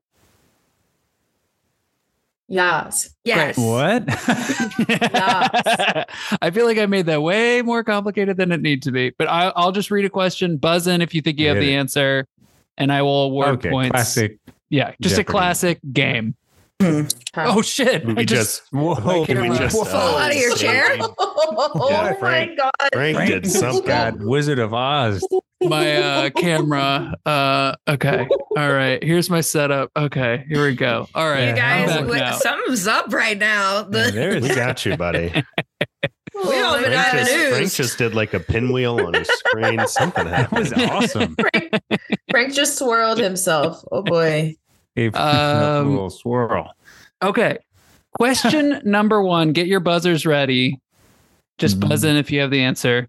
Yes. 2.51 3.09
Yes. 3.23 3.57
What? 3.57 4.03
Yes. 4.89 6.05
I 6.41 6.49
feel 6.51 6.65
like 6.65 6.77
I 6.77 6.85
made 6.85 7.05
that 7.05 7.21
way 7.21 7.61
more 7.61 7.83
complicated 7.83 8.35
than 8.37 8.51
it 8.51 8.61
needs 8.61 8.85
to 8.85 8.91
be. 8.91 9.11
But 9.17 9.29
I, 9.29 9.53
I'll 9.55 9.71
just 9.71 9.89
read 9.89 10.03
a 10.05 10.09
question. 10.09 10.57
Buzz 10.57 10.85
in 10.87 11.01
if 11.01 11.13
you 11.13 11.21
think 11.21 11.39
you 11.39 11.47
have 11.47 11.57
the 11.57 11.73
it. 11.73 11.77
answer, 11.77 12.27
and 12.77 12.91
I 12.91 13.01
will 13.03 13.23
award 13.23 13.49
okay, 13.55 13.69
points. 13.69 13.91
classic. 13.91 14.37
Yeah, 14.69 14.93
just 15.01 15.17
a 15.17 15.23
classic 15.23 15.79
game. 15.93 16.35
Hmm. 16.81 17.03
Oh 17.37 17.61
shit! 17.61 18.05
We 18.05 18.17
I 18.17 18.25
just, 18.25 18.63
Whoa! 18.71 19.25
can 19.25 19.39
we 19.41 19.55
just 19.57 19.75
Fall 19.75 20.17
out 20.17 20.31
of 20.31 20.37
your 20.37 20.55
chair? 20.57 20.97
Oh 20.99 21.87
Yeah, 21.89 22.15
my 22.21 22.55
god. 22.55 22.71
Frank 22.93 23.29
did 23.29 23.49
something. 23.49 23.85
God, 23.85 24.23
Wizard 24.23 24.59
of 24.59 24.73
Oz. 24.73 25.25
My 25.61 25.95
uh 25.97 26.29
camera. 26.31 27.15
Uh 27.25 27.75
okay. 27.87 28.27
All 28.57 28.71
right. 28.73 29.01
Here's 29.03 29.29
my 29.29 29.41
setup. 29.41 29.91
Okay, 29.95 30.45
here 30.49 30.65
we 30.65 30.75
go. 30.75 31.07
All 31.15 31.29
right. 31.29 31.49
You 31.49 31.55
guys, 31.55 31.89
back 31.89 32.07
wait, 32.07 32.33
something's 32.41 32.87
up 32.87 33.11
right 33.13 33.37
now. 33.37 33.83
The, 33.83 33.99
Yeah, 34.05 34.11
there 34.11 34.41
We 34.41 34.47
got 34.49 34.85
you, 34.85 34.97
buddy. 34.97 35.27
we 36.35 36.41
don't 36.43 36.79
even 36.81 36.91
Frank 36.93 37.11
just, 37.17 37.31
news. 37.31 37.49
Frank 37.49 37.71
just 37.71 37.97
did 37.97 38.13
like 38.15 38.33
a 38.33 38.39
pinwheel 38.39 38.99
on 39.05 39.13
his 39.13 39.27
screen. 39.27 39.79
Something 39.87 40.25
That 40.25 40.51
was 40.51 40.73
awesome. 40.73 41.35
Frank, 41.35 41.73
Frank 42.29 42.53
just 42.53 42.77
swirled 42.77 43.19
himself. 43.19 43.83
Oh 43.91 44.01
boy. 44.03 44.55
A 44.97 45.07
Um, 45.17 45.91
little 45.91 46.09
swirl. 46.09 46.73
Okay. 47.23 47.57
Question 48.17 48.81
number 48.83 49.21
one. 49.21 49.53
Get 49.53 49.67
your 49.67 49.79
buzzers 49.79 50.25
ready. 50.25 50.81
Just 51.57 51.79
Mhm. 51.79 51.87
buzz 51.89 52.03
in 52.03 52.17
if 52.17 52.29
you 52.31 52.41
have 52.41 52.51
the 52.51 52.59
answer. 52.61 53.07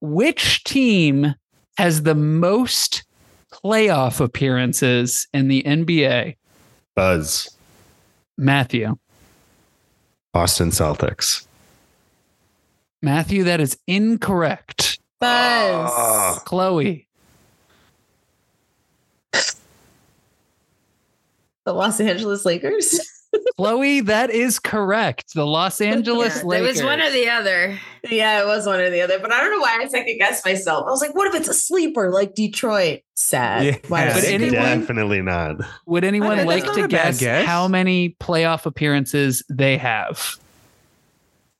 Which 0.00 0.64
team 0.64 1.34
has 1.82 2.04
the 2.04 2.14
most 2.14 3.02
playoff 3.50 4.20
appearances 4.20 5.26
in 5.34 5.48
the 5.48 5.64
NBA? 5.64 6.36
Buzz. 6.94 7.56
Matthew. 8.38 8.96
Boston 10.32 10.68
Celtics. 10.68 11.44
Matthew, 13.02 13.42
that 13.42 13.60
is 13.60 13.76
incorrect. 13.88 15.00
Buzz. 15.18 15.90
Oh. 15.92 16.38
Chloe. 16.44 17.08
The 21.64 21.72
Los 21.74 21.98
Angeles 21.98 22.44
Lakers. 22.44 23.00
Chloe, 23.56 24.00
that 24.00 24.30
is 24.30 24.58
correct. 24.58 25.34
The 25.34 25.46
Los 25.46 25.80
Angeles 25.80 26.42
Yeah, 26.44 26.58
it 26.58 26.62
was 26.62 26.82
one 26.82 27.00
or 27.00 27.10
the 27.10 27.28
other. 27.28 27.78
yeah, 28.10 28.42
it 28.42 28.46
was 28.46 28.66
one 28.66 28.80
or 28.80 28.90
the 28.90 29.00
other, 29.00 29.18
but 29.20 29.32
I 29.32 29.40
don't 29.40 29.50
know 29.52 29.60
why 29.60 29.78
I 29.82 29.88
second 29.88 30.18
guessed 30.18 30.44
myself. 30.44 30.86
I 30.86 30.90
was 30.90 31.00
like, 31.00 31.14
what 31.14 31.28
if 31.28 31.34
it's 31.40 31.48
a 31.48 31.54
sleeper 31.54 32.10
like 32.10 32.34
Detroit? 32.34 33.00
Sad. 33.14 33.64
Yeah. 33.64 33.76
Why 33.88 34.12
But 34.12 34.24
anyone- 34.24 34.80
Definitely 34.80 35.22
not. 35.22 35.56
Would 35.86 36.04
anyone 36.04 36.32
Okay, 36.40 36.44
like 36.44 36.62
to 36.64 36.68
not 36.70 36.78
a 36.78 36.82
bad 36.82 36.88
guess, 36.88 37.20
guess. 37.20 37.46
how 37.46 37.68
many 37.68 38.16
playoff 38.20 38.66
appearances 38.66 39.42
they 39.48 39.76
have? 39.78 40.36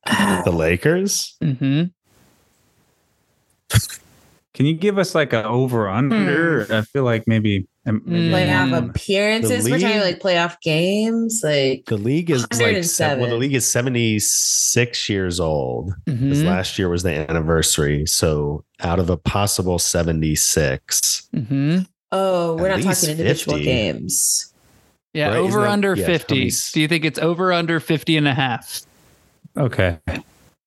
The 0.07 0.51
Lakers? 0.53 1.37
Mm-hmm. 1.43 1.85
Can 4.55 4.67
you 4.67 4.75
give 4.75 4.99
us 4.99 5.15
like 5.15 5.33
an 5.33 5.45
over 5.47 5.89
under? 5.89 6.67
I 6.75 6.83
feel 6.83 7.05
like 7.05 7.27
maybe, 7.27 7.67
maybe 7.85 8.31
playoff 8.31 8.91
appearances. 8.91 9.65
The 9.65 9.71
We're 9.73 9.79
talking 9.81 9.97
league- 9.97 10.05
like 10.05 10.21
playoff 10.21 10.61
games. 10.61 11.41
Like 11.45 11.85
The 11.87 11.97
league 11.97 12.31
is 12.31 12.43
like 12.43 12.55
se- 12.55 12.65
107. 12.65 13.21
well, 13.21 13.31
the 13.31 13.37
league 13.37 13.55
is 13.55 13.67
76 13.71 15.09
years 15.09 15.41
old. 15.41 15.95
Because 16.05 16.39
Mm-hmm. 16.39 16.47
last 16.49 16.79
year 16.79 16.89
was 16.89 17.03
the 17.03 17.11
anniversary. 17.31 18.07
So 18.07 18.65
out 18.81 18.99
of 18.99 19.11
a 19.11 19.17
possible 19.17 19.79
76, 19.79 21.29
Mm-hmm. 21.35 21.79
oh, 22.13 22.55
we're 22.57 22.69
not 22.69 22.83
talking 22.83 23.11
individual 23.11 23.57
50. 23.57 23.65
games. 23.65 24.53
Yeah, 25.15 25.29
Right, 25.29 25.37
over 25.39 25.63
that- 25.63 25.71
under 25.71 25.95
yeah, 25.95 26.07
50. 26.07 26.35
20 26.35 26.51
Do 26.75 26.81
you 26.81 26.89
think 26.89 27.05
it's 27.05 27.19
over 27.19 27.53
under 27.53 27.81
50 27.81 28.17
and 28.17 28.29
a 28.29 28.35
half? 28.35 28.83
okay. 29.57 29.99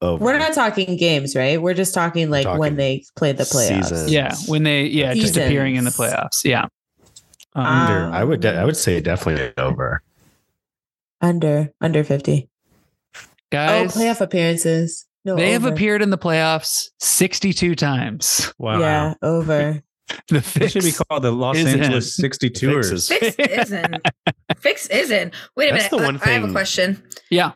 over. 0.02 0.24
We're 0.24 0.38
not 0.38 0.54
talking 0.54 0.98
games, 0.98 1.36
right? 1.36 1.60
We're 1.60 1.74
just 1.74 1.94
talking 1.94 2.30
like 2.30 2.44
talking 2.44 2.60
when 2.60 2.76
they 2.76 3.04
play 3.16 3.32
the 3.32 3.44
playoffs. 3.44 3.86
season. 3.88 4.10
Yeah, 4.10 4.36
when 4.48 4.64
they 4.64 4.84
yeah, 4.84 5.14
just 5.16 5.38
appearing 5.38 5.78
in 5.78 5.84
the 5.86 5.90
playoffs. 5.90 6.44
Yeah. 6.44 6.68
Under. 7.56 8.04
Um, 8.06 8.14
I 8.14 8.24
would 8.24 8.42
de- 8.42 8.54
I 8.56 8.66
would 8.66 8.78
say 8.78 9.00
definitely 9.02 9.54
over. 9.58 10.02
Under 11.22 11.72
under 11.82 12.04
50. 12.04 12.50
Guys, 13.52 13.96
oh, 13.96 14.00
playoff 14.00 14.22
appearances. 14.22 15.06
No, 15.24 15.36
they 15.36 15.52
have 15.54 15.66
appeared 15.66 16.02
in 16.02 16.10
the 16.12 16.18
playoffs 16.18 16.90
62 17.00 17.76
times. 17.76 18.54
wow. 18.60 18.80
Yeah, 18.80 19.14
over. 19.22 19.82
The 20.28 20.40
fix 20.40 20.74
should 20.74 20.84
be 20.84 20.92
called 20.92 21.24
the 21.24 21.32
Los 21.32 21.58
is 21.58 21.74
in. 21.74 21.82
Angeles 21.82 22.16
62ers. 22.20 23.08
Fixes. 23.10 23.36
Fix 23.36 23.40
isn't. 23.72 23.96
Fix 24.60 24.88
isn't. 24.88 25.34
Wait 25.56 25.70
a 25.70 25.74
That's 25.74 25.92
minute. 25.92 25.98
the 25.98 26.04
I- 26.04 26.06
one 26.06 26.20
I, 26.24 26.30
have 26.30 26.44
a 26.48 26.52
question. 26.52 27.02
Yeah. 27.32 27.54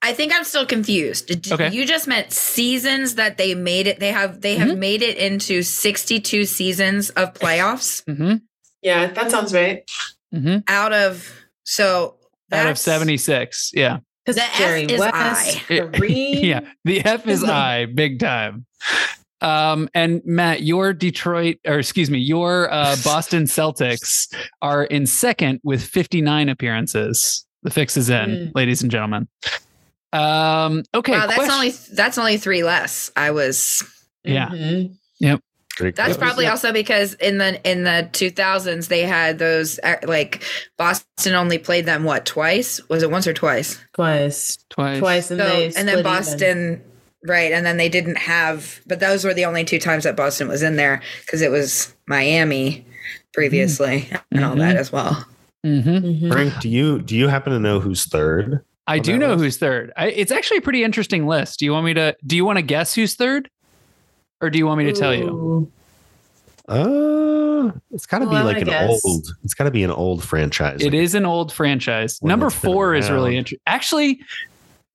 I 0.00 0.14
think 0.14 0.32
I'm 0.34 0.44
still 0.44 0.64
confused. 0.64 1.26
Did 1.26 1.52
Okay. 1.52 1.70
You 1.72 1.84
just 1.84 2.06
meant 2.08 2.32
seasons 2.32 3.16
that 3.16 3.36
they 3.36 3.54
made 3.54 3.86
it. 3.86 4.00
They 4.00 4.10
have 4.10 4.40
they 4.40 4.56
have 4.56 4.78
made 4.78 5.02
it 5.02 5.18
into 5.18 5.62
62 5.62 6.46
seasons 6.46 7.10
of 7.10 7.34
playoffs 7.34 8.02
Mm-hmm. 8.04 8.36
Yeah, 8.86 9.06
that 9.12 9.30
sounds 9.30 9.52
right. 9.52 9.82
Mm-hmm. 10.34 10.58
out 10.68 10.92
of 10.92 11.28
so 11.64 12.16
Out 12.52 12.66
of 12.68 12.78
76. 12.78 13.72
Yeah. 13.74 13.98
Because 14.24 14.36
The 14.36 14.42
F 14.44 14.90
is 14.90 15.00
West, 15.00 15.14
I. 15.14 15.62
Kareem. 15.68 16.42
Yeah. 16.44 16.60
The 16.84 17.04
F 17.04 17.26
is 17.26 17.42
I, 17.68 17.86
big 17.86 18.18
time. 18.20 18.64
Um, 19.40 19.88
and 19.94 20.22
Matt, 20.24 20.62
your 20.62 20.92
Detroit, 20.92 21.58
or 21.66 21.78
excuse 21.78 22.10
me, 22.10 22.18
your 22.18 22.72
uh, 22.72 22.96
Boston 23.04 23.44
Celtics 23.44 24.32
are 24.62 24.84
in 24.84 25.06
second 25.06 25.60
with 25.64 25.82
59 25.84 26.48
appearances. 26.48 27.44
The 27.62 27.70
fix 27.70 27.96
is 27.96 28.08
in, 28.10 28.30
Mm. 28.30 28.52
ladies 28.54 28.82
and 28.82 28.90
gentlemen. 28.90 29.28
Um, 30.12 30.84
okay. 30.94 31.12
wow, 31.12 31.26
that's 31.26 31.34
question- 31.34 31.52
only 31.54 31.70
that's 31.92 32.18
only 32.18 32.36
three 32.38 32.62
less. 32.62 33.10
I 33.16 33.32
was 33.32 33.82
Yeah. 34.24 34.48
Mhm. 34.48 34.96
Pretty 35.20 35.42
That's 35.78 35.94
close. 35.96 36.16
probably 36.16 36.46
also 36.46 36.72
because 36.72 37.14
in 37.14 37.38
the 37.38 37.60
in 37.70 37.84
the 37.84 38.08
2000s 38.12 38.88
they 38.88 39.02
had 39.02 39.38
those 39.38 39.78
uh, 39.82 39.96
like 40.04 40.42
Boston 40.78 41.34
only 41.34 41.58
played 41.58 41.86
them 41.86 42.04
what 42.04 42.24
twice? 42.26 42.80
Was 42.88 43.02
it 43.02 43.10
once 43.10 43.26
or 43.26 43.34
twice? 43.34 43.78
Twice. 43.94 44.58
twice. 44.70 44.98
Twice. 44.98 45.30
And, 45.30 45.40
So 45.40 45.46
they 45.48 45.64
and 45.66 45.72
split 45.74 45.86
then 45.86 45.92
even. 45.94 46.02
Boston 46.04 46.82
right 47.24 47.52
and 47.52 47.66
then 47.66 47.76
they 47.76 47.88
didn't 47.88 48.16
have 48.18 48.80
but 48.86 49.00
those 49.00 49.24
were 49.24 49.34
the 49.34 49.44
only 49.44 49.64
two 49.64 49.78
times 49.78 50.04
that 50.04 50.16
Boston 50.16 50.48
was 50.48 50.62
in 50.62 50.76
there 50.76 51.02
because 51.22 51.42
it 51.42 51.50
was 51.50 51.94
Miami 52.06 52.86
previously 53.32 54.08
and 54.30 54.44
all 54.44 54.56
that 54.56 54.76
as 54.76 54.90
well. 54.92 55.26
Mm-hmm. 55.64 56.26
Mhm. 56.26 56.32
Frank, 56.32 56.60
do 56.60 56.68
you 56.68 57.00
do 57.02 57.16
you 57.16 57.28
happen 57.28 57.52
to 57.52 57.58
know 57.58 57.80
who's 57.80 58.04
third? 58.06 58.64
I 58.86 59.00
do 59.00 59.18
know 59.18 59.30
list? 59.30 59.42
who's 59.42 59.56
third. 59.58 59.92
I, 59.96 60.06
it's 60.10 60.30
actually 60.30 60.58
a 60.58 60.60
pretty 60.60 60.84
interesting 60.84 61.26
list. 61.26 61.58
Do 61.58 61.64
you 61.64 61.72
want 61.72 61.86
me 61.86 61.94
to? 61.94 62.16
Do 62.24 62.36
you 62.36 62.44
want 62.44 62.58
to 62.58 62.62
guess 62.62 62.94
who's 62.94 63.16
third, 63.16 63.50
or 64.40 64.50
do 64.50 64.58
you 64.58 64.66
want 64.66 64.78
me 64.78 64.84
to 64.84 64.92
tell 64.92 65.14
you? 65.14 65.24
Ooh. 65.28 65.72
Uh, 66.68 67.70
it's 67.92 68.06
got 68.06 68.18
to 68.18 68.24
Well, 68.24 68.34
be 68.34 68.40
I 68.40 68.42
like 68.42 68.58
an 68.60 68.64
guess. 68.68 69.00
old. 69.04 69.28
It's 69.44 69.54
got 69.54 69.64
to 69.64 69.70
be 69.70 69.84
an 69.84 69.90
old 69.90 70.22
franchise. 70.24 70.82
It 70.82 70.94
is 70.94 71.14
an 71.14 71.24
old 71.24 71.52
franchise. 71.52 72.18
One 72.20 72.28
Number 72.28 72.50
four 72.50 72.94
is 72.94 73.08
really 73.10 73.36
interesting. 73.36 73.60
Actually, 73.66 74.20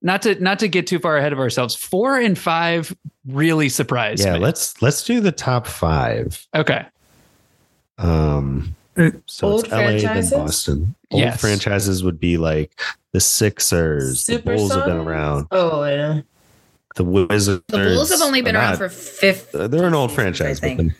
not 0.02 0.22
to 0.24 0.36
not 0.44 0.60
to 0.60 0.68
get 0.68 0.86
too 0.88 1.00
far 1.00 1.18
ahead 1.18 1.32
of 1.32 1.40
ourselves. 1.40 1.76
Four 1.76 2.20
and 2.20 2.38
five 2.38 2.94
really 3.26 3.70
surprised 3.70 4.24
Yeah, 4.26 4.34
me. 4.34 4.40
let's 4.40 4.82
let's 4.82 5.04
do 5.04 5.22
the 5.22 5.32
top 5.32 5.66
five. 5.66 6.46
okay. 6.56 6.86
Um, 7.98 8.76
so 9.28 9.48
Old 9.48 9.64
it's 9.66 9.72
LA 9.72 10.00
then? 10.14 10.30
Boston. 10.30 10.96
Old 11.12 11.22
Yes. 11.22 11.40
franchises 11.40 12.04
would 12.04 12.20
be 12.20 12.38
like 12.38 12.82
the 13.14 13.20
Sixers. 13.22 14.24
the 14.26 14.34
Super 14.36 14.56
Bulls 14.56 14.74
have 14.74 14.86
been 14.86 14.98
around. 14.98 15.48
Oh, 15.52 15.84
yeah. 15.86 16.22
The 16.96 17.04
Wizards. 17.04 17.64
The 17.68 17.78
Bulls 17.78 18.10
have 18.12 18.22
only 18.22 18.42
been 18.42 18.56
around 18.56 18.72
not- 18.72 18.78
for 18.78 18.90
fifth. 18.90 19.52
They're 19.54 19.86
an 19.88 19.94
old 19.94 20.12
seasons, 20.12 20.42
I 20.42 20.54
franchise, 20.54 20.60
but 20.60 20.68
think. 20.78 20.94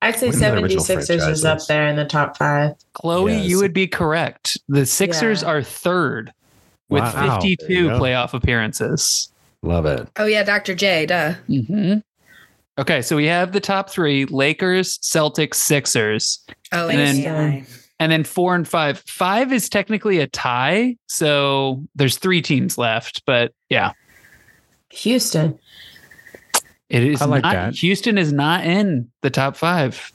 I'd 0.00 0.16
say 0.16 0.30
When 0.30 0.62
the 0.62 0.68
76ers 0.68 1.28
is 1.30 1.44
up 1.44 1.64
there 1.68 1.86
in 1.86 1.94
the 1.96 2.04
top 2.04 2.36
five. 2.36 2.72
Chloe, 2.94 3.34
Yes. 3.34 3.46
you 3.46 3.58
would 3.58 3.72
be 3.72 3.86
correct. 3.86 4.58
The 4.68 4.84
Sixers 4.84 5.42
Yeah. 5.42 5.48
are 5.48 5.62
third 5.62 6.32
with 6.88 7.02
Wow. 7.04 7.40
52 7.40 7.88
playoff 7.90 8.34
appearances. 8.34 9.28
love 9.64 9.86
it. 9.86 10.08
Oh 10.16 10.24
yeah, 10.26 10.42
Dr. 10.42 10.74
J, 10.74 11.06
duh. 11.06 11.34
hmm 11.46 11.94
Okay, 12.78 13.00
so 13.02 13.14
we 13.14 13.26
have 13.26 13.52
the 13.52 13.60
top 13.60 13.90
three: 13.90 14.24
Lakers, 14.24 14.98
Celtics, 14.98 15.54
Sixers. 15.54 16.40
Oh, 16.72 16.88
And 16.88 16.98
then- 16.98 17.18
yeah. 17.18 17.60
And 18.00 18.10
then 18.10 18.24
four 18.24 18.56
and 18.56 18.66
five. 18.66 19.00
Five 19.06 19.52
is 19.52 19.68
technically 19.68 20.18
a 20.18 20.26
tie. 20.26 20.96
So 21.06 21.84
there's 21.94 22.16
three 22.18 22.42
teams 22.42 22.76
left. 22.76 23.22
But 23.26 23.52
yeah, 23.68 23.92
Houston. 24.92 25.58
it 26.88 27.02
is 27.04 27.22
I 27.22 27.26
like 27.26 27.42
not, 27.42 27.52
that. 27.52 27.74
Houston 27.74 28.18
is 28.18 28.32
not 28.32 28.64
in 28.64 29.10
the 29.22 29.30
top 29.30 29.56
five. 29.56 30.12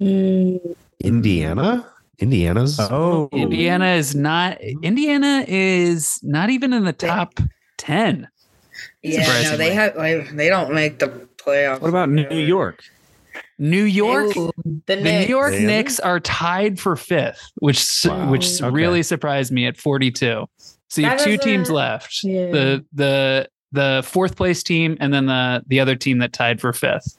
Mm, 0.00 0.76
Indiana. 1.00 1.86
Indiana's. 2.18 2.78
Oh, 2.80 3.28
Indiana 3.32 3.90
is 3.90 4.14
not 4.14 4.58
Indiana 4.82 5.44
is 5.46 6.18
not 6.22 6.48
even 6.50 6.72
in 6.72 6.84
the 6.84 6.92
top 6.94 7.38
10. 7.78 8.26
Yeah, 9.02 9.42
no, 9.50 9.56
they 9.56 9.72
have 9.74 9.96
like 9.96 10.30
they 10.30 10.48
don't 10.48 10.72
make 10.74 10.98
the 10.98 11.08
playoffs. 11.36 11.80
What 11.80 11.88
about 11.88 12.08
New 12.08 12.28
York? 12.38 12.82
New 13.58 13.84
York. 13.84 14.36
Ooh, 14.36 14.50
The 14.86 14.96
the, 14.96 15.02
New 15.02 15.26
York 15.26 15.52
Really? 15.52 15.66
Knicks 15.66 16.00
are 16.00 16.20
tied 16.20 16.78
for 16.80 16.96
fifth, 16.96 17.50
which 17.56 18.04
Wow. 18.06 18.30
which 18.30 18.60
Okay. 18.62 18.70
really 18.70 19.02
surprised 19.02 19.52
me 19.52 19.66
at 19.66 19.76
42. 19.76 20.46
So 20.88 21.00
you 21.00 21.08
have 21.08 21.18
That 21.18 21.24
two 21.24 21.36
teams 21.38 21.62
doesn't- 21.68 21.74
left. 21.74 22.24
Yeah. 22.24 22.50
The 22.50 22.84
the 22.92 23.48
the 23.72 24.02
fourth 24.06 24.36
place 24.36 24.62
team 24.62 24.96
and 25.00 25.12
then 25.12 25.26
the 25.26 25.62
the 25.66 25.80
other 25.80 25.96
team 25.96 26.18
that 26.18 26.32
tied 26.32 26.60
for 26.60 26.72
fifth. 26.72 27.16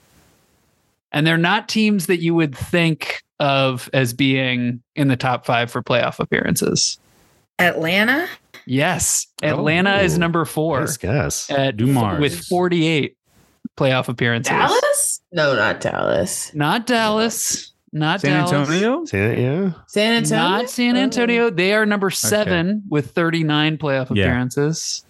And 1.11 1.25
they're 1.27 1.37
not 1.37 1.69
teams 1.69 2.07
that 2.07 2.21
you 2.21 2.33
would 2.35 2.55
think 2.55 3.23
of 3.39 3.89
as 3.93 4.13
being 4.13 4.81
in 4.95 5.07
the 5.07 5.15
top 5.15 5.45
5 5.45 5.69
for 5.71 5.81
playoff 5.81 6.19
appearances. 6.19 6.99
Atlanta. 7.59 8.27
Yes, 8.65 9.27
Atlanta 9.41 9.97
is 9.99 10.15
Oh, 10.15 10.19
number 10.19 10.43
4 10.43 10.81
Nice 10.81 10.97
guess. 10.97 11.49
at 11.49 11.77
Dumars. 11.77 12.19
with 12.19 12.43
48 12.45 13.15
playoff 13.77 14.09
appearances. 14.09 14.49
Dallas? 14.49 15.21
No, 15.31 15.55
not 15.55 15.79
Dallas. 15.79 16.53
Not 16.53 16.85
Dallas. 16.87 17.71
Not 17.93 18.21
San 18.21 18.45
Dallas. 18.45 18.51
Antonio. 18.69 19.05
San- 19.05 19.39
yeah. 19.39 19.71
San 19.87 20.13
Antonio. 20.13 20.43
Not 20.43 20.69
San 20.69 20.97
Oh. 20.97 20.99
Antonio. 20.99 21.49
They 21.49 21.73
are 21.73 21.85
number 21.85 22.09
seven 22.09 22.83
with 22.89 23.11
39 23.11 23.77
playoff 23.77 24.07
Yeah. 24.15 24.25
appearances. 24.25 25.03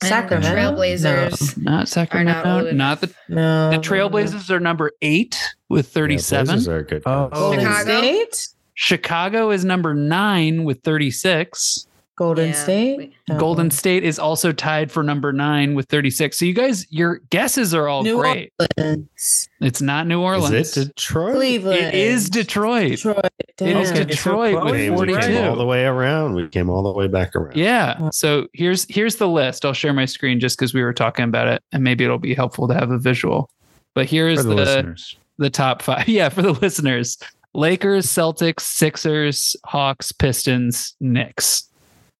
And 0.00 0.08
Sacramento. 0.08 0.54
Trailblazers. 0.54 1.56
Not 1.62 1.88
Sacramento. 1.88 2.66
old 2.66 2.74
Not, 2.74 3.00
the 3.00 3.10
No. 3.28 3.70
the 3.70 3.78
Trailblazers 3.78 4.50
are 4.50 4.60
number 4.60 4.92
eight 5.02 5.38
with 5.68 5.88
37. 5.88 6.46
Yeah, 6.46 6.52
Blazers 6.54 6.68
are 6.68 6.82
good. 6.82 7.02
Oh. 7.06 7.28
guess. 7.30 7.38
Golden 7.38 7.60
Chicago? 7.60 7.98
State. 7.98 8.48
Chicago 8.74 9.50
is 9.50 9.64
number 9.64 9.94
nine 9.94 10.64
with 10.64 10.82
36. 10.82 11.86
Golden 12.22 12.50
Yeah. 12.50 12.52
State. 12.54 13.12
Oh. 13.30 13.36
Golden 13.38 13.70
State 13.72 14.04
is 14.04 14.16
also 14.16 14.52
tied 14.52 14.92
for 14.92 15.02
number 15.02 15.32
nine 15.32 15.74
with 15.74 15.88
36. 15.88 16.38
So 16.38 16.44
you 16.44 16.52
guys, 16.52 16.86
your 16.88 17.20
guesses 17.30 17.74
are 17.74 17.88
all 17.88 18.04
New 18.04 18.18
great. 18.18 18.52
Orleans. 18.78 19.48
It's 19.60 19.82
not 19.82 20.06
New 20.06 20.20
Orleans. 20.20 20.54
Is 20.54 20.76
it 20.76 20.94
Detroit? 20.94 21.34
Cleveland. 21.34 21.78
It 21.80 21.94
is 21.94 22.30
Detroit. 22.30 22.90
Detroit. 22.90 23.24
It 23.60 23.76
is 23.76 23.90
Damn. 23.90 24.06
Detroit 24.06 24.54
so 24.54 24.64
with 24.64 24.68
close. 24.68 24.76
Hey, 24.76 24.90
we 24.90 25.20
came 25.34 25.50
all 25.50 25.56
the 25.56 25.66
way 25.66 25.84
around. 25.84 26.34
We 26.34 26.46
came 26.46 26.70
all 26.70 26.84
the 26.84 26.92
way 26.92 27.08
back 27.08 27.34
around. 27.34 27.56
Yeah. 27.56 28.10
So 28.10 28.46
here's 28.52 28.86
here's 28.88 29.16
the 29.16 29.28
list. 29.28 29.64
I'll 29.64 29.72
share 29.72 29.92
my 29.92 30.04
screen 30.04 30.38
just 30.38 30.56
because 30.56 30.72
we 30.72 30.82
were 30.82 30.92
talking 30.92 31.24
about 31.24 31.48
it, 31.48 31.60
and 31.72 31.82
maybe 31.82 32.04
it'll 32.04 32.18
be 32.18 32.34
helpful 32.34 32.68
to 32.68 32.74
have 32.74 32.92
a 32.92 32.98
visual. 32.98 33.50
But 33.94 34.06
here's 34.08 34.42
For 34.42 34.48
the, 34.48 34.54
the 34.54 35.04
the, 35.38 35.50
top 35.50 35.82
five. 35.82 36.06
Yeah, 36.08 36.28
for 36.28 36.42
the 36.42 36.52
listeners: 36.52 37.18
Lakers, 37.52 38.06
Celtics, 38.06 38.60
Sixers, 38.60 39.56
Hawks, 39.64 40.12
Pistons, 40.12 40.94
Knicks. 41.00 41.68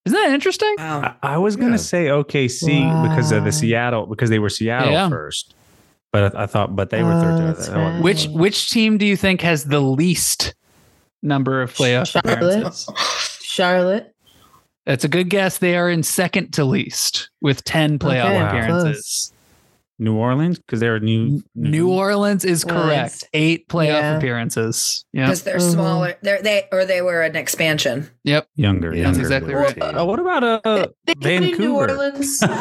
Isn't 0.05 0.19
that 0.21 0.33
interesting? 0.33 0.75
Wow. 0.79 1.17
I, 1.23 1.35
I 1.35 1.39
was 1.39 1.57
gonna 1.57 1.73
Yeah. 1.73 1.77
say 1.77 2.07
OKC 2.07 3.09
because 3.09 3.31
of 3.33 3.45
the 3.45 3.53
Seattle 3.53 4.07
because 4.07 4.31
they 4.31 4.39
were 4.39 4.49
Seattle 4.49 4.93
Yeah. 4.93 5.09
first, 5.09 5.55
but 6.13 6.35
I, 6.37 6.43
I 6.45 6.47
thought 6.47 6.75
but 6.75 6.91
they 6.91 7.03
were 7.03 7.13
Oh, 7.13 7.21
third. 7.21 7.49
that's 7.57 7.69
that 7.69 7.77
right. 7.77 8.03
Which 8.03 8.27
which 8.29 8.71
team 8.71 8.99
do 8.99 9.07
you 9.07 9.17
think 9.17 9.41
has 9.43 9.65
the 9.65 9.81
least 9.81 10.55
number 11.23 11.63
of 11.63 11.73
playoff 11.73 12.09
Charlotte. 12.11 12.43
appearances? 12.43 12.89
Charlotte. 13.43 14.09
That's 14.87 15.05
a 15.05 15.09
good 15.09 15.29
guess. 15.31 15.59
They 15.59 15.77
are 15.77 15.89
in 15.89 16.03
second 16.03 16.53
to 16.55 16.65
least 16.65 17.31
with 17.41 17.63
ten 17.63 18.01
playoff 18.01 18.25
Okay, 18.25 18.59
appearances. 18.59 19.33
New 20.03 20.15
Orleans 20.17 20.59
because 20.59 20.81
they're 20.81 20.99
new. 21.01 21.43
New 21.55 21.91
Orleans 21.91 22.45
is 22.45 22.67
Nice. 22.67 22.75
correct. 22.85 23.25
Eight 23.33 23.69
playoff 23.69 23.87
Yeah. 24.01 24.17
appearances. 24.19 25.05
Yeah. 25.13 25.27
Because 25.27 25.43
they're 25.43 25.59
Mhm. 25.59 25.73
smaller. 25.73 26.15
They're 26.23 26.43
they 26.43 26.65
or 26.73 26.85
they 26.85 27.01
were 27.03 27.23
an 27.23 27.37
expansion. 27.37 28.11
Yep. 28.25 28.49
younger. 28.57 28.91
That's 28.91 28.99
younger. 29.01 29.21
exactly 29.21 29.55
Well, 29.55 29.65
right. 29.65 29.79
Uh, 29.83 30.05
what 30.05 30.19
about 30.19 30.43
uh, 30.45 30.87
They 31.07 31.15
played 31.15 31.37
in 31.37 31.43
New 31.43 31.57
Vancouver? 31.57 31.91
Orleans. 31.93 32.43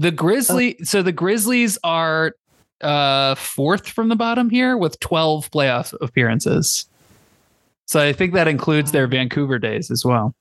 The 0.00 0.10
Grizzly. 0.12 0.76
So 0.84 1.02
the 1.02 1.12
Grizzlies 1.12 1.76
are 1.84 2.32
uh 2.80 3.34
fourth 3.34 3.88
from 3.88 4.08
the 4.08 4.14
bottom 4.16 4.48
here 4.48 4.76
with 4.76 5.00
12 5.00 5.50
playoff 5.50 5.92
appearances. 6.00 6.86
So 7.86 8.00
I 8.00 8.12
think 8.12 8.32
that 8.34 8.46
includes 8.46 8.92
their 8.92 9.08
Vancouver 9.08 9.58
days 9.58 9.90
as 9.90 10.04
well. 10.04 10.34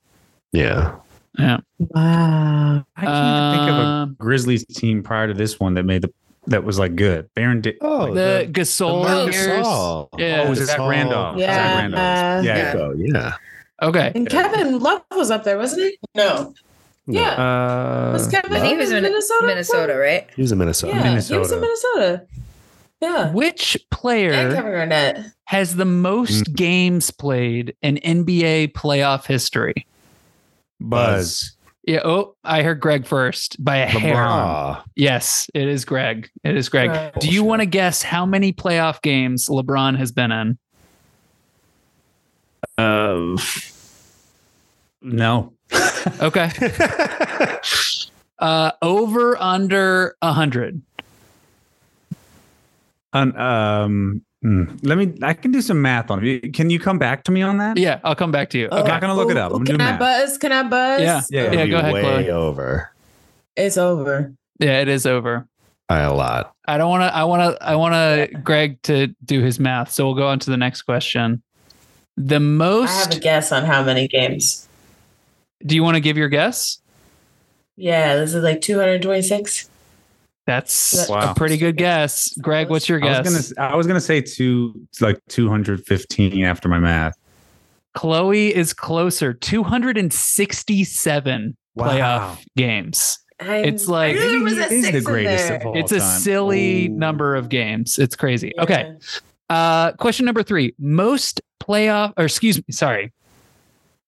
Yeah. 0.52 0.94
Yeah. 1.38 1.58
wow. 1.80 2.86
I 2.96 3.02
can't 3.06 3.56
think 3.56 3.70
of 3.70 3.78
a 3.78 3.82
Um, 3.88 4.16
Grizzlies 4.20 4.66
team 4.66 5.04
prior 5.04 5.28
to 5.28 5.34
this 5.34 5.60
one 5.60 5.74
that 5.76 5.84
made 5.84 6.02
the 6.02 6.12
that 6.48 6.64
was 6.64 6.80
like 6.80 6.96
good. 6.96 7.30
Baron. 7.36 7.60
Di- 7.62 7.76
Oh, 7.82 8.14
the, 8.14 8.48
Gasol 8.52 9.04
Marc 9.04 9.34
years. 9.34 9.48
Gasol. 9.66 10.08
Yeah. 10.18 10.44
oh, 10.46 10.50
was 10.50 10.62
it 10.62 10.68
Zach 10.68 10.80
Gasol. 10.80 10.90
Randolph? 10.90 11.38
Yeah. 11.38 11.54
Zach 11.54 11.76
Randolph. 11.78 12.46
Yeah. 12.46 12.74
Yeah. 12.76 12.94
Yeah. 12.96 13.34
Okay. 13.82 14.12
And 14.16 14.30
Kevin 14.30 14.80
Love 14.80 15.02
was 15.12 15.30
up 15.30 15.44
there, 15.44 15.58
wasn't 15.58 15.82
he? 15.84 16.00
No. 16.16 16.54
Yeah. 17.06 17.32
Uh, 18.10 18.14
was 18.14 18.28
Kevin 18.30 18.54
I 18.54 18.60
think 18.60 18.74
he 18.74 18.78
was 18.78 18.92
in 18.92 19.04
Minnesota? 19.04 19.46
Minnesota, 19.48 19.96
right? 19.98 20.28
He 20.36 20.42
was 20.42 20.52
in 20.52 20.58
Minnesota. 20.58 20.94
Yeah, 20.94 21.20
he 21.20 21.38
was 21.38 21.52
in 21.52 21.60
Minnesota. 21.62 22.26
Yeah. 23.02 23.32
Which 23.32 23.78
player 23.92 24.32
Kevin 24.54 24.72
Garnett. 24.72 25.20
has 25.46 25.76
the 25.76 25.86
most 25.86 26.54
games 26.56 27.12
played 27.12 27.76
in 27.82 27.98
NBA 27.98 28.72
playoff 28.74 29.26
history? 29.28 29.86
Buzz. 30.80 31.54
Yeah. 31.86 32.02
Oh, 32.04 32.36
I 32.44 32.64
heard 32.64 32.80
Greg 32.82 33.08
first 33.08 33.64
by 33.64 33.78
a 33.78 33.86
hair. 33.86 34.16
LeBron. 34.16 34.28
Ah, 34.30 34.84
Yes, 34.96 35.50
it 35.54 35.68
is 35.68 35.86
Greg. 35.86 36.30
It 36.44 36.58
is 36.58 36.68
Greg. 36.70 36.90
Right. 36.90 37.14
Do 37.20 37.30
you 37.30 37.44
want 37.44 37.62
to 37.62 37.66
guess 37.66 38.02
how 38.02 38.26
many 38.26 38.52
playoff 38.52 39.02
games 39.02 39.48
LeBron 39.48 39.98
has 39.98 40.12
been 40.12 40.32
in? 40.32 40.58
Uh, 42.78 43.38
no. 45.02 45.54
Okay. 46.22 46.50
uh 48.40 48.72
over 48.82 49.42
under 49.42 50.16
a 50.22 50.32
hundred. 50.32 50.82
Un- 53.14 53.36
um, 53.38 54.22
mm, 54.44 54.80
let 54.84 54.98
me. 54.98 55.14
I 55.22 55.34
can 55.34 55.52
do 55.52 55.62
some 55.62 55.82
math 55.82 56.10
on 56.12 56.24
it. 56.26 56.54
Can 56.54 56.70
you 56.70 56.80
come 56.80 56.98
back 57.00 57.24
to 57.26 57.32
me 57.32 57.42
on 57.42 57.58
that? 57.58 57.78
Yeah, 57.78 58.00
I'll 58.04 58.16
come 58.16 58.32
back 58.32 58.50
to 58.52 58.58
you. 58.60 58.68
Oh, 58.72 58.80
Okay. 58.80 58.88
not 58.88 59.02
gonna 59.02 59.16
look 59.16 59.32
it 59.32 59.38
up. 59.38 59.52
I'm 59.54 59.66
Can 59.66 59.78
doing 59.78 59.82
I 59.88 59.92
math. 59.92 60.00
buzz? 60.00 60.38
Can 60.38 60.52
I 60.52 60.64
buzz? 60.64 61.02
Yeah. 61.02 61.22
Yeah. 61.30 61.42
Yeah, 61.44 61.48
It'd 61.62 61.70
go 61.72 61.78
be 61.78 61.82
ahead, 61.82 61.94
way 61.94 62.02
Chloe. 62.02 62.30
over 62.32 62.92
It's 63.56 63.78
over. 63.78 64.34
Yeah, 64.60 64.82
it 64.82 64.88
is 64.88 65.06
over. 65.06 65.48
by 65.88 66.00
a 66.00 66.14
lot. 66.14 66.54
I 66.68 66.78
don't 66.78 66.90
want 66.90 67.04
to. 67.04 67.16
I 67.16 67.24
want 67.24 67.58
to. 67.58 67.64
I 67.66 67.76
want 67.76 67.94
to 67.94 68.38
Greg 68.40 68.82
to 68.84 69.08
do 69.24 69.42
his 69.42 69.60
math. 69.60 69.92
So 69.92 70.06
we'll 70.06 70.16
go 70.16 70.28
on 70.28 70.40
to 70.40 70.50
the 70.50 70.58
next 70.58 70.82
question. 70.84 71.42
The 72.18 72.40
most. 72.40 72.90
I 72.90 72.94
have 72.94 73.06
a 73.08 73.10
most. 73.16 73.22
guess 73.22 73.52
on 73.52 73.64
how 73.66 73.84
many 73.84 74.08
games. 74.08 74.68
Do 75.66 75.76
you 75.76 75.84
want 75.84 75.96
to 75.96 76.02
give 76.02 76.18
your 76.18 76.30
guess? 76.30 76.80
Yeah, 77.78 78.16
this 78.16 78.34
is 78.34 78.44
like 78.44 78.62
226. 78.62 79.70
That's 80.48 81.08
Wow. 81.10 81.32
a 81.32 81.36
pretty 81.36 81.58
good 81.58 81.76
guess. 81.78 82.36
Greg, 82.42 82.70
what's 82.70 82.88
your 82.90 82.98
I 83.04 83.22
guess? 83.22 83.26
was 83.30 83.54
gonna. 83.54 83.70
I 83.70 83.76
was 83.76 83.86
gonna 83.86 84.00
say 84.02 84.22
two, 84.22 84.74
like 85.02 85.20
215 85.28 86.44
after 86.44 86.68
my 86.70 86.80
math. 86.80 87.16
Chloe 87.94 88.56
is 88.56 88.74
closer. 88.74 89.34
Two 89.34 89.62
hundred 89.64 89.98
and 89.98 90.12
sixty-seven 90.12 91.58
Wow. 91.76 91.88
playoff 91.90 92.46
games. 92.56 93.20
I, 93.42 93.58
It's 93.58 93.88
like- 93.88 94.16
I 94.16 94.20
knew 94.20 94.30
there 94.32 94.40
was 94.42 94.54
Maybe 94.56 94.64
a 94.66 94.70
he 94.70 94.76
is 94.78 94.86
six 94.86 94.98
the 94.98 95.04
greatest 95.04 95.50
of 95.52 95.66
all 95.68 95.78
It's 95.78 95.92
a 95.92 96.00
time. 96.00 96.20
silly 96.20 96.86
Ooh. 96.88 96.90
number 96.90 97.36
of 97.36 97.50
games. 97.50 98.00
It's 98.00 98.16
crazy. 98.16 98.52
Okay. 98.58 98.94
Uh, 99.50 99.92
question 99.94 100.26
number 100.26 100.44
three: 100.44 100.74
most 100.80 101.42
playoff, 101.62 102.14
or 102.18 102.24
excuse 102.26 102.58
me, 102.58 102.64
sorry. 102.72 103.12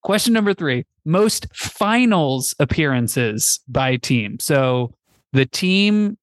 Question 0.03 0.33
number 0.33 0.53
three: 0.53 0.85
most 1.05 1.47
finals 1.53 2.55
appearances 2.59 3.59
by 3.67 3.97
team. 3.97 4.39
So 4.39 4.93
the 5.33 5.45
team 5.45 6.17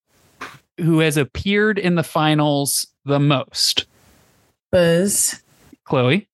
who 0.79 0.99
has 1.01 1.17
appeared 1.17 1.79
in 1.79 1.95
the 1.95 2.03
finals 2.03 2.87
the 3.05 3.19
most. 3.21 3.87
Buzz 4.71 5.43
Chloe. 5.85 6.29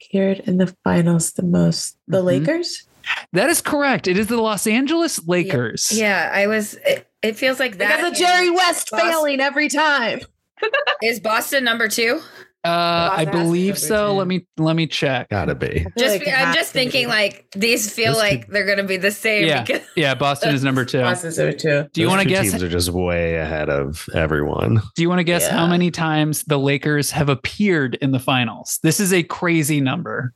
appeared 0.00 0.40
in 0.40 0.58
the 0.58 0.74
finals 0.84 1.32
the 1.32 1.42
most. 1.42 1.96
The 2.06 2.20
Mhm. 2.20 2.24
Lakers? 2.24 2.86
That 3.32 3.48
is 3.48 3.60
correct. 3.62 4.06
It 4.06 4.18
is 4.18 4.26
the 4.26 4.36
Los 4.36 4.66
Angeles 4.66 5.26
Lakers. 5.26 5.90
Yeah, 5.92 6.30
I 6.32 6.46
was. 6.46 6.74
It, 6.86 7.08
it 7.22 7.36
feels 7.36 7.58
like 7.58 7.78
that. 7.78 7.96
Because 7.96 8.12
of 8.12 8.18
Jerry 8.18 8.50
West 8.50 8.90
Boston. 8.90 9.10
failing 9.10 9.40
every 9.40 9.68
time. 9.68 10.20
Is 11.02 11.18
Boston 11.18 11.64
number 11.64 11.88
two? 11.88 12.20
Uh, 12.64 13.10
I 13.12 13.24
believe 13.24 13.76
so. 13.76 14.12
Lakers. 14.12 14.18
Let 14.18 14.26
me 14.28 14.46
let 14.56 14.76
me 14.76 14.86
check. 14.86 15.28
Gotta 15.30 15.54
be. 15.56 15.84
Just 15.98 16.20
like 16.20 16.28
I'm 16.28 16.54
just 16.54 16.72
to 16.72 16.78
be. 16.78 16.84
thinking 16.84 17.08
like 17.08 17.46
these 17.56 17.92
feel 17.92 18.12
Those 18.12 18.22
like 18.22 18.46
two- 18.46 18.52
they're 18.52 18.64
gonna 18.66 18.84
be 18.86 18.96
the 18.98 19.10
same. 19.10 19.46
Yeah. 19.48 19.64
Because 19.64 19.82
Yeah, 19.96 20.14
Boston 20.14 20.54
is 20.54 20.62
number 20.62 20.84
two. 20.84 21.00
Boston's 21.00 21.38
number 21.38 21.56
two. 21.56 21.88
Do 21.92 22.00
you 22.00 22.08
want 22.08 22.22
to 22.22 22.28
guess? 22.28 22.50
Teams 22.50 22.62
are 22.62 22.68
just 22.68 22.90
way 22.90 23.34
ahead 23.34 23.68
of 23.68 24.08
everyone. 24.14 24.80
Do 24.94 25.02
you 25.02 25.08
want 25.08 25.18
to 25.18 25.24
guess 25.24 25.48
how 25.48 25.66
many 25.66 25.90
times 25.90 26.44
the 26.44 26.58
Lakers 26.58 27.10
have 27.10 27.28
appeared 27.28 27.96
in 27.96 28.12
the 28.12 28.20
finals? 28.20 28.78
This 28.84 29.00
is 29.00 29.12
a 29.12 29.24
crazy 29.24 29.80
number. 29.80 30.32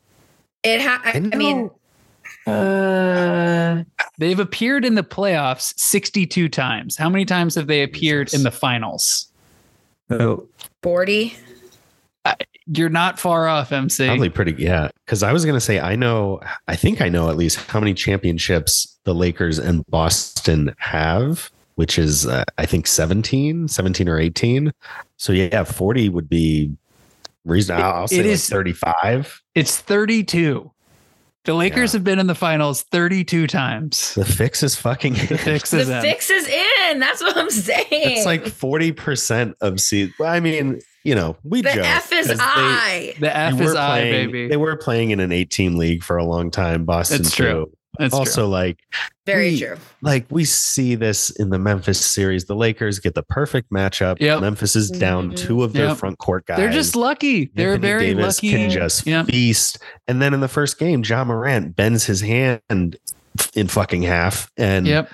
it. 0.65 0.81
Ha- 0.81 1.01
I, 1.05 1.11
I 1.33 1.37
mean, 1.37 1.71
Uh, 2.47 3.85
They've 4.19 4.39
appeared 4.39 4.85
in 4.85 4.95
the 4.95 5.03
playoffs 5.05 5.75
62 5.79 6.49
times. 6.49 6.97
How 6.97 7.09
many 7.09 7.25
times 7.25 7.55
have 7.55 7.67
they 7.67 7.83
appeared 7.83 8.29
Jesus. 8.29 8.41
in 8.41 8.45
the 8.45 8.51
finals? 8.51 9.29
Oh, 10.11 10.49
forty. 10.83 11.37
You're 12.67 12.89
not 12.89 13.19
far 13.21 13.47
off, 13.47 13.71
MC. 13.73 14.07
Probably 14.07 14.29
pretty, 14.29 14.55
yeah. 14.63 14.89
Because 15.05 15.23
I 15.23 15.33
was 15.33 15.45
gonna 15.45 15.61
say, 15.61 15.79
I 15.81 15.95
know, 15.97 16.41
I 16.67 16.75
think 16.77 17.01
I 17.01 17.09
know 17.09 17.31
at 17.31 17.37
least 17.37 17.59
how 17.71 17.79
many 17.81 17.95
championships 17.95 18.99
the 19.05 19.15
Lakers 19.15 19.59
and 19.59 19.85
Boston 19.87 20.75
have. 20.79 21.51
which 21.77 21.99
is 21.99 22.27
uh, 22.27 22.43
I 22.59 22.65
think 22.67 22.87
17, 22.87 23.69
17 23.69 24.09
or 24.09 24.19
18. 24.19 24.73
So 25.19 25.33
yeah, 25.33 25.63
40 25.63 26.09
would 26.09 26.29
be 26.29 26.73
reason. 27.45 27.77
I'll, 27.77 27.93
I'll 27.93 28.09
say 28.09 28.17
it 28.17 28.23
like 28.25 28.33
is- 28.33 28.49
35. 28.49 29.43
It's 29.55 29.79
32. 29.79 30.71
The 31.45 31.55
Lakers 31.55 31.93
Yeah. 31.93 31.99
have 31.99 32.05
been 32.05 32.19
in 32.19 32.27
the 32.27 32.35
finals 32.35 32.83
32 32.91 33.47
times. 33.47 34.15
The 34.15 34.25
fix 34.25 34.65
is 34.65 34.75
fucking. 34.75 35.13
The 35.13 35.39
fix 35.39 35.71
The 35.71 35.79
is 35.81 35.89
in. 35.89 36.01
fix 36.03 36.29
is 36.31 36.49
in. 36.49 36.99
That's 36.99 37.21
what 37.23 37.37
I'm 37.37 37.51
saying. 37.51 37.87
It's 37.91 38.27
like 38.27 38.43
40% 38.45 39.55
of 39.61 39.79
season. 39.81 40.13
I 40.25 40.41
mean, 40.41 40.81
you 41.07 41.15
know, 41.15 41.37
we 41.45 41.63
the 41.63 41.71
joke 41.73 41.85
F 41.87 42.13
is 42.13 42.27
'cause 42.27 42.37
they- 42.39 42.45
I. 42.45 43.15
The 43.21 43.37
F 43.37 43.55
were 43.59 43.63
is 43.63 43.75
I, 43.75 44.01
baby. 44.03 44.49
They 44.49 44.57
were 44.57 44.77
playing 44.77 45.11
in 45.11 45.21
an 45.21 45.31
18 45.33 45.79
league 45.79 46.03
for 46.03 46.17
a 46.17 46.25
long 46.25 46.51
time. 46.51 46.85
Boston 46.85 47.21
It's 47.21 47.35
true. 47.35 47.47
too. 47.67 47.73
That's 47.99 48.13
also, 48.13 48.43
true. 48.43 48.49
like 48.51 48.79
Very 49.25 49.53
we- 49.53 49.61
true. 49.61 49.77
like 50.03 50.27
we 50.29 50.45
see 50.45 50.97
this 50.97 51.31
in 51.31 51.49
the 51.51 51.59
Memphis 51.59 51.99
series. 52.05 52.45
The 52.45 52.55
Lakers 52.57 52.99
get 52.99 53.15
the 53.15 53.23
perfect 53.23 53.71
matchup. 53.71 54.17
Yep. 54.21 54.41
Memphis 54.43 54.77
is 54.77 54.91
down 54.91 55.31
Mhm. 55.31 55.37
two 55.37 55.63
of 55.63 55.73
their 55.73 55.87
Yep. 55.89 55.97
front 55.97 56.19
court 56.19 56.45
guys. 56.47 56.59
They're 56.59 56.71
just 56.73 56.95
lucky. 56.95 57.51
They're 57.55 57.75
Anthony 57.75 57.89
very 57.89 58.07
Davis 58.15 58.43
lucky. 58.43 58.51
Can 58.51 58.69
just 58.71 59.07
Yeah. 59.07 59.23
feast. 59.23 59.79
And 60.09 60.21
then 60.21 60.35
in 60.35 60.41
the 60.41 60.49
first 60.49 60.79
game, 60.79 61.03
Ja 61.07 61.25
Morant 61.25 61.75
bends 61.77 62.05
his 62.05 62.21
hand 62.21 62.61
in 63.55 63.69
fucking 63.69 64.03
half. 64.03 64.51
And 64.59 64.87
Yep. 64.87 65.11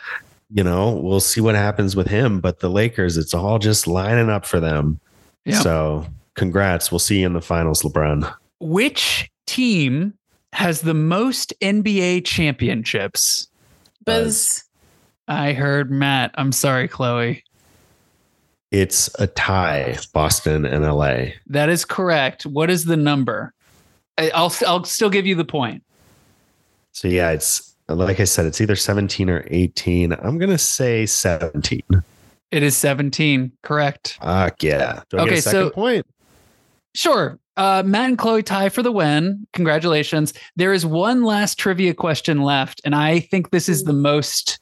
you 0.54 0.64
know, 0.64 0.90
we'll 0.90 1.20
see 1.20 1.40
what 1.40 1.54
happens 1.54 1.94
with 1.94 2.08
him. 2.08 2.40
But 2.40 2.58
the 2.60 2.68
Lakers, 2.68 3.16
it's 3.16 3.32
all 3.34 3.58
just 3.60 3.86
lining 3.86 4.28
up 4.28 4.44
for 4.44 4.58
them. 4.58 4.98
Yep. 5.44 5.62
So 5.62 6.06
congrats. 6.34 6.90
We'll 6.90 6.98
see 6.98 7.20
you 7.20 7.26
in 7.26 7.32
the 7.32 7.40
finals, 7.40 7.82
LeBron. 7.82 8.32
Which 8.60 9.30
team 9.46 10.14
has 10.52 10.82
the 10.82 10.94
most 10.94 11.52
NBA 11.60 12.24
championships? 12.24 13.48
Buzz. 14.04 14.64
I 15.28 15.52
heard 15.52 15.90
Matt. 15.90 16.32
I'm 16.34 16.52
sorry, 16.52 16.88
Chloe. 16.88 17.44
It's 18.70 19.10
a 19.18 19.26
tie, 19.26 19.98
Boston 20.12 20.64
and 20.64 20.84
LA. 20.84 21.32
That 21.46 21.68
is 21.68 21.84
correct. 21.84 22.46
What 22.46 22.70
is 22.70 22.86
the 22.86 22.96
number? 22.96 23.52
I'll 24.18 24.52
I'll 24.66 24.84
still 24.84 25.10
give 25.10 25.26
you 25.26 25.34
the 25.34 25.44
point. 25.44 25.82
So 26.92 27.08
yeah, 27.08 27.30
it's 27.30 27.74
like 27.88 28.20
I 28.20 28.24
said, 28.24 28.46
it's 28.46 28.60
either 28.60 28.76
17 28.76 29.28
or 29.28 29.46
18. 29.50 30.12
I'm 30.12 30.38
gonna 30.38 30.58
say 30.58 31.06
17. 31.06 31.82
It 32.52 32.62
is 32.62 32.76
17. 32.76 33.50
Correct. 33.62 34.18
Fuck 34.22 34.62
yeah. 34.62 35.02
Do 35.08 35.16
I 35.18 35.20
get 35.20 35.28
Okay, 35.28 35.38
a 35.38 35.42
second 35.42 35.60
so- 35.68 35.70
point? 35.70 36.06
Sure. 36.94 37.38
Uh, 37.56 37.82
Matt 37.84 38.08
and 38.10 38.18
Chloe 38.18 38.42
tie 38.42 38.68
for 38.68 38.82
the 38.82 38.92
win. 38.92 39.46
Congratulations. 39.54 40.32
There 40.56 40.72
is 40.72 40.84
one 40.86 41.22
last 41.22 41.58
trivia 41.58 41.94
question 41.94 42.42
left, 42.42 42.80
and 42.84 42.94
I 42.94 43.20
think 43.20 43.50
this 43.50 43.68
is 43.68 43.84
the 43.84 43.92
most 43.92 44.58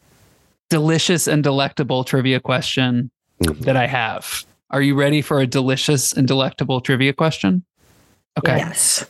delicious 0.70 1.26
and 1.26 1.42
delectable 1.42 2.04
trivia 2.04 2.40
question 2.40 3.10
that 3.40 3.76
I 3.76 3.86
have. 3.86 4.44
Are 4.70 4.82
you 4.82 4.94
ready 4.94 5.22
for 5.22 5.40
a 5.40 5.46
delicious 5.46 6.12
and 6.12 6.26
delectable 6.28 6.80
trivia 6.80 7.12
question? 7.12 7.64
Okay. 8.38 8.58
Yes. 8.58 9.04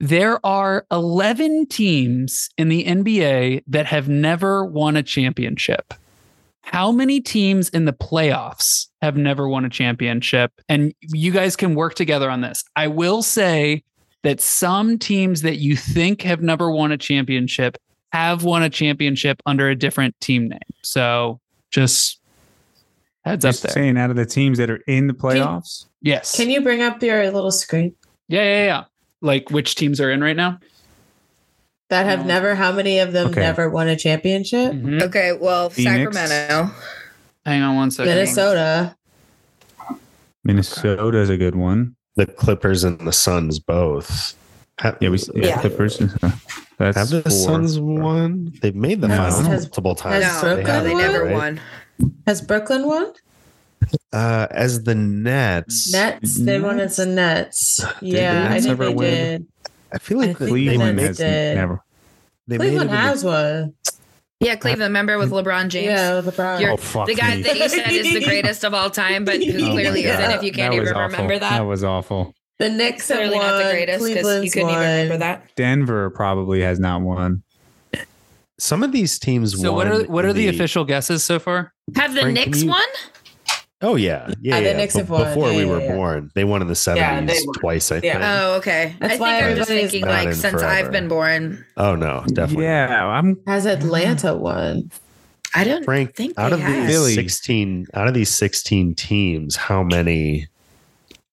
There 0.00 0.44
are 0.44 0.86
11 0.90 1.66
teams 1.66 2.48
in 2.58 2.68
the 2.68 2.84
NBA 2.84 3.62
that 3.66 3.86
have 3.86 4.08
never 4.08 4.64
won 4.64 4.96
a 4.96 5.02
championship. 5.02 5.94
How 6.64 6.90
many 6.90 7.20
teams 7.20 7.68
in 7.68 7.84
the 7.84 7.92
playoffs 7.92 8.88
have 9.02 9.16
never 9.16 9.48
won 9.48 9.64
a 9.64 9.70
championship? 9.70 10.52
And 10.68 10.94
you 11.00 11.30
guys 11.30 11.56
can 11.56 11.74
work 11.74 11.94
together 11.94 12.30
on 12.30 12.40
this. 12.40 12.64
I 12.74 12.88
will 12.88 13.22
say 13.22 13.84
that 14.22 14.40
some 14.40 14.98
teams 14.98 15.42
that 15.42 15.56
you 15.56 15.76
think 15.76 16.22
have 16.22 16.42
never 16.42 16.70
won 16.70 16.90
a 16.90 16.98
championship 16.98 17.76
have 18.12 18.44
won 18.44 18.62
a 18.62 18.70
championship 18.70 19.40
under 19.46 19.68
a 19.68 19.74
different 19.76 20.18
team 20.20 20.48
name. 20.48 20.60
So 20.82 21.40
just 21.70 22.20
heads 23.24 23.44
up 23.44 23.56
there. 23.56 23.72
saying 23.72 23.98
out 23.98 24.10
of 24.10 24.16
the 24.16 24.26
teams 24.26 24.58
that 24.58 24.70
are 24.70 24.82
in 24.86 25.06
the 25.06 25.14
playoffs. 25.14 25.86
Yes. 26.00 26.36
Can 26.36 26.50
you 26.50 26.60
bring 26.62 26.82
up 26.82 27.02
your 27.02 27.30
little 27.30 27.50
screen 27.50 27.94
yeah, 28.28 28.42
yeah, 28.42 28.64
yeah. 28.64 28.84
Like 29.20 29.50
which 29.50 29.74
teams 29.74 30.00
are 30.00 30.10
in 30.10 30.22
right 30.22 30.36
now? 30.36 30.58
That 31.90 32.06
have 32.06 32.20
No. 32.20 32.26
never? 32.26 32.54
How 32.54 32.72
many 32.72 32.98
of 32.98 33.12
them 33.12 33.28
Okay. 33.28 33.40
never 33.40 33.68
won 33.70 33.88
a 33.88 33.96
championship? 33.96 34.72
Mhm. 34.72 35.02
Okay. 35.02 35.32
Well, 35.38 35.70
Phoenix. 35.70 36.16
Sacramento. 36.16 36.74
Hang 37.44 37.62
on 37.62 37.76
one 37.76 37.90
second. 37.90 38.14
Minnesota. 38.14 38.96
Minnesota 40.44 41.18
is 41.18 41.30
a 41.30 41.36
good 41.36 41.54
one. 41.54 41.96
The 42.16 42.26
Clippers 42.26 42.84
and 42.84 43.00
the 43.00 43.12
Suns 43.12 43.58
both. 43.58 44.34
Have, 44.80 44.96
Yeah, 45.00 45.08
we 45.10 45.18
yeah, 45.34 45.46
Yeah. 45.48 45.60
Clippers. 45.60 46.00
uh, 46.00 46.30
That's 46.78 46.96
have 46.96 47.08
the 47.10 47.22
four. 47.22 47.30
Suns 47.30 47.78
won? 47.78 48.52
They've 48.60 48.74
made 48.74 49.00
the 49.00 49.08
Has- 49.08 49.18
finals 49.34 49.46
has- 49.46 49.62
multiple 49.64 49.94
times. 49.94 50.24
has 50.24 50.42
No, 50.42 50.54
Brooklyn 50.56 50.66
no, 50.76 50.82
they 50.84 50.92
won? 50.94 51.02
never 51.02 51.24
right? 51.24 51.32
won. 51.32 51.60
Has 52.26 52.40
Brooklyn 52.40 52.86
won? 52.86 53.06
Uh, 54.12 54.46
as 54.50 54.82
the 54.84 54.94
Nets, 54.94 55.92
Nets. 55.92 56.38
They 56.38 56.58
won 56.58 56.80
as 56.80 56.96
the 56.96 57.06
Nets. 57.06 57.76
Did 58.00 58.12
Yeah, 58.14 58.48
the 58.48 58.54
I 58.54 58.60
think 58.60 58.70
ever 58.72 58.86
they 58.86 58.94
win? 58.94 59.10
did. 59.14 59.46
I 59.94 59.98
feel 59.98 60.18
like 60.18 60.30
I 60.30 60.34
Cleveland 60.34 60.98
has 60.98 61.16
did. 61.18 61.56
never. 61.56 61.80
they 62.48 62.58
made 62.58 62.68
Cleveland 62.70 62.90
it 62.90 62.92
in 62.94 63.00
the- 63.00 63.08
has 63.08 63.24
one. 63.24 63.74
Yeah, 64.40 64.56
Cleveland. 64.56 64.88
Remember 64.90 65.16
with 65.16 65.30
LeBron 65.30 65.68
James? 65.68 65.86
Yeah, 65.86 66.20
LeBron. 66.20 66.60
You're- 66.60 66.72
Oh 66.72 66.76
fuck 66.76 67.06
The 67.06 67.14
guy 67.14 67.36
me. 67.36 67.42
that 67.42 67.56
you 67.56 67.68
said 67.68 67.90
is 67.92 68.12
the 68.14 68.24
greatest 68.24 68.64
of 68.64 68.74
all 68.74 68.90
time, 68.90 69.24
but 69.24 69.42
who 69.42 69.52
Oh 69.68 69.70
clearly 69.72 70.02
God. 70.02 70.18
isn't 70.20 70.30
if 70.32 70.42
you 70.42 70.52
can't 70.52 70.74
even 70.74 70.88
awful. 70.88 71.02
remember 71.02 71.38
that. 71.38 71.50
That 71.58 71.62
was 71.62 71.84
awful. 71.84 72.34
the 72.58 72.68
Knicks 72.68 73.08
have 73.08 73.18
clearly 73.18 73.38
not 73.38 73.56
the 73.62 73.70
greatest 73.70 74.04
because 74.04 74.44
you 74.44 74.50
couldn't 74.50 74.68
even 74.70 74.80
remember 74.80 75.16
that. 75.18 75.54
Denver 75.56 76.10
probably 76.10 76.60
has 76.62 76.78
not 76.80 77.00
won. 77.02 77.42
Some 78.58 78.82
of 78.82 78.92
these 78.92 79.18
teams. 79.18 79.58
So 79.60 79.72
what 79.72 79.86
are 79.88 80.04
what 80.04 80.24
are 80.24 80.32
the, 80.32 80.48
official 80.48 80.84
guesses 80.84 81.24
so 81.24 81.38
far? 81.38 81.72
Have 81.96 82.14
the 82.14 82.20
Frank, 82.22 82.36
can 82.38 82.44
Knicks 82.50 82.62
you- 82.62 82.70
won? 82.70 82.82
Oh 83.82 83.96
yeah, 83.96 84.30
yeah. 84.40 84.60
The 84.60 84.66
yeah. 84.66 84.76
Knicks 84.76 84.94
Be- 84.94 85.00
have 85.00 85.10
won. 85.10 85.24
before 85.24 85.50
Yeah, 85.50 85.56
we 85.58 85.64
were 85.66 85.80
yeah. 85.80 85.92
born. 85.94 86.30
They 86.34 86.44
won 86.44 86.62
in 86.62 86.68
the 86.68 86.74
seventies 86.74 87.44
they 87.44 87.60
twice. 87.60 87.92
I 87.92 87.96
Yeah. 87.96 88.12
think. 88.12 88.24
Oh, 88.24 88.54
okay. 88.56 88.96
That's 88.98 89.04
I 89.04 89.08
think 89.16 89.20
why 89.20 89.36
I'm 89.42 89.56
just 89.56 89.70
everybody's 89.70 89.90
thinking 89.90 90.08
like 90.08 90.32
since 90.32 90.52
forever. 90.52 90.66
I've 90.66 90.92
been 90.92 91.08
born. 91.08 91.64
Oh 91.76 91.94
no, 91.94 92.24
definitely. 92.28 92.64
Yeah, 92.64 93.06
I'm. 93.06 93.38
Has 93.46 93.66
mm. 93.66 93.72
Atlanta 93.72 94.34
won? 94.34 94.90
I 95.54 95.64
don't 95.64 95.84
Frank, 95.84 96.16
think 96.16 96.38
out 96.38 96.52
of 96.52 96.60
have. 96.60 96.86
these 96.86 96.94
Philly. 96.94 97.14
sixteen, 97.14 97.86
out 97.94 98.08
of 98.08 98.14
these 98.14 98.30
sixteen 98.30 98.94
teams, 98.94 99.54
how 99.56 99.82
many 99.82 100.48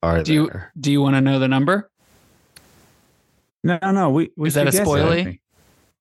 are 0.04 0.22
Do 0.22 0.34
you 0.34 0.48
there? 0.48 0.72
do 0.80 0.92
you 0.92 1.02
want 1.02 1.16
to 1.16 1.22
know 1.22 1.40
the 1.40 1.48
number? 1.48 1.90
No, 3.64 3.80
no. 3.82 4.10
We, 4.10 4.32
we 4.36 4.48
Is 4.48 4.56
that 4.56 4.68
a 4.68 4.72
guess 4.72 4.82
spoiler? 4.82 5.36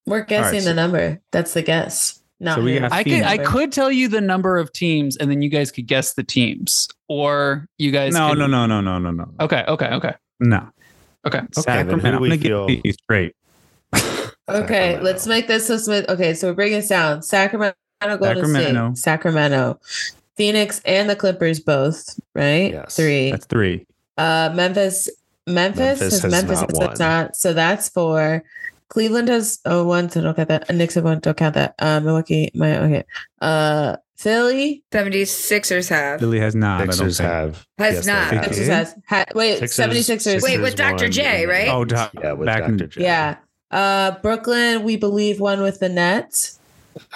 We're 0.06 0.24
guessing 0.24 0.60
so- 0.60 0.70
the 0.70 0.74
number. 0.74 1.20
That's 1.30 1.54
the 1.54 1.62
guess. 1.62 2.19
Not 2.42 2.56
So 2.56 2.62
we 2.62 2.76
him. 2.76 2.82
got 2.84 2.92
I 2.92 3.04
could 3.04 3.22
I 3.22 3.36
could 3.38 3.70
tell 3.72 3.92
you 3.92 4.08
the 4.08 4.20
number 4.20 4.56
of 4.56 4.72
teams, 4.72 5.16
and 5.18 5.30
then 5.30 5.42
you 5.42 5.50
guys 5.50 5.70
could 5.70 5.86
guess 5.86 6.14
the 6.14 6.22
teams, 6.24 6.88
or 7.08 7.66
you 7.78 7.90
guys. 7.90 8.14
No, 8.14 8.30
could- 8.30 8.38
no, 8.38 8.46
no, 8.46 8.66
no, 8.66 8.80
no, 8.80 8.98
no, 8.98 9.10
no. 9.10 9.28
Okay, 9.40 9.62
okay, 9.68 9.88
okay, 9.88 10.14
No. 10.40 10.66
okay. 11.26 11.38
Okay, 11.38 11.46
then 11.46 11.52
Sacramento. 11.52 11.98
who 12.00 12.00
do 12.00 12.14
I'm 12.16 12.20
gonna 12.30 12.36
feel- 12.38 12.66
get 12.66 12.82
these 12.82 12.96
straight. 13.02 13.34
Okay, 14.48 14.66
Sacramento. 14.94 15.04
let's 15.04 15.26
make 15.28 15.46
this 15.46 15.66
so 15.68 15.76
smooth. 15.76 16.06
Okay, 16.08 16.34
so 16.34 16.48
we're 16.48 16.54
bringing 16.54 16.78
this 16.80 16.88
down. 16.88 17.22
Sacramento, 17.22 17.76
Golden 18.00 18.18
Sacramento. 18.36 18.94
State, 18.94 18.98
Sacramento, 19.02 19.80
Phoenix, 20.36 20.80
and 20.84 21.08
the 21.08 21.14
Clippers 21.14 21.60
both. 21.60 22.18
Right? 22.34 22.72
Yes. 22.72 22.96
Three. 22.96 23.30
That's 23.30 23.46
three. 23.46 23.86
Uh, 24.18 24.50
Memphis. 24.54 25.08
Memphis, 25.46 25.78
Memphis 26.00 26.00
has 26.00 26.22
has 26.22 26.32
Memphis 26.32 26.60
not 26.60 26.70
has 26.70 26.78
won. 26.80 26.96
not. 26.98 27.36
So 27.36 27.52
that's 27.52 27.88
four. 27.90 28.42
Cleveland 28.90 29.28
has 29.28 29.58
oh 29.64 29.84
one, 29.84 30.10
so 30.10 30.20
don't 30.20 30.34
count 30.34 30.48
that. 30.48 30.68
Uh, 30.68 30.72
Knicks 30.74 30.94
have 30.94 31.04
one, 31.04 31.20
don't 31.20 31.36
count 31.36 31.54
that. 31.54 31.74
Uh, 31.78 32.00
Milwaukee, 32.00 32.50
my 32.54 32.78
okay. 32.80 33.04
Uh, 33.40 33.96
Philly 34.18 34.84
76ers 34.92 35.88
have. 35.88 36.20
Philly 36.20 36.40
has 36.40 36.54
not. 36.54 36.80
Sixers 36.82 37.20
I 37.20 37.24
don't 37.24 37.32
have. 37.32 37.66
Has 37.78 37.94
Yes, 37.94 38.04
they 38.06 38.12
not. 38.12 38.32
have. 38.34 38.44
Sixers 38.44 38.68
Yeah. 38.68 38.74
has 38.76 38.94
ha, 39.06 39.24
wait 39.34 39.58
Sixers- 39.60 39.86
76ers. 40.08 40.42
Wait, 40.42 40.58
with 40.58 40.70
Sixers 40.76 40.76
Dr. 40.76 41.08
J, 41.08 41.42
in- 41.44 41.48
right? 41.48 41.68
Oh, 41.68 41.84
doc, 41.86 42.10
Yeah, 42.20 42.32
with 42.32 42.46
back 42.46 42.64
in- 42.68 42.76
Dr. 42.76 42.86
J. 42.88 43.02
Yeah. 43.02 43.36
Uh, 43.70 44.10
Brooklyn, 44.20 44.82
we 44.82 44.96
believe 44.96 45.40
one 45.40 45.62
with 45.62 45.78
the 45.78 45.88
Nets. 45.88 46.58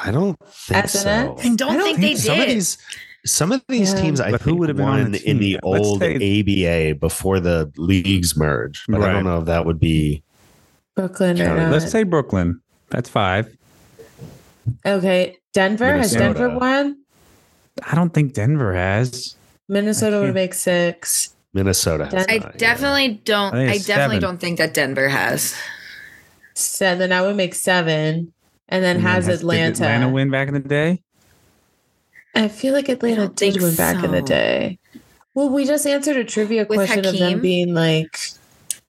I 0.03 0.13
don't 0.13 0.39
think 0.49 0.79
At 0.79 0.85
the 0.85 0.99
so. 0.99 1.05
Nets? 1.05 1.45
I 1.45 1.55
don't 1.57 1.71
I 1.73 1.77
don't 1.77 1.83
think 1.83 2.01
they 2.01 2.15
some 2.15 2.37
did. 2.37 2.49
of 2.49 2.55
these 2.55 2.79
some 3.27 3.53
of 3.53 3.63
these 3.69 3.93
Yeah. 3.95 4.01
teams 4.03 4.21
I 4.21 4.31
But 4.31 4.43
who 4.43 4.51
think 4.51 4.61
would 4.61 4.69
have 4.69 4.77
been 4.77 4.87
on 4.87 5.03
won 5.03 5.13
the 5.13 5.29
in 5.29 5.39
the? 5.39 5.59
Let's 5.65 5.87
old 5.87 6.01
say- 6.01 6.15
ABA 6.17 6.95
before 7.01 7.41
the 7.41 7.71
leagues 7.77 8.37
merged, 8.37 8.85
but 8.89 9.01
I 9.01 9.07
Right. 9.07 9.13
don't 9.15 9.25
know 9.25 9.39
if 9.41 9.47
that 9.47 9.65
would 9.67 9.81
be 9.81 10.23
Brooklyn 10.97 11.41
or 11.41 11.57
not. 11.57 11.73
Let's 11.73 11.91
say 11.91 12.03
Brooklyn. 12.03 12.61
That's 12.91 13.09
five. 13.09 13.57
okay. 14.87 15.37
Denver 15.53 15.97
has 15.97 16.13
Denver 16.13 16.51
won. 16.51 16.99
I 17.87 17.95
don't 17.95 18.11
think 18.11 18.35
Denver 18.35 18.75
has. 18.75 19.37
Minnesota 19.69 20.21
would 20.21 20.35
make 20.35 20.55
six. 20.55 21.35
Minnesota. 21.53 22.07
Has 22.07 22.27
I 22.29 22.39
not, 22.39 22.53
yeah. 22.53 22.59
definitely 22.59 23.21
don't. 23.25 23.55
I 23.55 23.69
think 23.69 23.71
I 23.71 23.79
definitely 23.87 24.17
seven. 24.17 24.21
don't 24.21 24.39
think 24.39 24.59
that 24.59 24.75
Denver 24.75 25.09
has. 25.09 25.55
So 26.55 26.97
then 26.97 27.13
I 27.13 27.23
would 27.23 27.37
make 27.37 27.55
seven. 27.55 28.33
And 28.69 28.83
then 28.83 28.97
And 28.97 29.05
then 29.05 29.13
has 29.13 29.27
did 29.27 29.35
Atlanta. 29.37 29.85
Atlanta 29.85 30.09
win 30.09 30.31
back 30.31 30.49
in 30.49 30.55
the 30.55 30.61
day? 30.61 31.03
I 32.35 32.49
feel 32.49 32.73
like 32.75 32.89
Atlanta 32.89 33.27
don't 33.27 33.37
did 33.37 33.53
think 33.53 33.63
win 33.63 33.77
back 33.77 34.03
in 34.05 34.11
the 34.11 34.23
day. 34.23 34.79
Well, 35.35 35.51
we 35.51 35.65
just 35.65 35.87
answered 35.87 36.17
a 36.17 36.25
trivia 36.25 36.67
With 36.69 36.77
question 36.77 37.05
of 37.05 37.19
them 37.19 37.41
being 37.41 37.75
like, 37.75 38.19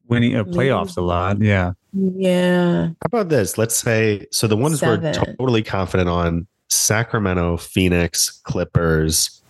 Winning 0.08 0.36
uh, 0.36 0.44
playoffs 0.44 0.98
a 0.98 1.02
lot. 1.02 1.42
Yeah. 1.42 1.72
yeah. 1.94 2.88
How 2.88 2.94
about 3.06 3.30
this? 3.30 3.58
Let's 3.58 3.76
say 3.76 4.26
so 4.32 4.48
the 4.48 4.58
ones 4.58 4.82
we're 4.82 4.98
totally 5.14 5.64
confident 5.64 6.10
on 6.10 6.46
Sacramento, 6.70 7.58
Phoenix, 7.58 8.30
Clippers, 8.44 9.42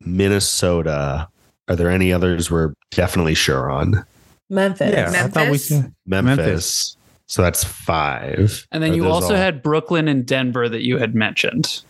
Minnesota. 0.00 1.28
Are 1.68 1.76
there 1.76 1.90
any 1.90 2.12
others 2.12 2.50
we're 2.50 2.72
definitely 2.90 3.34
sure 3.34 3.70
on? 3.70 4.04
Memphis. 4.48 4.92
Yeah, 4.92 5.10
I 5.10 5.28
thought 5.28 5.34
we 5.34 5.58
Memphis? 5.58 5.68
said 5.68 5.94
Memphis. 6.06 6.36
Memphis. 6.36 6.96
So 7.26 7.42
that's 7.42 7.64
five. 7.64 8.66
And 8.70 8.82
then 8.82 8.92
Are 8.92 8.94
you 8.94 9.08
also 9.08 9.34
all- 9.34 9.40
had 9.40 9.62
Brooklyn 9.62 10.06
and 10.06 10.24
Denver 10.24 10.68
that 10.68 10.84
you 10.84 10.98
had 10.98 11.14
mentioned. 11.16 11.82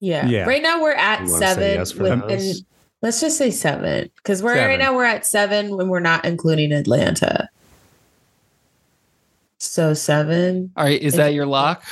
Yeah. 0.00 0.26
Yeah. 0.28 0.44
Right 0.46 0.62
now 0.62 0.80
we're 0.80 0.92
at 0.92 1.22
You 1.24 1.32
wanna 1.32 1.38
say 1.46 1.54
seven. 1.54 1.78
yes 1.78 1.90
for 1.92 2.02
with- 2.04 2.20
those? 2.28 2.30
and 2.58 2.66
let's 3.02 3.20
just 3.20 3.36
say 3.38 3.50
seven. 3.50 4.10
Because 4.16 4.42
we're 4.42 4.54
Seven. 4.54 4.68
right 4.68 4.78
now 4.78 4.94
we're 4.94 5.04
at 5.04 5.24
seven 5.26 5.76
when 5.76 5.88
we're 5.88 6.00
not 6.00 6.24
including 6.24 6.72
Atlanta. 6.72 7.48
So 9.58 9.94
seven. 9.94 10.70
All 10.76 10.84
right, 10.84 11.00
is 11.00 11.14
that 11.14 11.34
your 11.34 11.46
lock? 11.46 11.84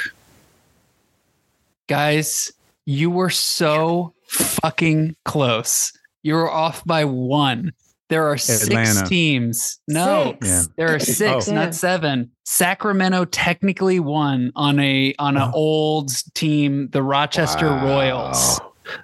Guys, 1.89 2.53
you 2.85 3.11
were 3.11 3.31
so 3.31 4.13
fucking 4.29 5.17
close. 5.25 5.93
You 6.23 6.35
were 6.35 6.51
off 6.51 6.85
by 6.85 7.05
one. 7.05 7.73
There 8.09 8.25
are 8.29 8.39
six 8.39 9.03
teams. 9.09 9.81
No, 9.89 10.37
Six. 10.41 10.47
Yeah. 10.49 10.63
there 10.77 10.93
are 10.93 10.95
oh. 10.97 10.99
six, 10.99 11.49
Oh. 11.49 11.55
not 11.55 11.75
seven. 11.75 12.31
Sacramento 12.45 13.25
technically 13.27 13.99
won 13.99 14.53
on 14.55 14.79
a 14.79 15.13
on 15.19 15.37
an 15.37 15.43
Oh. 15.43 15.51
old 15.55 16.11
team, 16.35 16.89
the 16.93 17.03
Rochester 17.03 17.67
Wow. 17.67 17.85
Royals. 17.85 18.61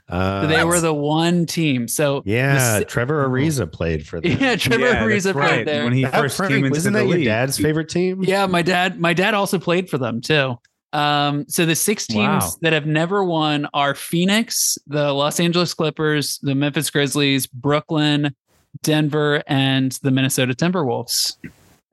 Uh, 0.08 0.46
they 0.46 0.64
were 0.64 0.80
the 0.80 0.94
one 0.94 1.46
team. 1.46 1.88
So 1.88 2.22
yeah. 2.24 2.78
si- 2.78 2.84
Trevor 2.84 3.26
Ariza 3.28 3.70
played 3.70 4.06
for 4.06 4.20
them. 4.20 4.32
yeah, 4.40 4.56
Trevor 4.56 4.84
Yeah, 4.86 5.02
Ariza 5.02 5.22
that's 5.24 5.32
played 5.38 5.50
right. 5.58 5.66
there. 5.66 5.84
When 5.84 5.92
he 5.92 6.02
That 6.04 6.14
first 6.14 6.36
Frank, 6.36 6.50
came 6.52 6.58
into 6.64 6.70
wasn't 6.70 6.94
the 6.94 7.00
that 7.00 7.06
your 7.08 7.16
league. 7.18 7.24
dad's 7.26 7.58
favorite 7.58 7.88
team? 7.88 8.22
Yeah, 8.22 8.46
my 8.46 8.62
dad. 8.62 9.00
My 9.00 9.12
dad 9.14 9.34
also 9.34 9.58
played 9.58 9.88
for 9.90 9.98
them 9.98 10.20
too. 10.20 10.56
Um, 10.92 11.46
so 11.48 11.64
the 11.64 11.74
six 11.74 12.06
teams 12.06 12.44
Wow. 12.44 12.50
that 12.60 12.72
have 12.74 12.84
never 12.86 13.24
won 13.24 13.66
are 13.72 13.94
Phoenix, 13.94 14.76
the 14.86 15.12
Los 15.12 15.40
Angeles 15.40 15.72
Clippers, 15.72 16.38
the 16.42 16.54
Memphis 16.54 16.90
Grizzlies, 16.90 17.46
Brooklyn, 17.46 18.34
Denver, 18.82 19.42
and 19.46 19.92
the 20.02 20.10
Minnesota 20.10 20.52
Timberwolves. 20.54 21.36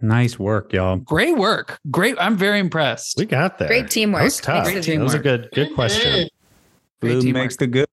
Nice 0.02 0.38
work, 0.40 0.72
y'all. 0.74 0.98
Great 0.98 1.38
work. 1.38 1.80
Great. 1.92 2.16
I'm 2.20 2.36
very 2.38 2.60
impressed. 2.60 3.16
We 3.18 3.26
got 3.26 3.58
there. 3.58 3.68
Great 3.68 3.90
teamwork. 3.90 4.20
That 4.20 4.26
was 4.26 4.40
tough. 4.40 4.66
That 4.66 5.00
was 5.00 5.14
a 5.14 5.20
good 5.20 5.50
good 5.54 5.74
question. 5.76 6.28
Great 7.02 7.12
Blue 7.14 7.22
teamwork. 7.22 7.44
makes 7.44 7.56
the 7.58 7.68
good. 7.68 7.88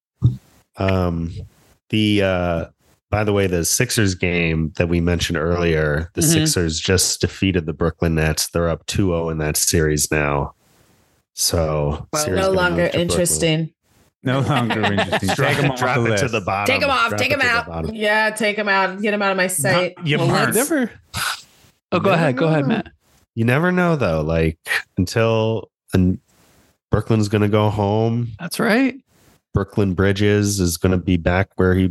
Um, 0.79 1.33
the 1.91 2.23
uh, 2.23 2.65
by 3.11 3.25
the 3.25 3.33
way, 3.33 3.47
the 3.47 3.65
Sixers 3.65 4.15
game 4.15 4.73
that 4.77 4.89
we 4.89 5.01
mentioned 5.01 5.39
earlier, 5.39 6.11
the 6.15 6.21
Mhm. 6.21 6.33
Sixers 6.33 6.81
just 6.81 7.21
defeated 7.21 7.67
the 7.67 7.73
Brooklyn 7.73 8.17
Nets. 8.17 8.49
They're 8.49 8.69
up 8.69 8.85
2-0 8.87 9.31
in 9.31 9.39
that 9.39 9.57
series 9.57 10.11
now. 10.11 10.55
So 11.35 12.07
Well, 12.13 12.31
No 12.31 12.51
longer 12.51 12.91
interesting. 12.93 13.73
No 14.23 14.41
longer 14.41 14.81
interesting. 14.93 15.29
Take 15.37 15.57
them 15.59 15.71
off 15.71 15.79
Drop 15.79 15.97
the 15.99 16.05
it 16.07 16.11
list. 16.11 16.23
to 16.25 16.29
the 16.31 16.41
bottom. 16.41 16.75
Take 16.75 16.83
'em 16.83 16.91
off, 16.91 17.11
Drop 17.11 17.21
take 17.21 17.31
them 17.31 17.41
to 17.41 17.47
the 17.47 17.53
out. 17.53 17.95
Yeah, 17.95 18.31
take 18.31 18.57
them 18.57 18.69
out. 18.69 19.01
Get 19.01 19.13
them 19.13 19.23
out 19.23 19.31
of 19.31 19.37
my 19.37 19.47
sight. 19.47 19.95
you 20.05 20.19
Well, 20.19 20.29
weren't. 20.29 20.55
Never, 20.55 20.91
Oh, 21.93 22.01
go 22.01 22.11
Never 22.11 22.11
ahead. 22.11 22.37
Go 22.37 22.49
ahead. 22.49 22.67
Matt. 22.67 22.89
you 23.37 23.45
never 23.45 23.71
know 23.71 23.95
though. 23.97 24.23
Like 24.23 24.59
until 24.99 25.71
and 25.95 26.19
Brooklyn's 26.97 27.29
gonna 27.29 27.47
go 27.47 27.69
home. 27.69 28.29
That's 28.41 28.59
right. 28.59 28.95
Brooklyn 29.53 29.93
Bridges 29.93 30.61
is 30.61 30.79
gonna 30.79 30.97
be 30.97 31.19
back 31.19 31.51
where 31.57 31.75
he 31.75 31.91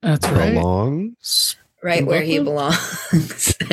That's 0.00 0.26
right. 0.30 0.54
belongs. 0.54 1.56
Right 1.82 2.06
where 2.06 2.22
he 2.22 2.38
belongs. 2.38 3.54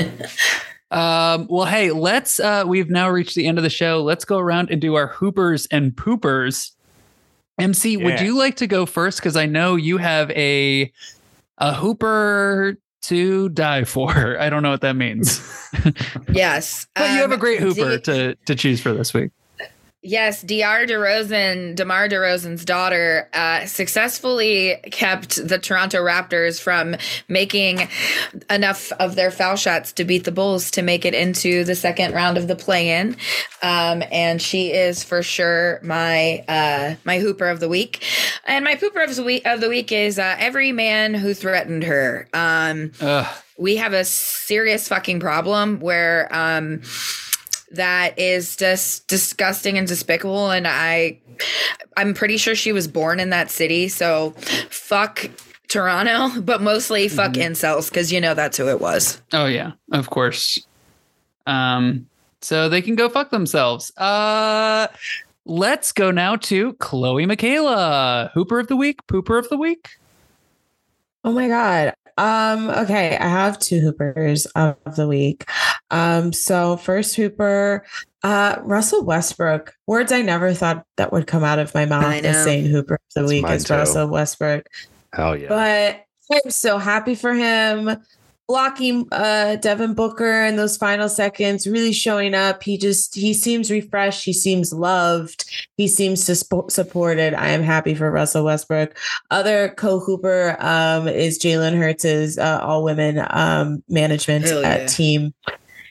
Um, 0.91 1.45
well, 1.51 1.65
hey, 1.67 1.91
let's 1.91 2.39
uh 2.39 2.63
we've 2.67 2.89
now 2.89 3.09
reached 3.09 3.35
the 3.35 3.45
end 3.45 3.57
of 3.59 3.63
the 3.63 3.69
show. 3.69 4.01
Let's 4.03 4.25
go 4.25 4.39
around 4.39 4.71
and 4.71 4.81
do 4.81 4.95
our 4.95 5.05
hoopers 5.07 5.67
and 5.67 5.91
poopers. 5.95 6.71
MC, 7.59 7.95
would 7.95 8.19
you 8.19 8.35
like 8.35 8.55
to 8.57 8.65
go 8.67 8.87
first? 8.87 9.19
Because 9.19 9.35
I 9.37 9.45
know 9.45 9.75
you 9.77 9.97
have 9.97 10.31
a 10.31 10.91
a 11.59 11.73
hooper 11.75 12.75
to 13.03 13.49
die 13.49 13.83
for. 13.83 14.37
I 14.41 14.49
don't 14.49 14.63
know 14.63 14.71
what 14.71 14.81
that 14.81 14.95
means. 14.95 15.39
yes. 16.33 16.87
But 16.95 17.11
you 17.11 17.21
have 17.21 17.29
a 17.31 17.35
Um, 17.35 17.39
great 17.39 17.59
hooper 17.59 17.97
D- 17.97 18.01
to 18.03 18.35
to 18.47 18.55
choose 18.55 18.81
for 18.81 18.91
this 18.91 19.13
week. 19.13 19.29
Yes, 20.01 20.41
Dr. 20.41 20.85
DeRozan, 20.85 21.75
DeMar 21.75 22.07
DeRozan's 22.07 22.63
daughter, 22.63 23.27
uh, 23.33 23.65
successfully 23.65 24.77
kept 24.83 25.45
the 25.45 25.59
Toronto 25.59 25.97
Raptors 25.97 26.57
from 26.61 26.95
making 27.27 27.89
enough 28.49 28.93
of 28.93 29.15
their 29.15 29.29
foul 29.29 29.57
shots 29.57 29.91
to 29.93 30.05
beat 30.05 30.23
the 30.23 30.31
Bulls 30.31 30.71
to 30.71 30.81
make 30.83 31.03
it 31.03 31.13
into 31.13 31.65
the 31.65 31.75
second 31.75 32.13
round 32.13 32.37
of 32.37 32.47
the 32.47 32.55
play-in. 32.55 33.17
Um, 33.61 34.01
and 34.09 34.41
she 34.41 34.71
is 34.71 35.03
for 35.03 35.21
sure 35.21 35.81
my 35.83 36.45
uh, 36.47 36.95
my 37.03 37.19
hooper 37.19 37.47
of 37.47 37.59
the 37.59 37.67
week. 37.67 38.01
And 38.45 38.63
my 38.63 38.75
pooper 38.75 39.03
of 39.03 39.13
the 39.13 39.23
week 39.23 39.45
of 39.45 39.59
the 39.59 39.67
week 39.67 39.91
is 39.91 40.17
uh, 40.17 40.37
every 40.39 40.71
man 40.71 41.13
who 41.13 41.33
threatened 41.33 41.83
her. 41.83 42.29
Um, 42.33 42.93
we 43.57 43.75
have 43.75 43.91
a 43.91 44.05
serious 44.05 44.87
fucking 44.87 45.19
problem 45.19 45.81
where 45.81 46.33
um 46.33 46.81
that 47.71 48.17
is 48.17 48.55
just 48.55 49.07
disgusting 49.07 49.77
and 49.77 49.87
despicable 49.87 50.49
and 50.51 50.67
i 50.67 51.17
i'm 51.97 52.13
pretty 52.13 52.37
sure 52.37 52.55
she 52.55 52.71
was 52.71 52.87
born 52.87 53.19
in 53.19 53.29
that 53.29 53.49
city 53.49 53.87
so 53.87 54.31
fuck 54.69 55.29
toronto 55.67 56.41
but 56.41 56.61
mostly 56.61 57.07
fuck 57.07 57.33
incels 57.33 57.89
because 57.89 58.11
you 58.11 58.19
know 58.19 58.33
that's 58.33 58.57
who 58.57 58.67
it 58.67 58.81
was 58.81 59.21
Oh 59.31 59.45
yeah, 59.45 59.73
of 59.91 60.09
course. 60.09 60.59
Um, 61.45 62.07
so 62.41 62.69
they 62.69 62.81
can 62.81 62.95
go 62.95 63.09
fuck 63.09 63.29
themselves. 63.29 63.95
Uh 63.97 64.87
let's 65.45 65.91
go 65.91 66.11
now 66.11 66.35
to 66.35 66.73
Chloe 66.73 67.25
Michaela, 67.25 68.31
Hooper 68.33 68.59
of 68.59 68.67
the 68.67 68.75
Week, 68.75 68.99
Pooper 69.07 69.37
of 69.39 69.49
the 69.49 69.57
Week. 69.57 69.87
Oh 71.23 71.31
my 71.31 71.47
god. 71.47 71.93
Um, 72.19 72.69
okay, 72.69 73.15
I 73.15 73.29
have 73.29 73.59
two 73.59 73.79
hoopers 73.79 74.45
of 74.47 74.75
the 74.97 75.07
week. 75.07 75.45
Um, 75.89 76.33
so 76.33 76.75
first 76.75 77.15
hooper, 77.15 77.85
uh, 78.23 78.57
Russell 78.61 79.05
Westbrook. 79.05 79.73
Words 79.87 80.11
I 80.11 80.21
never 80.21 80.53
thought 80.53 80.85
that 80.97 81.13
would 81.13 81.27
come 81.27 81.45
out 81.45 81.59
of 81.59 81.73
my 81.73 81.85
mouth 81.85 82.21
know. 82.21 82.29
as 82.29 82.43
saying 82.43 82.65
hooper 82.65 82.95
of 82.95 82.99
the 83.15 83.21
That's 83.21 83.31
week 83.31 83.49
is 83.49 83.63
too. 83.63 83.73
Russell 83.73 84.09
Westbrook. 84.09 84.67
Hell 85.13 85.37
yeah. 85.37 85.47
But 85.47 86.05
I'm 86.29 86.51
so 86.51 86.77
happy 86.77 87.15
for 87.15 87.33
him. 87.33 87.95
Blocking 88.49 89.07
uh 89.11 89.57
Devin 89.57 89.93
Booker 89.93 90.43
in 90.43 90.55
those 90.55 90.75
final 90.75 91.07
seconds, 91.07 91.67
really 91.67 91.93
showing 91.93 92.33
up. 92.33 92.63
He 92.63 92.79
just 92.79 93.13
he 93.13 93.31
seems 93.31 93.69
refreshed. 93.69 94.25
He 94.25 94.33
seems 94.33 94.73
loved. 94.73 95.45
He 95.77 95.87
seems 95.87 96.23
supported. 96.23 97.35
I 97.35 97.49
am 97.49 97.61
happy 97.61 97.93
for 97.93 98.09
Russell 98.09 98.45
Westbrook. 98.45 98.97
Other 99.29 99.69
co-hooper 99.77 100.57
um 100.59 101.07
is 101.07 101.37
Jalen 101.37 101.77
Hurts's 101.77 102.39
uh, 102.39 102.59
all 102.63 102.83
women 102.83 103.23
um 103.29 103.83
management 103.87 104.47
uh, 104.47 104.61
yeah. 104.61 104.85
team. 104.87 105.31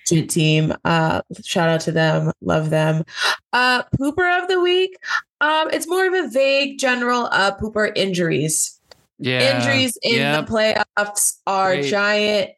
Team. 0.04 0.74
Uh 0.84 1.22
shout 1.44 1.68
out 1.68 1.80
to 1.82 1.92
them. 1.92 2.32
Love 2.40 2.70
them. 2.70 3.04
Uh 3.52 3.84
pooper 4.00 4.42
of 4.42 4.48
the 4.48 4.58
week. 4.58 4.96
Um, 5.40 5.70
it's 5.70 5.86
more 5.86 6.08
of 6.08 6.12
a 6.12 6.28
vague 6.28 6.80
general 6.80 7.28
uh 7.30 7.56
pooper 7.56 7.92
injuries 7.94 8.77
Yeah. 9.18 9.56
injuries 9.56 9.98
in 10.02 10.16
Yep. 10.16 10.46
the 10.46 10.52
playoffs 10.52 11.36
are 11.46 11.74
Great. 11.74 11.90
giant 11.90 12.50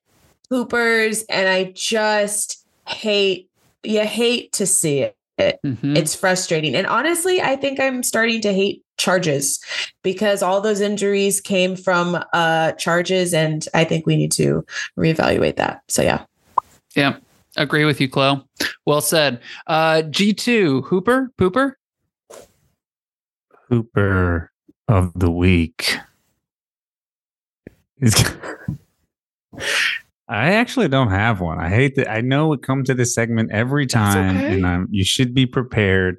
poopers 0.52 1.24
and 1.30 1.48
i 1.48 1.72
just 1.76 2.64
hate 2.88 3.48
you 3.82 4.00
hate 4.00 4.52
to 4.52 4.66
see 4.66 5.00
it 5.00 5.16
Mhm. 5.64 5.96
it's 5.96 6.14
frustrating 6.14 6.74
and 6.74 6.86
honestly 6.86 7.40
i 7.40 7.56
think 7.56 7.80
i'm 7.80 8.02
starting 8.02 8.40
to 8.42 8.52
hate 8.52 8.84
charges 8.98 9.58
because 10.02 10.42
all 10.42 10.60
those 10.60 10.80
injuries 10.82 11.40
came 11.40 11.76
from 11.76 12.22
uh 12.34 12.72
charges 12.72 13.32
and 13.32 13.66
i 13.72 13.84
think 13.84 14.04
we 14.06 14.16
need 14.16 14.32
to 14.32 14.62
reevaluate 14.98 15.56
that 15.56 15.80
so 15.88 16.02
yeah 16.02 16.24
Yeah. 16.96 17.16
Agree 17.56 17.84
with 17.84 18.00
you, 18.00 18.08
Chloe. 18.08 18.42
Well 18.86 19.00
said. 19.00 19.40
Uh 19.66 20.02
G2, 20.02 20.84
Hooper, 20.84 21.30
Pooper. 21.38 21.72
Hooper 23.68 24.50
of 24.88 25.12
the 25.16 25.30
week. 25.30 25.96
I 30.28 30.52
actually 30.52 30.88
don't 30.88 31.10
have 31.10 31.40
one. 31.40 31.58
I 31.58 31.68
hate 31.68 31.96
that. 31.96 32.10
I 32.10 32.20
know 32.20 32.48
we 32.48 32.58
come 32.58 32.84
to 32.84 32.94
this 32.94 33.14
segment 33.14 33.50
every 33.50 33.86
time, 33.86 34.36
okay. 34.36 34.54
and 34.54 34.66
I'm, 34.66 34.88
you 34.90 35.04
should 35.04 35.34
be 35.34 35.44
prepared. 35.44 36.18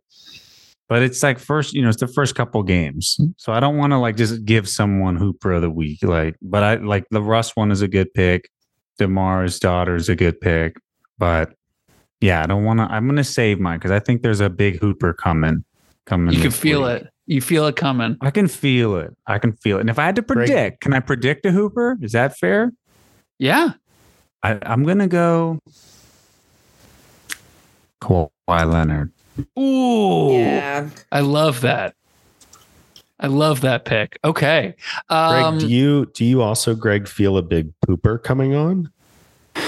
But 0.90 1.02
it's 1.02 1.24
like 1.24 1.40
first, 1.40 1.74
you 1.74 1.82
know, 1.82 1.88
it's 1.88 2.02
the 2.02 2.08
first 2.08 2.36
couple 2.36 2.62
games, 2.64 3.18
so 3.38 3.54
I 3.54 3.62
don't 3.62 3.78
want 3.78 3.94
to 3.94 3.98
like 3.98 4.18
just 4.18 4.44
give 4.44 4.68
someone 4.68 5.16
Hooper 5.16 5.54
of 5.54 5.62
the 5.62 5.70
week. 5.70 6.04
Like, 6.04 6.36
but 6.42 6.64
I 6.64 6.76
like 6.76 7.06
the 7.12 7.22
Russ 7.22 7.56
one 7.56 7.72
is 7.72 7.82
a 7.82 7.88
good 7.88 8.14
pick. 8.14 8.50
Demar's 9.00 9.58
daughter 9.58 9.96
is 9.96 10.10
a 10.10 10.16
good 10.18 10.42
pick, 10.42 10.76
but 11.18 11.54
yeah, 12.20 12.44
I 12.44 12.46
don't 12.46 12.66
want 12.66 12.80
to. 12.80 12.84
I'm 12.84 13.06
going 13.06 13.16
to 13.16 13.24
save 13.24 13.60
mine 13.60 13.80
because 13.80 13.92
I 13.92 14.00
think 14.00 14.22
there's 14.22 14.42
a 14.42 14.50
big 14.50 14.80
Hooper 14.80 15.14
coming. 15.14 15.64
Coming, 16.06 16.34
You 16.34 16.42
can 16.42 16.52
feel 16.52 16.84
week. 16.84 17.04
it. 17.04 17.08
You 17.28 17.40
feel 17.42 17.66
it 17.68 17.76
coming. 17.76 18.18
I 18.22 18.32
can 18.32 18.48
feel 18.48 18.96
it. 18.98 19.16
I 19.28 19.38
can 19.40 19.54
feel 19.54 19.78
it. 19.78 19.82
And 19.82 19.90
if 19.90 20.00
I 20.00 20.06
had 20.06 20.16
to 20.18 20.22
Greg- 20.22 20.48
predict, 20.48 20.82
can 20.82 20.94
I 20.94 21.00
predict 21.00 21.46
a 21.46 21.52
Hooper? 21.52 21.98
Is 22.02 22.12
that 22.14 22.38
fair? 22.38 22.72
Yeah. 23.40 23.74
I, 24.44 24.58
I'm 24.64 24.84
gonna 24.84 25.08
go 25.08 25.60
Kawhi 28.02 28.30
Leonard. 28.50 29.12
Ooh. 29.58 30.34
Yeah. 30.34 30.90
I 31.12 31.20
love 31.22 31.62
that. 31.62 31.96
I 33.20 33.28
love 33.28 33.62
that 33.62 33.86
pick. 33.86 34.18
Okay. 34.24 34.76
Greg, 35.08 35.44
Um, 35.44 35.60
do 35.60 35.68
you 35.68 36.08
do 36.16 36.26
you 36.26 36.42
also, 36.42 36.74
Greg, 36.74 37.08
feel 37.08 37.38
a 37.38 37.44
big 37.44 37.72
pooper 37.88 38.22
coming 38.22 38.56
on? 38.56 38.92
Uh, 39.56 39.62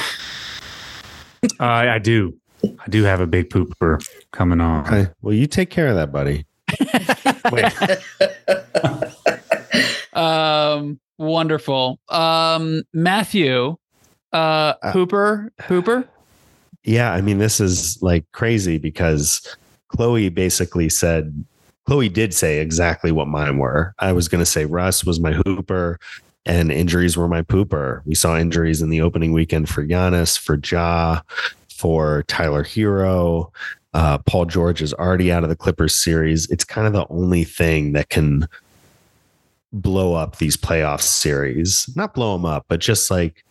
I 1.60 2.00
do. 2.00 2.36
I 2.64 2.90
do 2.90 3.04
have 3.04 3.20
a 3.20 3.28
big 3.28 3.50
pooper 3.50 4.04
coming 4.32 4.60
on. 4.60 4.88
Okay. 4.88 5.12
Well, 5.22 5.34
you 5.36 5.46
take 5.46 5.70
care 5.70 5.88
of 5.88 5.96
that, 5.96 6.12
buddy. 6.12 6.46
um, 10.14 11.00
wonderful. 11.18 12.00
Um, 12.10 12.84
Matthew, 12.94 13.76
uh, 14.32 14.74
Uh, 14.82 14.92
Hooper, 14.92 15.52
Hooper. 15.62 16.08
Yeah, 16.84 17.14
I 17.14 17.22
mean, 17.22 17.38
this 17.38 17.60
is 17.60 18.02
like 18.02 18.26
crazy 18.34 18.78
because 18.78 19.56
Chloe 19.88 20.30
basically 20.30 20.90
said, 20.90 21.46
Chloe 21.86 22.10
did 22.10 22.34
say 22.34 22.60
exactly 22.60 23.12
what 23.12 23.28
mine 23.28 23.58
were. 23.58 23.94
I 24.00 24.14
was 24.14 24.28
going 24.28 24.42
to 24.42 24.46
say 24.46 24.66
Russ 24.66 25.06
was 25.06 25.20
my 25.20 25.34
hooper 25.34 26.00
and 26.46 26.72
injuries 26.72 27.16
were 27.16 27.28
my 27.28 27.42
pooper. 27.42 28.02
We 28.06 28.16
saw 28.16 28.38
injuries 28.38 28.82
in 28.82 28.90
the 28.90 29.02
opening 29.02 29.32
weekend 29.32 29.70
for 29.70 29.86
Giannis, 29.86 30.38
for 30.38 30.60
Ja, 30.64 31.22
for 31.70 32.24
Tyler 32.28 32.64
Herro. 32.64 33.52
Uh, 33.94 34.18
Paul 34.20 34.46
George 34.46 34.82
is 34.82 34.94
already 34.94 35.32
out 35.32 35.44
of 35.44 35.50
the 35.50 35.56
Clippers 35.56 36.00
series. 36.00 36.50
It's 36.50 36.64
kind 36.64 36.88
of 36.88 36.94
the 36.94 37.06
only 37.10 37.44
thing 37.44 37.94
that 37.94 38.10
can 38.10 38.48
blow 39.72 40.14
up 40.16 40.38
these 40.38 40.58
playoff 40.58 41.02
series. 41.02 41.90
Not 41.96 42.14
blow 42.14 42.34
them 42.34 42.46
up, 42.46 42.66
but 42.68 42.80
just 42.80 43.10
like, 43.12 43.44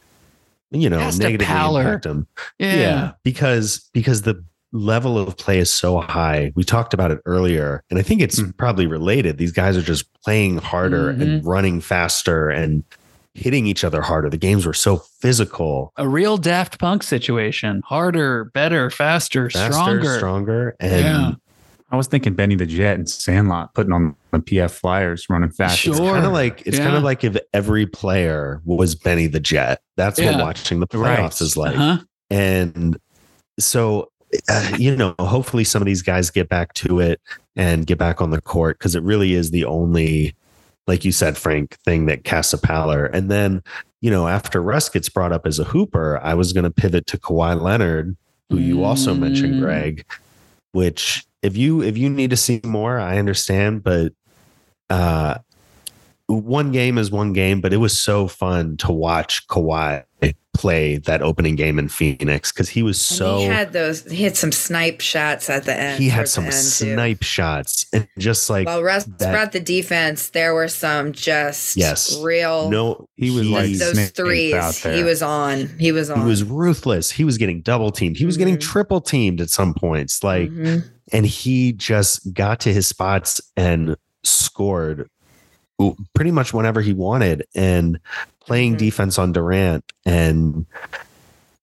you 0.70 0.88
know, 0.90 1.10
negatively 1.18 1.46
impact 1.80 2.04
them 2.04 2.26
Yeah. 2.58 3.12
because 3.24 3.88
because 3.92 4.22
the 4.22 4.42
level 4.72 5.18
of 5.18 5.36
play 5.36 5.58
is 5.58 5.70
so 5.70 6.00
high. 6.00 6.50
We 6.54 6.64
talked 6.64 6.94
about 6.94 7.10
it 7.10 7.20
earlier, 7.26 7.82
and 7.90 7.98
I 7.98 8.02
think 8.02 8.22
it's 8.22 8.40
Mm. 8.40 8.56
probably 8.56 8.86
related. 8.86 9.36
These 9.36 9.52
guys 9.52 9.76
are 9.76 9.82
just 9.82 10.06
playing 10.24 10.58
harder 10.58 11.10
and 11.10 11.44
running 11.44 11.80
faster 11.82 12.48
and 12.48 12.82
hitting 13.34 13.66
each 13.66 13.82
other 13.84 14.02
harder. 14.02 14.28
The 14.28 14.36
games 14.36 14.66
were 14.66 14.74
so 14.74 14.98
physical, 15.20 15.92
A 15.96 16.06
real 16.08 16.36
Daft 16.36 16.78
Punk 16.78 17.02
situation. 17.02 17.82
Harder, 17.86 18.44
better, 18.46 18.90
faster, 18.90 19.48
faster, 19.50 19.72
stronger. 19.72 20.16
stronger, 20.18 20.76
and 20.80 21.04
Yeah. 21.04 21.32
I 21.90 21.96
was 21.96 22.06
thinking 22.06 22.32
Benny 22.34 22.54
the 22.54 22.64
Jet 22.66 22.96
and 22.96 23.08
Sandlot 23.08 23.74
putting 23.74 23.92
on 23.92 24.16
the 24.30 24.38
PF 24.38 24.70
Flyers 24.70 25.26
running 25.28 25.50
fast. 25.50 25.78
Sure. 25.78 25.92
it's 25.92 26.00
kind 26.00 26.24
of 26.24 26.32
like 26.32 26.62
it's 26.66 26.78
kind 26.78 26.96
of 26.96 27.02
like 27.02 27.22
if 27.22 27.36
every 27.52 27.84
player 27.86 28.62
was 28.64 28.94
Benny 28.94 29.26
the 29.26 29.40
Jet. 29.40 29.80
That's 29.98 30.18
Yeah. 30.18 30.32
what 30.36 30.40
watching 30.42 30.80
the 30.80 30.86
Right. 30.94 31.18
playoffs 31.18 31.42
is 31.42 31.54
like. 31.56 31.76
uh-huh. 31.76 31.98
And 32.30 32.98
so, 33.60 34.08
uh, 34.48 34.74
you 34.78 34.96
know, 34.96 35.14
hopefully 35.18 35.64
some 35.64 35.82
of 35.82 35.86
these 35.86 36.00
guys 36.00 36.30
get 36.30 36.48
back 36.48 36.72
to 36.74 36.98
it 37.00 37.20
and 37.56 37.86
get 37.86 37.98
back 37.98 38.22
on 38.22 38.30
the 38.30 38.40
court 38.40 38.78
because 38.78 38.94
it 38.94 39.02
really 39.02 39.34
is 39.34 39.50
the 39.50 39.66
only, 39.66 40.34
like 40.86 41.04
you 41.04 41.12
said, 41.12 41.36
Frank, 41.38 41.76
thing 41.84 42.06
that 42.06 42.24
casts 42.24 42.52
a 42.52 42.58
pallor. 42.58 43.06
And 43.06 43.30
then, 43.30 43.62
you 44.00 44.10
know, 44.10 44.28
after 44.28 44.60
Russ 44.60 44.88
gets 44.88 45.08
brought 45.08 45.32
up 45.32 45.46
as 45.46 45.58
a 45.58 45.64
hooper, 45.64 46.18
I 46.22 46.34
was 46.34 46.52
going 46.52 46.64
to 46.64 46.70
pivot 46.70 47.06
to 47.06 47.18
Kawhi 47.18 47.60
Leonard, 47.60 48.16
who 48.50 48.58
you 48.58 48.84
also 48.84 49.14
mentioned, 49.14 49.54
Mm. 49.54 49.60
Greg, 49.60 50.04
which 50.72 51.24
if 51.42 51.56
you 51.56 51.82
if 51.82 51.96
you 51.96 52.10
need 52.10 52.30
to 52.30 52.36
see 52.36 52.60
more, 52.64 52.98
I 52.98 53.18
understand, 53.18 53.82
but 53.82 54.12
uh 54.90 55.38
one 56.36 56.72
game 56.72 56.98
is 56.98 57.10
one 57.10 57.32
game, 57.32 57.60
but 57.60 57.72
it 57.72 57.78
was 57.78 57.98
so 58.00 58.28
fun 58.28 58.76
to 58.78 58.92
watch 58.92 59.46
Kawhi 59.48 60.04
play 60.54 60.98
that 60.98 61.22
opening 61.22 61.56
game 61.56 61.78
in 61.78 61.88
Phoenix 61.88 62.52
because 62.52 62.68
he 62.68 62.82
was 62.82 62.98
And 63.10 63.16
so 63.18 63.38
he 63.38 63.44
had 63.46 63.72
those. 63.72 64.04
He 64.10 64.22
had 64.22 64.36
some 64.36 64.52
snipe 64.52 65.00
shots 65.00 65.48
at 65.48 65.64
the 65.64 65.74
end. 65.74 65.98
he 66.00 66.10
had 66.10 66.28
some 66.28 66.44
the 66.44 66.48
end, 66.50 66.56
too. 66.56 66.92
snipe 66.94 67.22
shots 67.22 67.86
and 67.94 68.06
just 68.18 68.50
like 68.50 68.66
While 68.66 68.82
Russ 68.82 69.04
that- 69.18 69.32
brought 69.32 69.52
the 69.52 69.60
defense, 69.60 70.28
there 70.28 70.52
were 70.52 70.68
some 70.68 71.12
just 71.12 71.76
Yes. 71.78 72.18
real. 72.22 72.70
no 72.70 73.06
He 73.16 73.30
was 73.30 73.48
like 73.48 73.70
like 73.70 73.78
those 73.78 74.10
threes. 74.10 74.84
He 74.84 75.02
was 75.02 75.22
on. 75.22 75.70
He 75.80 75.90
was 75.90 76.10
on. 76.10 76.20
he 76.20 76.26
was 76.26 76.44
ruthless. 76.44 77.10
He 77.10 77.24
was 77.24 77.38
getting 77.38 77.62
double 77.62 77.90
teamed. 77.90 78.18
He 78.18 78.26
was 78.26 78.36
getting 78.36 78.58
Mhm. 78.58 78.60
triple 78.60 79.00
teamed 79.00 79.40
at 79.40 79.48
some 79.48 79.72
points. 79.72 80.22
Like 80.22 80.50
Mhm. 80.50 80.84
and 81.12 81.24
he 81.26 81.72
just 81.72 82.32
got 82.34 82.60
to 82.60 82.72
his 82.74 82.86
spots 82.86 83.40
and 83.56 83.96
scored 84.22 85.08
pretty 86.14 86.30
much 86.30 86.52
whenever 86.54 86.80
he 86.80 86.92
wanted 86.92 87.44
and 87.54 87.98
playing 88.44 88.74
Mhm. 88.74 88.78
defense 88.78 89.18
on 89.18 89.32
Durant 89.32 89.84
and 90.04 90.66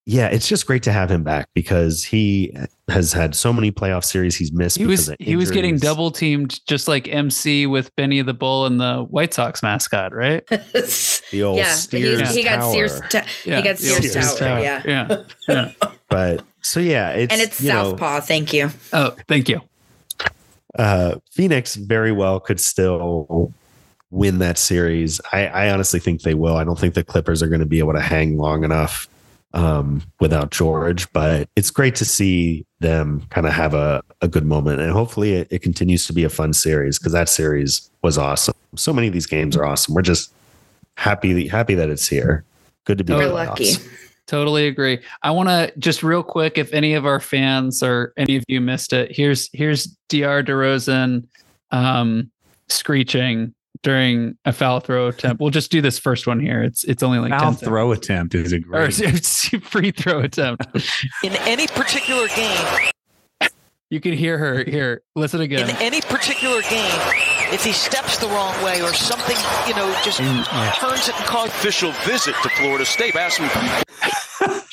yeah, 0.05 0.25
it's 0.27 0.47
just 0.47 0.65
great 0.65 0.81
to 0.83 0.91
have 0.91 1.11
him 1.11 1.21
back 1.23 1.49
because 1.53 2.03
he 2.03 2.51
has 2.87 3.13
had 3.13 3.35
so 3.35 3.53
many 3.53 3.71
playoff 3.71 4.03
series 4.03 4.35
he's 4.35 4.51
missed. 4.51 4.77
He 4.77 4.83
because 4.85 5.01
was 5.01 5.09
of 5.09 5.15
he 5.19 5.35
was 5.35 5.51
getting 5.51 5.77
double 5.77 6.09
teamed 6.09 6.59
just 6.65 6.87
like 6.87 7.07
MC 7.07 7.67
with 7.67 7.95
Benny 7.95 8.19
the 8.23 8.33
Bull 8.33 8.65
and 8.65 8.79
the 8.81 9.03
White 9.03 9.35
Sox 9.35 9.61
mascot, 9.61 10.13
right? 10.15 10.43
The 11.31 11.43
old 11.43 11.57
yeah, 11.57 11.65
but 11.75 11.77
Sears 11.99 12.29
he, 12.31 12.37
he 12.37 12.43
got 12.43 12.55
Tower. 12.55 12.73
Sears. 12.73 13.01
Ta- 13.11 13.25
he 13.43 13.51
got 13.51 13.77
the 13.77 13.91
old 13.93 14.03
Sears, 14.03 14.35
Tower. 14.35 14.59
Yeah. 14.61 14.81
Yeah. 14.83 15.23
yeah. 15.47 15.71
but 16.09 16.43
so 16.61 16.79
yeah, 16.79 17.11
it's 17.11 17.31
and 17.31 17.39
it's 17.39 17.61
you 17.61 17.71
know, 17.71 17.91
Southpaw. 17.91 18.21
Thank 18.21 18.51
you. 18.51 18.71
Oh, 18.91 19.15
thank 19.27 19.47
you. 19.47 19.61
uh, 20.79 21.15
Phoenix 21.31 21.75
very 21.75 22.11
well 22.11 22.39
could 22.39 22.59
still 22.59 23.53
win 24.11 24.39
that 24.39 24.57
series. 24.57 25.21
I, 25.31 25.47
I 25.47 25.69
honestly 25.71 25.99
think 25.99 26.21
they 26.21 26.33
will. 26.33 26.57
I 26.57 26.63
don't 26.63 26.79
think 26.79 26.93
the 26.93 27.03
Clippers 27.03 27.43
are 27.43 27.47
going 27.47 27.59
to 27.59 27.65
be 27.65 27.79
able 27.79 27.93
to 27.93 28.01
hang 28.01 28.37
long 28.37 28.63
enough 28.63 29.07
um, 29.53 30.03
without 30.19 30.51
George, 30.51 31.11
but 31.13 31.49
it's 31.55 31.71
great 31.71 31.95
to 31.95 32.05
see 32.05 32.65
them 32.79 33.25
kind 33.29 33.47
of 33.47 33.53
have 33.53 33.73
a, 33.73 34.03
a 34.21 34.27
good 34.27 34.45
moment. 34.45 34.81
And 34.81 34.91
hopefully 34.91 35.33
it, 35.33 35.47
it 35.51 35.61
continues 35.61 36.05
to 36.07 36.13
be 36.13 36.23
a 36.23 36.29
fun 36.29 36.53
series 36.53 36.99
because 36.99 37.13
that 37.13 37.29
series 37.29 37.89
was 38.01 38.17
awesome. 38.17 38.55
So 38.75 38.93
many 38.93 39.07
of 39.07 39.13
these 39.13 39.25
games 39.25 39.55
are 39.55 39.65
awesome. 39.65 39.95
We're 39.95 40.01
just 40.01 40.31
happy, 40.95 41.47
happy 41.47 41.75
that 41.75 41.89
it's 41.89 42.07
here. 42.07 42.43
Good 42.85 42.99
to 42.99 43.03
be 43.03 43.13
We're 43.13 43.31
lucky. 43.31 43.73
Totally 44.27 44.67
agree. 44.67 44.99
I 45.23 45.31
want 45.31 45.49
to 45.49 45.73
just 45.79 46.03
real 46.03 46.21
quick, 46.21 46.59
if 46.59 46.71
any 46.71 46.93
of 46.93 47.07
our 47.07 47.19
fans 47.19 47.81
or 47.81 48.13
any 48.15 48.35
of 48.35 48.43
you 48.47 48.61
missed 48.61 48.93
it, 48.93 49.11
here's 49.11 49.49
here's 49.53 49.97
Diar 50.07 50.45
DeRozan 50.45 51.25
um, 51.71 52.29
screeching 52.67 53.55
during 53.83 54.37
a 54.45 54.51
foul 54.53 54.79
throw 54.79 55.07
attempt. 55.07 55.39
We'll 55.41 55.49
just 55.51 55.71
do 55.71 55.81
this 55.81 55.97
first 55.99 56.27
one 56.27 56.39
here. 56.39 56.61
It's 56.63 56.83
it's 56.83 57.01
only 57.03 57.19
like 57.19 57.31
Foul 57.31 57.53
10 57.53 57.67
throw 57.67 57.91
attempt 57.91 58.35
is 58.35 58.51
a 58.51 58.59
great. 58.59 58.99
it's 58.99 59.47
free 59.59 59.91
throw 59.91 60.19
attempt. 60.19 60.65
in 61.23 61.33
any 61.47 61.67
particular 61.67 62.27
game, 62.35 62.89
You 63.89 63.99
can 63.99 64.13
hear 64.13 64.37
her 64.37 64.63
here. 64.63 65.01
Listen 65.15 65.41
again. 65.41 65.69
in 65.69 65.75
any 65.77 66.01
particular 66.01 66.61
game, 66.63 67.01
if 67.51 67.63
he 67.63 67.71
steps 67.71 68.17
the 68.17 68.27
wrong 68.27 68.53
way 68.63 68.81
or 68.81 68.93
something, 68.93 69.37
you 69.67 69.73
know, 69.75 69.89
just 70.03 70.19
turns 70.19 71.07
it 71.07 71.15
and 71.15 71.25
causes 71.25 71.53
official 71.55 71.91
visit 72.05 72.35
to 72.43 72.49
Florida 72.49 72.85
State. 72.85 73.15
Ask 73.15 73.41
me 73.41 73.47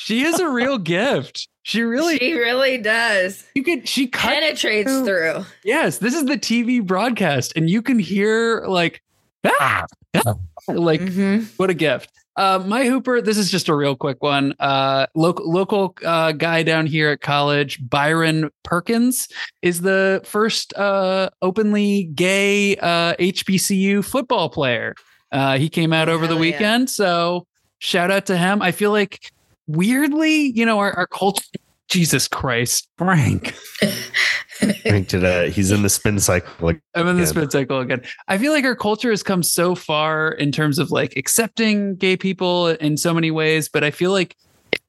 She 0.07 0.23
is 0.23 0.39
a 0.39 0.49
real 0.49 0.79
gift. 0.97 1.49
She 1.65 1.83
really 1.83 2.17
She 2.19 2.33
really 2.35 2.79
does. 2.79 3.43
you 3.57 3.65
can 3.65 3.85
she 3.85 4.07
Penetrates 4.07 4.89
through- 4.89 5.05
through. 5.05 5.45
Yes, 5.65 5.99
this 5.99 6.15
is 6.15 6.25
the 6.27 6.39
TV 6.39 6.81
broadcast, 6.81 7.53
and 7.57 7.69
you 7.69 7.83
can 7.83 7.99
hear 7.99 8.65
like, 8.69 9.03
ah, 9.45 9.85
ah, 10.25 10.35
like 10.69 11.01
hmm 11.01 11.41
what 11.57 11.71
a 11.71 11.75
gift. 11.75 12.13
Uh, 12.37 12.63
my 12.65 12.85
Hooper, 12.85 13.21
this 13.21 13.37
is 13.39 13.51
just 13.51 13.69
a 13.69 13.75
real 13.75 13.97
quick 13.97 14.23
one. 14.23 14.55
Uh, 14.61 15.07
local 15.17 15.51
local 15.51 15.97
uh, 16.05 16.31
guy 16.31 16.63
down 16.63 16.87
here 16.87 17.09
at 17.11 17.21
college, 17.21 17.81
Byron 17.89 18.49
Perkins, 18.63 19.27
is 19.63 19.81
the 19.81 20.21
first 20.25 20.73
uh, 20.75 21.31
openly 21.43 22.05
gay 22.15 22.77
uh, 22.77 23.15
HBCU 23.17 24.05
football 24.05 24.51
player. 24.51 24.95
Uh, 25.33 25.59
he 25.59 25.69
came 25.69 25.93
out 25.93 26.09
over 26.09 26.29
the 26.29 26.35
Hell 26.37 26.45
yeah. 26.45 26.53
weekend, 26.53 26.91
so 26.91 27.47
shout 27.81 28.13
out 28.13 28.27
to 28.27 28.37
him. 28.37 28.63
I 28.63 28.71
feel 28.71 28.93
like 28.93 29.33
weirdly, 29.67 30.53
you 30.53 30.65
know, 30.65 30.79
our, 30.79 30.93
our 30.93 31.07
culture. 31.07 31.45
Jesus 31.89 32.27
Christ, 32.27 32.89
Frank. 32.99 33.55
Frank 34.83 35.09
did 35.09 35.23
a, 35.23 35.49
he's 35.51 35.71
in 35.71 35.83
the 35.83 35.89
spin 35.89 36.19
cycle. 36.19 36.51
Like, 36.61 36.81
I'm 36.97 37.07
in 37.07 37.17
the 37.17 37.27
spin 37.27 37.49
cycle 37.49 37.79
again. 37.79 38.03
I 38.27 38.39
feel 38.39 38.53
like 38.53 38.65
our 38.65 38.75
culture 38.75 39.11
has 39.11 39.23
come 39.23 39.45
so 39.45 39.77
far 39.77 40.33
in 40.33 40.51
terms 40.51 40.81
of 40.81 40.91
like 40.91 41.17
accepting 41.17 41.95
gay 41.95 42.17
people 42.17 42.69
in 42.69 42.97
so 42.97 43.15
many 43.15 43.31
ways, 43.31 43.69
but 43.69 43.85
I 43.85 43.93
feel 43.93 44.11
like 44.11 44.37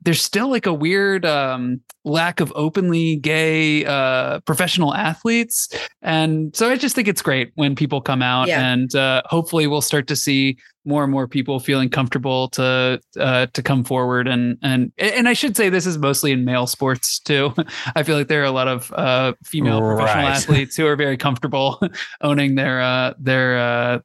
there's 0.07 0.21
still 0.21 0.47
like 0.49 0.65
a 0.65 0.73
weird 0.73 1.25
um, 1.25 1.81
lack 2.05 2.39
of 2.39 2.53
openly 2.55 3.17
gay 3.17 3.83
uh, 3.83 4.39
professional 4.45 4.93
athletes, 4.93 5.67
and 6.01 6.55
so 6.55 6.69
I 6.69 6.77
just 6.77 6.95
think 6.95 7.09
it's 7.09 7.21
great 7.21 7.51
when 7.55 7.75
people 7.75 7.99
come 7.99 8.21
out, 8.21 8.47
Yeah. 8.47 8.71
and 8.71 8.95
uh, 8.95 9.21
hopefully 9.25 9.67
we'll 9.67 9.81
start 9.81 10.07
to 10.07 10.15
see 10.15 10.57
more 10.85 11.03
and 11.03 11.11
more 11.11 11.27
people 11.27 11.59
feeling 11.59 11.89
comfortable 11.89 12.47
to 12.51 13.01
uh, 13.19 13.47
to 13.47 13.61
come 13.61 13.83
forward 13.83 14.29
and 14.29 14.57
and 14.63 14.93
and 14.97 15.27
I 15.27 15.33
should 15.33 15.57
say 15.57 15.67
this 15.67 15.85
is 15.85 15.97
mostly 15.97 16.31
in 16.31 16.45
male 16.45 16.67
sports 16.67 17.19
too. 17.19 17.53
I 17.97 18.03
feel 18.03 18.15
like 18.17 18.29
there 18.29 18.41
are 18.41 18.45
a 18.45 18.51
lot 18.51 18.69
of 18.69 18.93
uh, 18.93 19.33
female 19.43 19.81
professional 19.81 20.27
athletes 20.27 20.77
who 20.77 20.87
are 20.87 20.95
very 20.95 21.17
comfortable 21.17 21.81
owning 22.21 22.55
their 22.55 22.79
uh, 22.81 23.13
their 23.19 23.57
uh, 23.59 23.99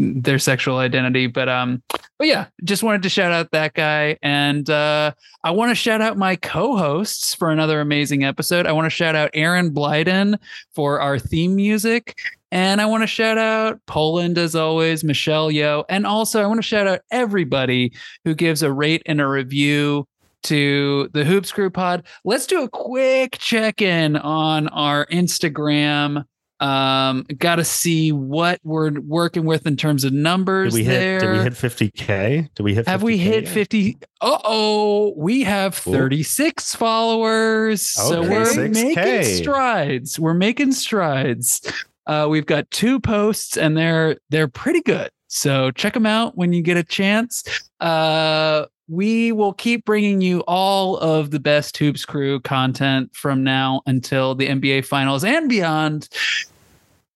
their 0.00 0.38
sexual 0.38 0.78
identity. 0.78 1.26
But 1.26 1.48
um, 1.48 1.82
but 2.18 2.26
yeah, 2.26 2.46
just 2.64 2.82
wanted 2.82 3.02
to 3.02 3.08
shout 3.08 3.32
out 3.32 3.50
that 3.52 3.74
guy, 3.74 4.16
and 4.22 4.68
uh, 4.68 5.12
I 5.44 5.50
want 5.50 5.70
to 5.70 5.74
shout 5.74 6.00
out 6.00 6.16
my 6.16 6.36
co-hosts 6.36 7.34
for 7.34 7.50
another 7.50 7.80
amazing 7.80 8.24
episode. 8.24 8.66
I 8.66 8.72
want 8.72 8.86
to 8.86 8.90
shout 8.90 9.14
out 9.14 9.30
Aaron 9.34 9.72
Blyden 9.72 10.38
for 10.74 11.00
our 11.00 11.18
theme 11.18 11.56
music. 11.56 12.18
And 12.52 12.80
I 12.80 12.86
want 12.86 13.04
to 13.04 13.06
shout 13.06 13.38
out 13.38 13.78
Poland 13.86 14.36
as 14.36 14.56
always, 14.56 15.04
Michelle 15.04 15.52
Yeoh. 15.52 15.84
And 15.88 16.04
also, 16.04 16.42
I 16.42 16.46
want 16.46 16.58
to 16.58 16.62
shout 16.62 16.88
out 16.88 17.00
everybody 17.12 17.92
who 18.24 18.34
gives 18.34 18.64
a 18.64 18.72
rate 18.72 19.02
and 19.06 19.20
a 19.20 19.26
review 19.28 20.08
to 20.42 21.08
the 21.12 21.24
Hoops 21.24 21.52
Crew 21.52 21.70
Pod. 21.70 22.04
Let's 22.24 22.46
do 22.46 22.62
a 22.62 22.68
quick 22.68 23.38
check 23.38 23.80
in 23.80 24.16
on 24.16 24.68
our 24.68 25.06
Instagram. 25.06 26.24
Um, 26.60 27.24
got 27.38 27.56
to 27.56 27.64
see 27.64 28.12
what 28.12 28.60
we're 28.62 28.92
working 29.00 29.44
with 29.46 29.66
in 29.66 29.76
terms 29.76 30.04
of 30.04 30.12
numbers. 30.12 30.74
Did 30.74 30.80
we 30.80 30.84
there. 30.86 31.20
hit? 31.20 31.20
Did 31.20 31.30
we 31.32 31.38
hit 31.44 31.52
50k? 31.54 32.54
Did 32.54 32.62
we 32.62 32.74
hit? 32.74 32.86
Have 32.86 33.02
we 33.02 33.16
hit 33.16 33.48
50? 33.48 33.98
Uh 34.20 34.38
oh, 34.44 35.14
we 35.16 35.42
have 35.44 35.74
36 35.74 36.74
followers. 36.74 37.96
Okay, 37.98 38.10
So 38.10 38.20
we're 38.22 38.44
6K. 38.44 38.94
making 38.94 39.24
strides. 39.42 40.20
We're 40.20 40.34
making 40.34 40.72
strides. 40.72 41.62
Uh, 42.06 42.26
we've 42.28 42.46
got 42.46 42.70
two 42.70 43.00
posts 43.00 43.56
and 43.56 43.76
they're 43.76 44.16
they're 44.28 44.48
pretty 44.48 44.82
good. 44.82 45.10
So 45.28 45.70
check 45.70 45.94
them 45.94 46.06
out 46.06 46.36
when 46.36 46.52
you 46.52 46.60
get 46.62 46.76
a 46.76 46.82
chance. 46.84 47.44
Uh, 47.78 48.66
we 48.90 49.30
will 49.30 49.52
keep 49.52 49.84
bringing 49.84 50.20
you 50.20 50.40
all 50.48 50.96
of 50.96 51.30
the 51.30 51.38
best 51.38 51.76
Hoops 51.76 52.04
Crew 52.04 52.40
content 52.40 53.14
from 53.14 53.44
now 53.44 53.82
until 53.86 54.34
the 54.34 54.48
NBA 54.48 54.84
Finals 54.84 55.22
and 55.22 55.48
beyond. 55.48 56.08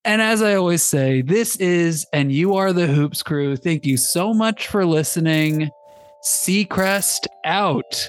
And 0.05 0.21
as 0.21 0.41
I 0.41 0.55
always 0.55 0.83
say, 0.83 1.21
this 1.21 1.57
is 1.57 2.05
and 2.13 2.31
you 2.31 2.55
are 2.55 2.71
the 2.71 2.87
Hoops 2.87 3.21
Crew. 3.21 3.57
Thank 3.57 3.85
you 3.85 3.97
so 3.97 4.33
much 4.33 4.67
for 4.67 4.85
listening. 4.85 5.69
Seacrest 6.23 7.27
out. 7.43 8.07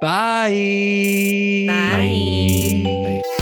Bye. 0.00 1.66
Bye. 1.68 2.82
Bye. 2.84 3.41